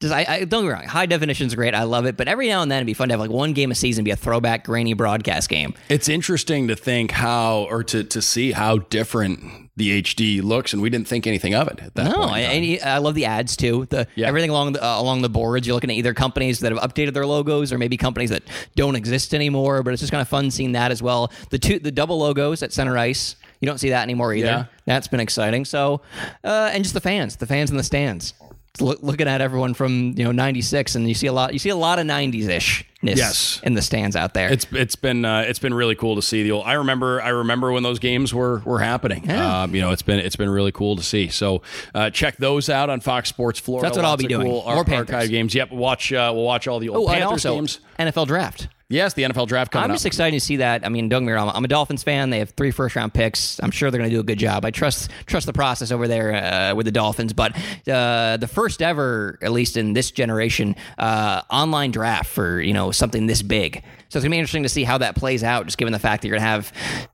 Just 0.00 0.14
I, 0.14 0.24
I 0.26 0.44
don't 0.44 0.62
get 0.62 0.68
me 0.68 0.72
wrong. 0.72 0.84
High 0.86 1.04
definition 1.04 1.46
is 1.46 1.54
great. 1.54 1.74
I 1.74 1.82
love 1.82 2.06
it. 2.06 2.16
But 2.16 2.26
every 2.26 2.48
now 2.48 2.62
and 2.62 2.70
then 2.70 2.78
it'd 2.78 2.86
be 2.86 2.94
fun 2.94 3.08
to 3.08 3.12
have 3.12 3.20
like 3.20 3.30
one 3.30 3.52
game 3.52 3.70
a 3.70 3.74
season 3.74 4.02
be 4.02 4.10
a 4.10 4.16
throwback 4.16 4.64
grainy 4.64 4.94
broadcast 4.94 5.50
game. 5.50 5.74
It's 5.90 6.08
interesting 6.08 6.68
to 6.68 6.76
think 6.76 7.10
how 7.10 7.66
or 7.70 7.84
to 7.84 8.02
to 8.04 8.22
see 8.22 8.52
how 8.52 8.78
different 8.78 9.70
the 9.76 10.02
HD 10.02 10.42
looks, 10.42 10.72
and 10.72 10.80
we 10.80 10.88
didn't 10.90 11.06
think 11.06 11.26
anything 11.26 11.54
of 11.54 11.68
it 11.68 11.80
at 11.80 11.94
that 11.94 12.04
no, 12.04 12.28
point. 12.28 12.46
I, 12.46 12.78
I 12.82 12.98
love 12.98 13.14
the 13.14 13.26
ads 13.26 13.56
too. 13.56 13.86
The 13.90 14.06
Yeah. 14.14 14.26
everything 14.26 14.50
along 14.50 14.72
the, 14.72 14.84
uh, 14.84 15.00
along 15.00 15.22
the 15.22 15.28
boards. 15.28 15.66
You're 15.66 15.74
looking 15.74 15.90
at 15.90 15.96
either 15.96 16.14
companies 16.14 16.60
that 16.60 16.72
have 16.72 16.80
updated 16.80 17.14
their 17.14 17.26
logos 17.26 17.72
or 17.72 17.78
maybe 17.78 17.96
companies 17.96 18.30
that 18.30 18.42
don't 18.76 18.96
exist 18.96 19.34
anymore. 19.34 19.82
But 19.82 19.92
it's 19.92 20.00
just 20.00 20.12
kind 20.12 20.22
of 20.22 20.28
fun 20.28 20.50
seeing 20.50 20.72
that 20.72 20.90
as 20.90 21.02
well. 21.02 21.30
The 21.50 21.58
two 21.58 21.78
the 21.78 21.92
double 21.92 22.18
logos 22.18 22.62
at 22.62 22.72
center 22.72 22.96
ice. 22.96 23.36
You 23.60 23.66
don't 23.66 23.78
see 23.78 23.90
that 23.90 24.02
anymore 24.02 24.32
either. 24.32 24.46
Yeah. 24.46 24.64
That's 24.86 25.08
been 25.08 25.20
exciting. 25.20 25.66
So, 25.66 26.00
uh, 26.42 26.70
and 26.72 26.82
just 26.82 26.94
the 26.94 27.00
fans, 27.02 27.36
the 27.36 27.46
fans 27.46 27.70
in 27.70 27.76
the 27.76 27.82
stands. 27.82 28.32
Look, 28.78 29.02
looking 29.02 29.26
at 29.26 29.40
everyone 29.40 29.74
from 29.74 30.14
you 30.16 30.24
know 30.24 30.32
'96, 30.32 30.94
and 30.94 31.08
you 31.08 31.14
see 31.14 31.26
a 31.26 31.32
lot. 31.32 31.52
You 31.52 31.58
see 31.58 31.70
a 31.70 31.76
lot 31.76 31.98
of 31.98 32.06
'90s 32.06 32.48
ish 32.48 32.84
Yes. 33.02 33.60
in 33.62 33.74
the 33.74 33.82
stands 33.82 34.14
out 34.14 34.32
there. 34.34 34.50
It's 34.52 34.66
it's 34.72 34.94
been 34.96 35.24
uh, 35.24 35.40
it's 35.40 35.58
been 35.58 35.74
really 35.74 35.94
cool 35.94 36.16
to 36.16 36.22
see 36.22 36.42
the 36.42 36.52
old. 36.52 36.64
I 36.66 36.74
remember 36.74 37.20
I 37.20 37.30
remember 37.30 37.72
when 37.72 37.82
those 37.82 37.98
games 37.98 38.32
were 38.32 38.60
were 38.60 38.78
happening. 38.78 39.24
Yeah. 39.26 39.62
Um, 39.62 39.74
you 39.74 39.80
know, 39.80 39.90
it's 39.90 40.02
been 40.02 40.18
it's 40.20 40.36
been 40.36 40.50
really 40.50 40.72
cool 40.72 40.96
to 40.96 41.02
see. 41.02 41.28
So 41.28 41.62
uh, 41.94 42.10
check 42.10 42.36
those 42.36 42.68
out 42.70 42.90
on 42.90 43.00
Fox 43.00 43.28
Sports 43.28 43.58
Florida. 43.58 43.86
That's 43.88 43.96
what 43.96 44.04
I'll 44.04 44.16
be 44.16 44.26
doing. 44.26 44.46
Cool 44.46 44.62
More 44.62 44.84
ar- 44.86 44.94
archive 44.94 45.30
games. 45.30 45.54
Yep, 45.54 45.72
watch 45.72 46.12
uh, 46.12 46.30
we'll 46.34 46.44
watch 46.44 46.68
all 46.68 46.78
the 46.78 46.90
old 46.90 47.08
oh, 47.08 47.12
and 47.12 47.22
Panthers 47.22 47.44
also 47.46 47.54
games. 47.56 47.80
NFL 47.98 48.26
draft. 48.28 48.68
Yes, 48.90 49.14
the 49.14 49.22
NFL 49.22 49.46
draft 49.46 49.70
coming 49.70 49.84
I'm 49.84 49.90
up. 49.92 49.94
just 49.94 50.04
excited 50.04 50.36
to 50.36 50.44
see 50.44 50.56
that. 50.56 50.84
I 50.84 50.88
mean, 50.88 51.08
don't 51.08 51.22
get 51.22 51.28
me 51.28 51.32
wrong. 51.32 51.52
I'm 51.54 51.64
a 51.64 51.68
Dolphins 51.68 52.02
fan. 52.02 52.30
They 52.30 52.40
have 52.40 52.50
three 52.50 52.72
first 52.72 52.96
round 52.96 53.14
picks. 53.14 53.60
I'm 53.62 53.70
sure 53.70 53.88
they're 53.88 54.00
going 54.00 54.10
to 54.10 54.16
do 54.16 54.20
a 54.20 54.24
good 54.24 54.38
job. 54.40 54.64
I 54.64 54.72
trust 54.72 55.12
trust 55.26 55.46
the 55.46 55.52
process 55.52 55.92
over 55.92 56.08
there 56.08 56.34
uh, 56.34 56.74
with 56.74 56.86
the 56.86 56.92
Dolphins. 56.92 57.32
But 57.32 57.56
uh, 57.88 58.36
the 58.36 58.48
first 58.48 58.82
ever, 58.82 59.38
at 59.42 59.52
least 59.52 59.76
in 59.76 59.92
this 59.92 60.10
generation, 60.10 60.74
uh, 60.98 61.42
online 61.50 61.92
draft 61.92 62.28
for 62.30 62.60
you 62.60 62.74
know 62.74 62.90
something 62.90 63.28
this 63.28 63.42
big. 63.42 63.84
So 64.10 64.18
it's 64.18 64.24
gonna 64.24 64.30
be 64.34 64.38
interesting 64.38 64.64
to 64.64 64.68
see 64.68 64.82
how 64.84 64.98
that 64.98 65.14
plays 65.14 65.42
out. 65.44 65.66
Just 65.66 65.78
given 65.78 65.92
the 65.92 65.98
fact 66.00 66.22
that 66.22 66.28
you're 66.28 66.36
gonna 66.36 66.48
have 66.50 66.72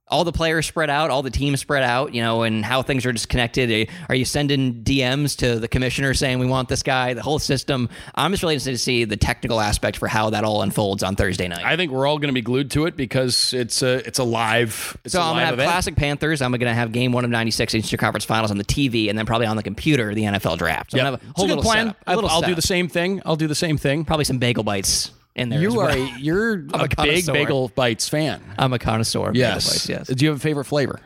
all 0.08 0.24
the 0.24 0.32
players 0.32 0.64
spread 0.66 0.88
out, 0.88 1.10
all 1.10 1.22
the 1.22 1.30
teams 1.30 1.60
spread 1.60 1.82
out, 1.82 2.14
you 2.14 2.22
know, 2.22 2.42
and 2.42 2.64
how 2.64 2.80
things 2.80 3.04
are 3.04 3.12
disconnected. 3.12 3.90
Are 4.08 4.14
you 4.14 4.24
sending 4.24 4.82
DMs 4.82 5.36
to 5.38 5.58
the 5.58 5.68
commissioner 5.68 6.14
saying 6.14 6.38
we 6.38 6.46
want 6.46 6.68
this 6.70 6.82
guy? 6.82 7.12
The 7.12 7.22
whole 7.22 7.38
system. 7.38 7.90
I'm 8.14 8.30
just 8.30 8.42
really 8.42 8.54
interested 8.54 8.70
to 8.72 8.78
see 8.78 9.04
the 9.04 9.16
technical 9.18 9.60
aspect 9.60 9.98
for 9.98 10.08
how 10.08 10.30
that 10.30 10.44
all 10.44 10.62
unfolds 10.62 11.02
on 11.02 11.16
Thursday 11.16 11.48
night. 11.48 11.64
I 11.64 11.76
think 11.76 11.92
we're 11.92 12.06
all 12.06 12.18
going 12.18 12.28
to 12.28 12.34
be 12.34 12.40
glued 12.40 12.70
to 12.70 12.86
it 12.86 12.96
because 12.96 13.52
it's 13.52 13.82
a 13.82 14.06
it's 14.06 14.18
a 14.18 14.24
live. 14.24 14.96
It's 15.04 15.12
So 15.12 15.20
I'm 15.20 15.34
gonna 15.34 15.44
have 15.44 15.54
event. 15.54 15.68
classic 15.68 15.96
Panthers. 15.96 16.40
I'm 16.40 16.52
gonna 16.52 16.72
have 16.72 16.92
Game 16.92 17.12
One 17.12 17.24
of 17.24 17.30
'96 17.30 17.74
Eastern 17.74 17.98
Conference 17.98 18.24
Finals 18.24 18.50
on 18.50 18.56
the 18.56 18.64
TV, 18.64 19.10
and 19.10 19.18
then 19.18 19.26
probably 19.26 19.46
on 19.48 19.56
the 19.56 19.62
computer 19.62 20.14
the 20.14 20.22
NFL 20.22 20.56
Draft. 20.56 20.92
So 20.92 20.98
I'm 20.98 21.04
gonna 21.04 21.16
have 21.18 21.22
a 21.22 21.30
It's 21.30 21.38
a 21.38 21.42
good 21.42 21.48
little 21.48 21.62
plan. 21.62 21.86
setup, 21.88 21.96
a 22.06 22.10
I'll, 22.10 22.14
little 22.16 22.30
I'll 22.30 22.40
do 22.42 22.54
the 22.54 22.62
same 22.62 22.88
thing. 22.88 23.20
I'll 23.26 23.36
do 23.36 23.48
the 23.48 23.54
same 23.54 23.76
thing. 23.76 24.06
Probably 24.06 24.24
some 24.24 24.38
bagel 24.38 24.64
bites 24.64 25.10
in 25.36 25.48
there. 25.50 25.58
as 25.58 25.62
You 25.62 25.78
are 25.80 25.86
well. 25.86 25.96
a, 25.96 26.18
you're 26.18 26.52
a, 26.74 26.78
a 26.80 26.88
big 26.88 26.96
connoisseur. 26.96 27.32
bagel 27.32 27.68
bites 27.74 28.08
fan. 28.08 28.42
I'm 28.58 28.72
a 28.72 28.78
connoisseur. 28.78 29.28
Of 29.28 29.34
bagel 29.34 29.38
Yes. 29.38 29.68
bites, 29.70 29.88
yes. 29.88 30.06
Do 30.08 30.24
you 30.24 30.30
have 30.30 30.38
a 30.38 30.42
favorite 30.42 30.64
flavor? 30.64 30.98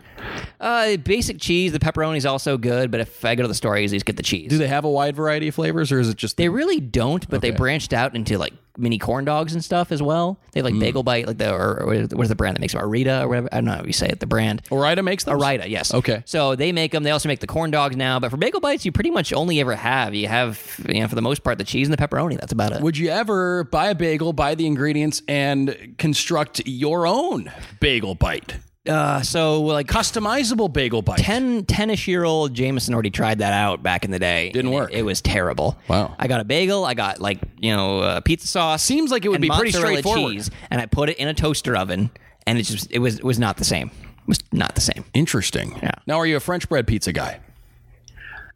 Uh, 0.61 0.97
basic 0.99 1.41
cheese. 1.41 1.73
The 1.73 1.79
pepperoni 1.79 2.17
is 2.19 2.27
also 2.27 2.59
good, 2.59 2.91
but 2.91 3.01
if 3.01 3.25
I 3.25 3.35
go 3.35 3.43
to 3.43 3.49
the 3.49 3.55
store, 3.55 3.75
I 3.77 3.81
usually 3.81 3.97
just 3.97 4.07
get 4.07 4.17
the 4.17 4.23
cheese. 4.23 4.51
Do 4.51 4.59
they 4.59 4.69
have 4.69 4.85
a 4.85 4.91
wide 4.91 5.17
variety 5.17 5.49
of 5.49 5.55
flavors, 5.55 5.91
or 5.91 5.99
is 6.01 6.09
it 6.11 6.17
just 6.17 6.37
They 6.37 6.49
really 6.51 6.79
don't, 6.81 7.27
but 7.31 7.41
they 7.41 7.51
branched 7.51 7.93
out 7.95 8.15
into 8.15 8.37
like 8.39 8.53
mini 8.79 8.99
corn 8.99 9.25
dogs 9.25 9.53
and 9.53 9.63
stuff 9.65 9.91
as 9.93 10.03
well. 10.03 10.39
They 10.53 10.61
have 10.61 10.67
Mm. 10.67 10.73
like 10.73 10.81
bagel 10.81 11.03
bite, 11.03 11.27
like 11.27 11.39
the 11.39 11.53
or, 11.53 11.83
or 11.83 11.87
what 11.87 12.23
is 12.23 12.29
the 12.29 12.35
brand 12.35 12.57
that 12.57 12.61
makes 12.61 12.73
them? 12.73 12.83
Arita 12.83 13.23
or 13.23 13.29
whatever. 13.29 13.49
I 13.53 13.57
don't 13.57 13.65
know 13.67 13.73
how 13.73 13.85
you 13.85 13.93
say 13.93 14.09
it. 14.09 14.21
The 14.21 14.27
brand. 14.27 14.63
Ore-Ida 14.71 15.03
makes 15.03 15.25
those? 15.25 15.41
Arita, 15.43 15.69
yes. 15.69 15.93
Okay. 15.93 16.23
So 16.27 16.55
they 16.57 16.73
make 16.73 16.93
them. 16.93 17.03
They 17.03 17.11
also 17.11 17.29
make 17.29 17.41
the 17.41 17.47
corn 17.47 17.71
dogs 17.71 17.97
now. 17.97 18.19
But 18.21 18.31
for 18.31 18.37
bagel 18.37 18.61
bites, 18.61 18.85
you 18.85 18.93
pretty 18.93 19.11
much 19.11 19.33
only 19.33 19.61
ever 19.61 19.75
have 19.75 20.15
you 20.15 20.29
have 20.29 20.81
you 20.89 21.01
know 21.01 21.09
for 21.09 21.15
the 21.15 21.23
most 21.23 21.43
part 21.45 21.59
the 21.59 21.65
cheese 21.65 21.89
and 21.89 21.97
the 21.97 22.03
pepperoni. 22.03 22.39
That's 22.39 22.53
about 22.53 22.73
it. 22.73 22.81
Would 22.81 22.97
you 22.97 23.09
ever 23.11 23.65
buy 23.65 23.89
a 23.91 23.95
bagel, 23.95 24.33
buy 24.33 24.55
the 24.55 24.67
ingredients, 24.67 25.23
and 25.29 25.95
construct 25.99 26.63
your 26.67 27.07
own 27.07 27.51
bagel 27.81 28.15
bite? 28.15 28.57
Uh, 28.89 29.21
so 29.21 29.61
like 29.63 29.87
Customizable 29.87 30.73
bagel 30.73 31.03
bite. 31.03 31.19
10 31.19 31.65
10ish 31.65 32.07
year 32.07 32.25
old 32.25 32.55
Jameson 32.55 32.95
already 32.95 33.11
tried 33.11 33.41
that 33.41 33.53
out 33.53 33.83
back 33.83 34.07
in 34.07 34.11
the 34.11 34.19
day. 34.19 34.51
Didn't 34.51 34.69
and 34.69 34.75
it- 34.75 34.79
work. 34.79 34.91
It, 34.93 35.03
was 35.03 35.21
terrible. 35.21 35.77
Wow. 35.87 36.15
I 36.19 36.29
got 36.29 36.41
a 36.41 36.45
bagel. 36.45 36.85
I 36.87 36.95
got 36.95 37.21
like 37.21 37.41
you 37.59 37.75
know 37.77 37.99
uh, 38.01 38.21
pizza 38.21 38.47
sauce. 38.47 38.83
Seems 38.83 39.11
like 39.11 39.25
it 39.25 39.29
would 39.29 39.37
and 39.37 39.43
be 39.43 39.49
pretty 39.51 39.65
mozzarella 39.73 39.99
straightforward. 39.99 40.33
Cheese, 40.35 40.51
and 40.71 40.81
I 40.81 40.87
put 40.87 41.11
it 41.11 41.19
in 41.19 41.29
a 41.29 41.35
toaster 41.35 41.77
oven, 41.77 42.11
and 42.47 42.59
it 42.59 42.63
just 42.63 42.91
it 42.91 43.01
was 43.01 43.19
it 43.19 43.25
was 43.25 43.39
not 43.39 43.59
the 43.59 43.65
same. 43.65 43.89
It 43.89 44.29
was 44.29 44.39
not 44.51 44.75
the 44.75 44.81
same. 44.81 45.05
Interesting. 45.13 45.79
Yeah. 45.83 45.93
Now, 46.07 46.17
are 46.19 46.27
you 46.27 46.37
a 46.37 46.41
French 46.41 46.67
bread 46.69 46.87
pizza 46.87 47.13
guy? 47.13 47.41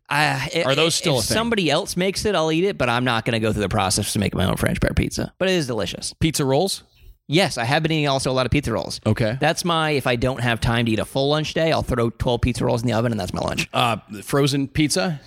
I, 0.08 0.62
Are 0.66 0.74
those 0.74 0.94
still 0.94 1.16
a 1.16 1.18
If 1.20 1.24
thing? 1.24 1.34
somebody 1.34 1.70
else 1.70 1.96
makes 1.96 2.24
it, 2.26 2.34
I'll 2.34 2.52
eat 2.52 2.64
it, 2.64 2.76
but 2.76 2.90
I'm 2.90 3.04
not 3.04 3.24
going 3.24 3.32
to 3.32 3.40
go 3.40 3.52
through 3.52 3.62
the 3.62 3.68
process 3.70 4.12
to 4.12 4.18
make 4.18 4.34
my 4.34 4.44
own 4.44 4.56
French 4.56 4.78
bread 4.78 4.94
pizza. 4.94 5.32
But 5.38 5.48
it 5.48 5.52
is 5.54 5.66
delicious. 5.66 6.12
Pizza 6.20 6.44
rolls? 6.44 6.84
Yes, 7.26 7.56
I 7.56 7.64
have 7.64 7.82
been 7.82 7.90
eating 7.92 8.08
also 8.08 8.30
a 8.30 8.34
lot 8.34 8.44
of 8.44 8.52
pizza 8.52 8.70
rolls. 8.72 9.00
Okay. 9.06 9.38
That's 9.40 9.64
my, 9.64 9.90
if 9.90 10.06
I 10.06 10.16
don't 10.16 10.40
have 10.40 10.60
time 10.60 10.84
to 10.86 10.92
eat 10.92 10.98
a 10.98 11.06
full 11.06 11.30
lunch 11.30 11.54
day, 11.54 11.72
I'll 11.72 11.82
throw 11.82 12.10
12 12.10 12.40
pizza 12.42 12.64
rolls 12.64 12.82
in 12.82 12.88
the 12.88 12.92
oven 12.92 13.12
and 13.12 13.20
that's 13.20 13.32
my 13.32 13.40
lunch. 13.40 13.68
Uh, 13.72 13.96
frozen 14.22 14.68
pizza? 14.68 15.20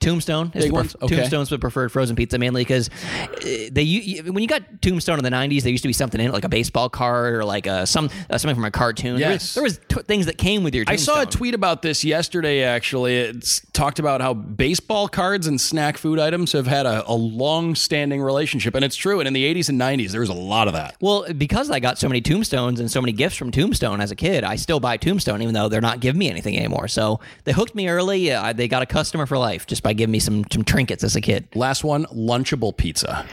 Tombstone 0.00 0.52
is 0.54 0.64
Big 0.64 0.70
the 0.70 0.74
ones? 0.74 0.96
Okay. 1.02 1.16
Tombstone's 1.16 1.48
the 1.48 1.58
preferred 1.58 1.90
frozen 1.92 2.16
pizza 2.16 2.38
mainly 2.38 2.62
because 2.62 2.88
uh, 2.88 3.36
they 3.72 4.20
when 4.26 4.42
you 4.42 4.48
got 4.48 4.82
Tombstone 4.82 5.18
in 5.18 5.24
the 5.24 5.30
'90s, 5.30 5.62
there 5.62 5.70
used 5.72 5.82
to 5.82 5.88
be 5.88 5.92
something 5.92 6.20
in 6.20 6.28
it 6.28 6.32
like 6.32 6.44
a 6.44 6.48
baseball 6.48 6.88
card 6.88 7.34
or 7.34 7.44
like 7.44 7.66
a, 7.66 7.86
some 7.86 8.10
uh, 8.30 8.38
something 8.38 8.54
from 8.54 8.64
a 8.64 8.70
cartoon. 8.70 9.18
There 9.18 9.30
was- 9.30 9.34
Yes. 9.34 9.54
there 9.54 9.62
was, 9.62 9.80
t- 9.88 10.02
things 10.02 10.26
that 10.26 10.38
came 10.38 10.62
with 10.64 10.74
your. 10.74 10.84
I 10.86 10.96
saw 10.96 11.22
a 11.22 11.26
tweet 11.26 11.54
about 11.54 11.82
this 11.82 12.04
yesterday, 12.04 12.62
actually. 12.62 13.16
It's 13.16 13.60
talked 13.72 13.98
about 13.98 14.20
how 14.20 14.34
baseball 14.34 15.08
cards 15.08 15.46
and 15.46 15.60
snack 15.60 15.96
food 15.98 16.18
items 16.18 16.52
have 16.52 16.66
had 16.66 16.86
a, 16.86 17.08
a 17.10 17.14
long 17.14 17.74
standing 17.74 18.20
relationship. 18.22 18.74
And 18.74 18.84
it's 18.84 18.96
true. 18.96 19.20
And 19.20 19.26
in 19.26 19.32
the 19.32 19.42
80s 19.54 19.68
and 19.68 19.80
90s, 19.80 20.10
there 20.10 20.20
was 20.20 20.28
a 20.30 20.34
lot 20.34 20.68
of 20.68 20.74
that. 20.74 20.96
Well, 21.00 21.26
because 21.32 21.70
I 21.70 21.80
got 21.80 21.98
so 21.98 22.08
many 22.08 22.20
Tombstones 22.20 22.80
and 22.80 22.90
so 22.90 23.00
many 23.00 23.12
gifts 23.12 23.36
from 23.36 23.50
Tombstone 23.50 24.00
as 24.00 24.10
a 24.10 24.16
kid, 24.16 24.44
I 24.44 24.56
still 24.56 24.78
buy 24.80 24.96
Tombstone 24.96 25.42
even 25.42 25.54
though 25.54 25.68
they're 25.68 25.80
not 25.80 26.00
giving 26.00 26.18
me 26.18 26.28
anything 26.30 26.56
anymore. 26.56 26.88
So 26.88 27.20
they 27.44 27.52
hooked 27.52 27.74
me 27.74 27.88
early. 27.88 28.30
Uh, 28.32 28.52
they 28.52 28.68
got 28.68 28.82
a 28.82 28.86
customer 28.86 29.26
for 29.26 29.38
life 29.38 29.63
just 29.66 29.82
by 29.82 29.92
giving 29.92 30.12
me 30.12 30.18
some 30.20 30.44
some 30.50 30.64
trinkets 30.64 31.04
as 31.04 31.16
a 31.16 31.20
kid. 31.20 31.48
Last 31.54 31.84
one, 31.84 32.04
Lunchable 32.06 32.76
Pizza. 32.76 33.26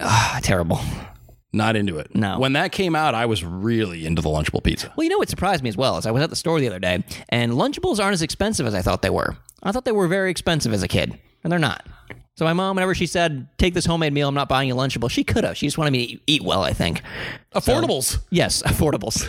Ah, 0.00 0.40
terrible. 0.42 0.80
Not 1.52 1.74
into 1.74 1.98
it. 1.98 2.14
No. 2.14 2.38
When 2.38 2.52
that 2.52 2.70
came 2.72 2.94
out, 2.94 3.14
I 3.14 3.24
was 3.26 3.42
really 3.42 4.04
into 4.04 4.20
the 4.20 4.28
Lunchable 4.28 4.62
Pizza. 4.62 4.92
Well, 4.94 5.04
you 5.04 5.10
know 5.10 5.16
what 5.18 5.30
surprised 5.30 5.62
me 5.62 5.70
as 5.70 5.76
well 5.76 5.96
is 5.96 6.04
I 6.04 6.10
was 6.10 6.22
at 6.22 6.28
the 6.28 6.36
store 6.36 6.60
the 6.60 6.66
other 6.66 6.78
day, 6.78 7.02
and 7.30 7.52
Lunchables 7.52 7.98
aren't 7.98 8.14
as 8.14 8.22
expensive 8.22 8.66
as 8.66 8.74
I 8.74 8.82
thought 8.82 9.00
they 9.00 9.10
were. 9.10 9.36
I 9.62 9.72
thought 9.72 9.84
they 9.86 9.92
were 9.92 10.06
very 10.08 10.30
expensive 10.30 10.74
as 10.74 10.82
a 10.82 10.88
kid, 10.88 11.18
and 11.42 11.50
they're 11.50 11.58
not. 11.58 11.86
So 12.36 12.44
my 12.44 12.52
mom, 12.52 12.76
whenever 12.76 12.94
she 12.94 13.06
said, 13.06 13.48
"Take 13.56 13.72
this 13.72 13.86
homemade 13.86 14.12
meal, 14.12 14.28
I'm 14.28 14.34
not 14.34 14.50
buying 14.50 14.68
you 14.68 14.74
Lunchable," 14.74 15.10
she 15.10 15.24
could 15.24 15.44
have. 15.44 15.56
She 15.56 15.66
just 15.66 15.78
wanted 15.78 15.92
me 15.92 16.16
to 16.16 16.20
eat 16.26 16.42
well. 16.42 16.62
I 16.62 16.74
think. 16.74 17.00
Affordables. 17.54 18.18
Yes, 18.30 18.62
affordables. 18.66 19.26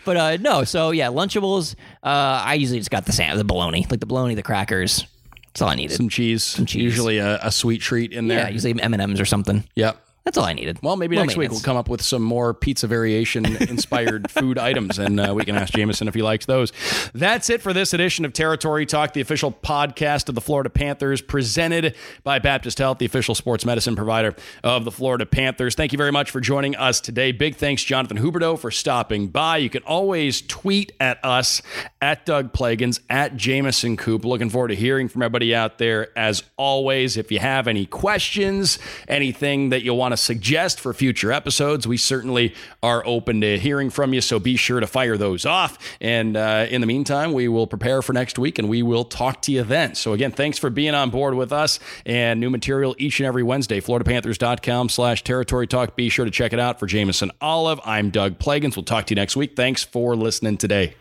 but 0.04 0.16
uh, 0.16 0.36
no, 0.38 0.64
so 0.64 0.90
yeah, 0.90 1.06
Lunchables. 1.06 1.76
Uh, 2.02 2.42
I 2.44 2.54
usually 2.54 2.80
just 2.80 2.90
got 2.90 3.06
the 3.06 3.12
sand, 3.12 3.38
the 3.38 3.44
bologna, 3.44 3.86
like 3.88 4.00
the 4.00 4.06
bologna, 4.06 4.34
the 4.34 4.42
crackers. 4.42 5.06
That's 5.52 5.62
all 5.62 5.68
I 5.68 5.74
needed. 5.74 5.96
Some 5.96 6.08
cheese. 6.08 6.42
Some 6.44 6.66
cheese. 6.66 6.82
Usually 6.82 7.18
a, 7.18 7.38
a 7.42 7.50
sweet 7.50 7.80
treat 7.80 8.12
in 8.12 8.28
there. 8.28 8.38
yeah, 8.38 8.48
usually 8.48 8.80
M 8.80 8.92
and 8.94 9.02
M's 9.02 9.20
or 9.20 9.24
something. 9.24 9.64
Yep. 9.74 9.96
That's 10.24 10.36
all 10.36 10.44
I 10.44 10.52
needed. 10.52 10.78
Well, 10.82 10.96
maybe 10.96 11.16
Low 11.16 11.22
next 11.22 11.36
week 11.36 11.50
we'll 11.50 11.60
come 11.60 11.78
up 11.78 11.88
with 11.88 12.02
some 12.02 12.22
more 12.22 12.52
pizza 12.52 12.86
variation 12.86 13.46
inspired 13.68 14.30
food 14.30 14.58
items, 14.58 14.98
and 14.98 15.18
uh, 15.18 15.32
we 15.34 15.44
can 15.44 15.56
ask 15.56 15.72
Jameson 15.72 16.08
if 16.08 16.14
he 16.14 16.20
likes 16.20 16.44
those. 16.44 16.72
That's 17.14 17.48
it 17.48 17.62
for 17.62 17.72
this 17.72 17.94
edition 17.94 18.26
of 18.26 18.34
Territory 18.34 18.84
Talk, 18.84 19.14
the 19.14 19.22
official 19.22 19.50
podcast 19.50 20.28
of 20.28 20.34
the 20.34 20.42
Florida 20.42 20.68
Panthers, 20.68 21.22
presented 21.22 21.96
by 22.22 22.38
Baptist 22.38 22.78
Health, 22.78 22.98
the 22.98 23.06
official 23.06 23.34
sports 23.34 23.64
medicine 23.64 23.96
provider 23.96 24.34
of 24.62 24.84
the 24.84 24.90
Florida 24.90 25.24
Panthers. 25.24 25.74
Thank 25.74 25.92
you 25.92 25.98
very 25.98 26.12
much 26.12 26.30
for 26.30 26.40
joining 26.40 26.76
us 26.76 27.00
today. 27.00 27.32
Big 27.32 27.56
thanks, 27.56 27.82
Jonathan 27.82 28.18
Huberdeau, 28.18 28.58
for 28.58 28.70
stopping 28.70 29.28
by. 29.28 29.56
You 29.56 29.70
can 29.70 29.82
always 29.84 30.42
tweet 30.42 30.92
at 31.00 31.18
us 31.24 31.62
at 32.02 32.26
Doug 32.26 32.52
Plagens, 32.52 33.00
at 33.08 33.36
Jameson 33.36 33.96
Coop. 33.96 34.24
Looking 34.26 34.50
forward 34.50 34.68
to 34.68 34.76
hearing 34.76 35.08
from 35.08 35.22
everybody 35.22 35.54
out 35.54 35.78
there. 35.78 36.16
As 36.16 36.42
always, 36.58 37.16
if 37.16 37.32
you 37.32 37.38
have 37.38 37.66
any 37.66 37.86
questions, 37.86 38.78
anything 39.08 39.70
that 39.70 39.82
you 39.82 39.94
want 39.94 40.09
to 40.10 40.16
suggest 40.16 40.80
for 40.80 40.92
future 40.92 41.32
episodes, 41.32 41.86
we 41.86 41.96
certainly 41.96 42.54
are 42.82 43.02
open 43.06 43.40
to 43.40 43.58
hearing 43.58 43.90
from 43.90 44.12
you. 44.12 44.20
So 44.20 44.38
be 44.38 44.56
sure 44.56 44.80
to 44.80 44.86
fire 44.86 45.16
those 45.16 45.46
off. 45.46 45.78
And 46.00 46.36
uh, 46.36 46.66
in 46.68 46.80
the 46.80 46.86
meantime, 46.86 47.32
we 47.32 47.48
will 47.48 47.66
prepare 47.66 48.02
for 48.02 48.12
next 48.12 48.38
week 48.38 48.58
and 48.58 48.68
we 48.68 48.82
will 48.82 49.04
talk 49.04 49.42
to 49.42 49.52
you 49.52 49.62
then. 49.62 49.94
So 49.94 50.12
again, 50.12 50.32
thanks 50.32 50.58
for 50.58 50.70
being 50.70 50.94
on 50.94 51.10
board 51.10 51.34
with 51.34 51.52
us 51.52 51.78
and 52.04 52.40
new 52.40 52.50
material 52.50 52.94
each 52.98 53.20
and 53.20 53.26
every 53.26 53.42
Wednesday. 53.42 53.80
FloridaPanthers.com 53.80 54.88
slash 54.88 55.24
territory 55.24 55.66
talk. 55.66 55.96
Be 55.96 56.08
sure 56.08 56.24
to 56.24 56.30
check 56.30 56.52
it 56.52 56.60
out 56.60 56.78
for 56.78 56.86
Jameson 56.86 57.30
Olive. 57.40 57.80
I'm 57.84 58.10
Doug 58.10 58.38
Plagens. 58.38 58.76
We'll 58.76 58.84
talk 58.84 59.06
to 59.06 59.14
you 59.14 59.16
next 59.16 59.36
week. 59.36 59.56
Thanks 59.56 59.84
for 59.84 60.16
listening 60.16 60.56
today. 60.56 60.94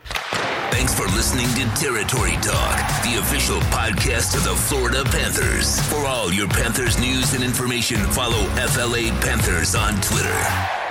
Thanks 0.71 0.93
for 0.93 1.05
listening 1.07 1.47
to 1.55 1.65
Territory 1.75 2.33
Talk, 2.41 3.03
the 3.03 3.17
official 3.19 3.59
podcast 3.71 4.35
of 4.35 4.43
the 4.43 4.55
Florida 4.55 5.03
Panthers. 5.05 5.79
For 5.89 6.05
all 6.05 6.31
your 6.31 6.47
Panthers 6.47 6.97
news 6.99 7.33
and 7.33 7.43
information, 7.43 7.97
follow 8.11 8.45
FLA 8.67 9.11
Panthers 9.21 9.75
on 9.75 9.99
Twitter. 10.01 10.88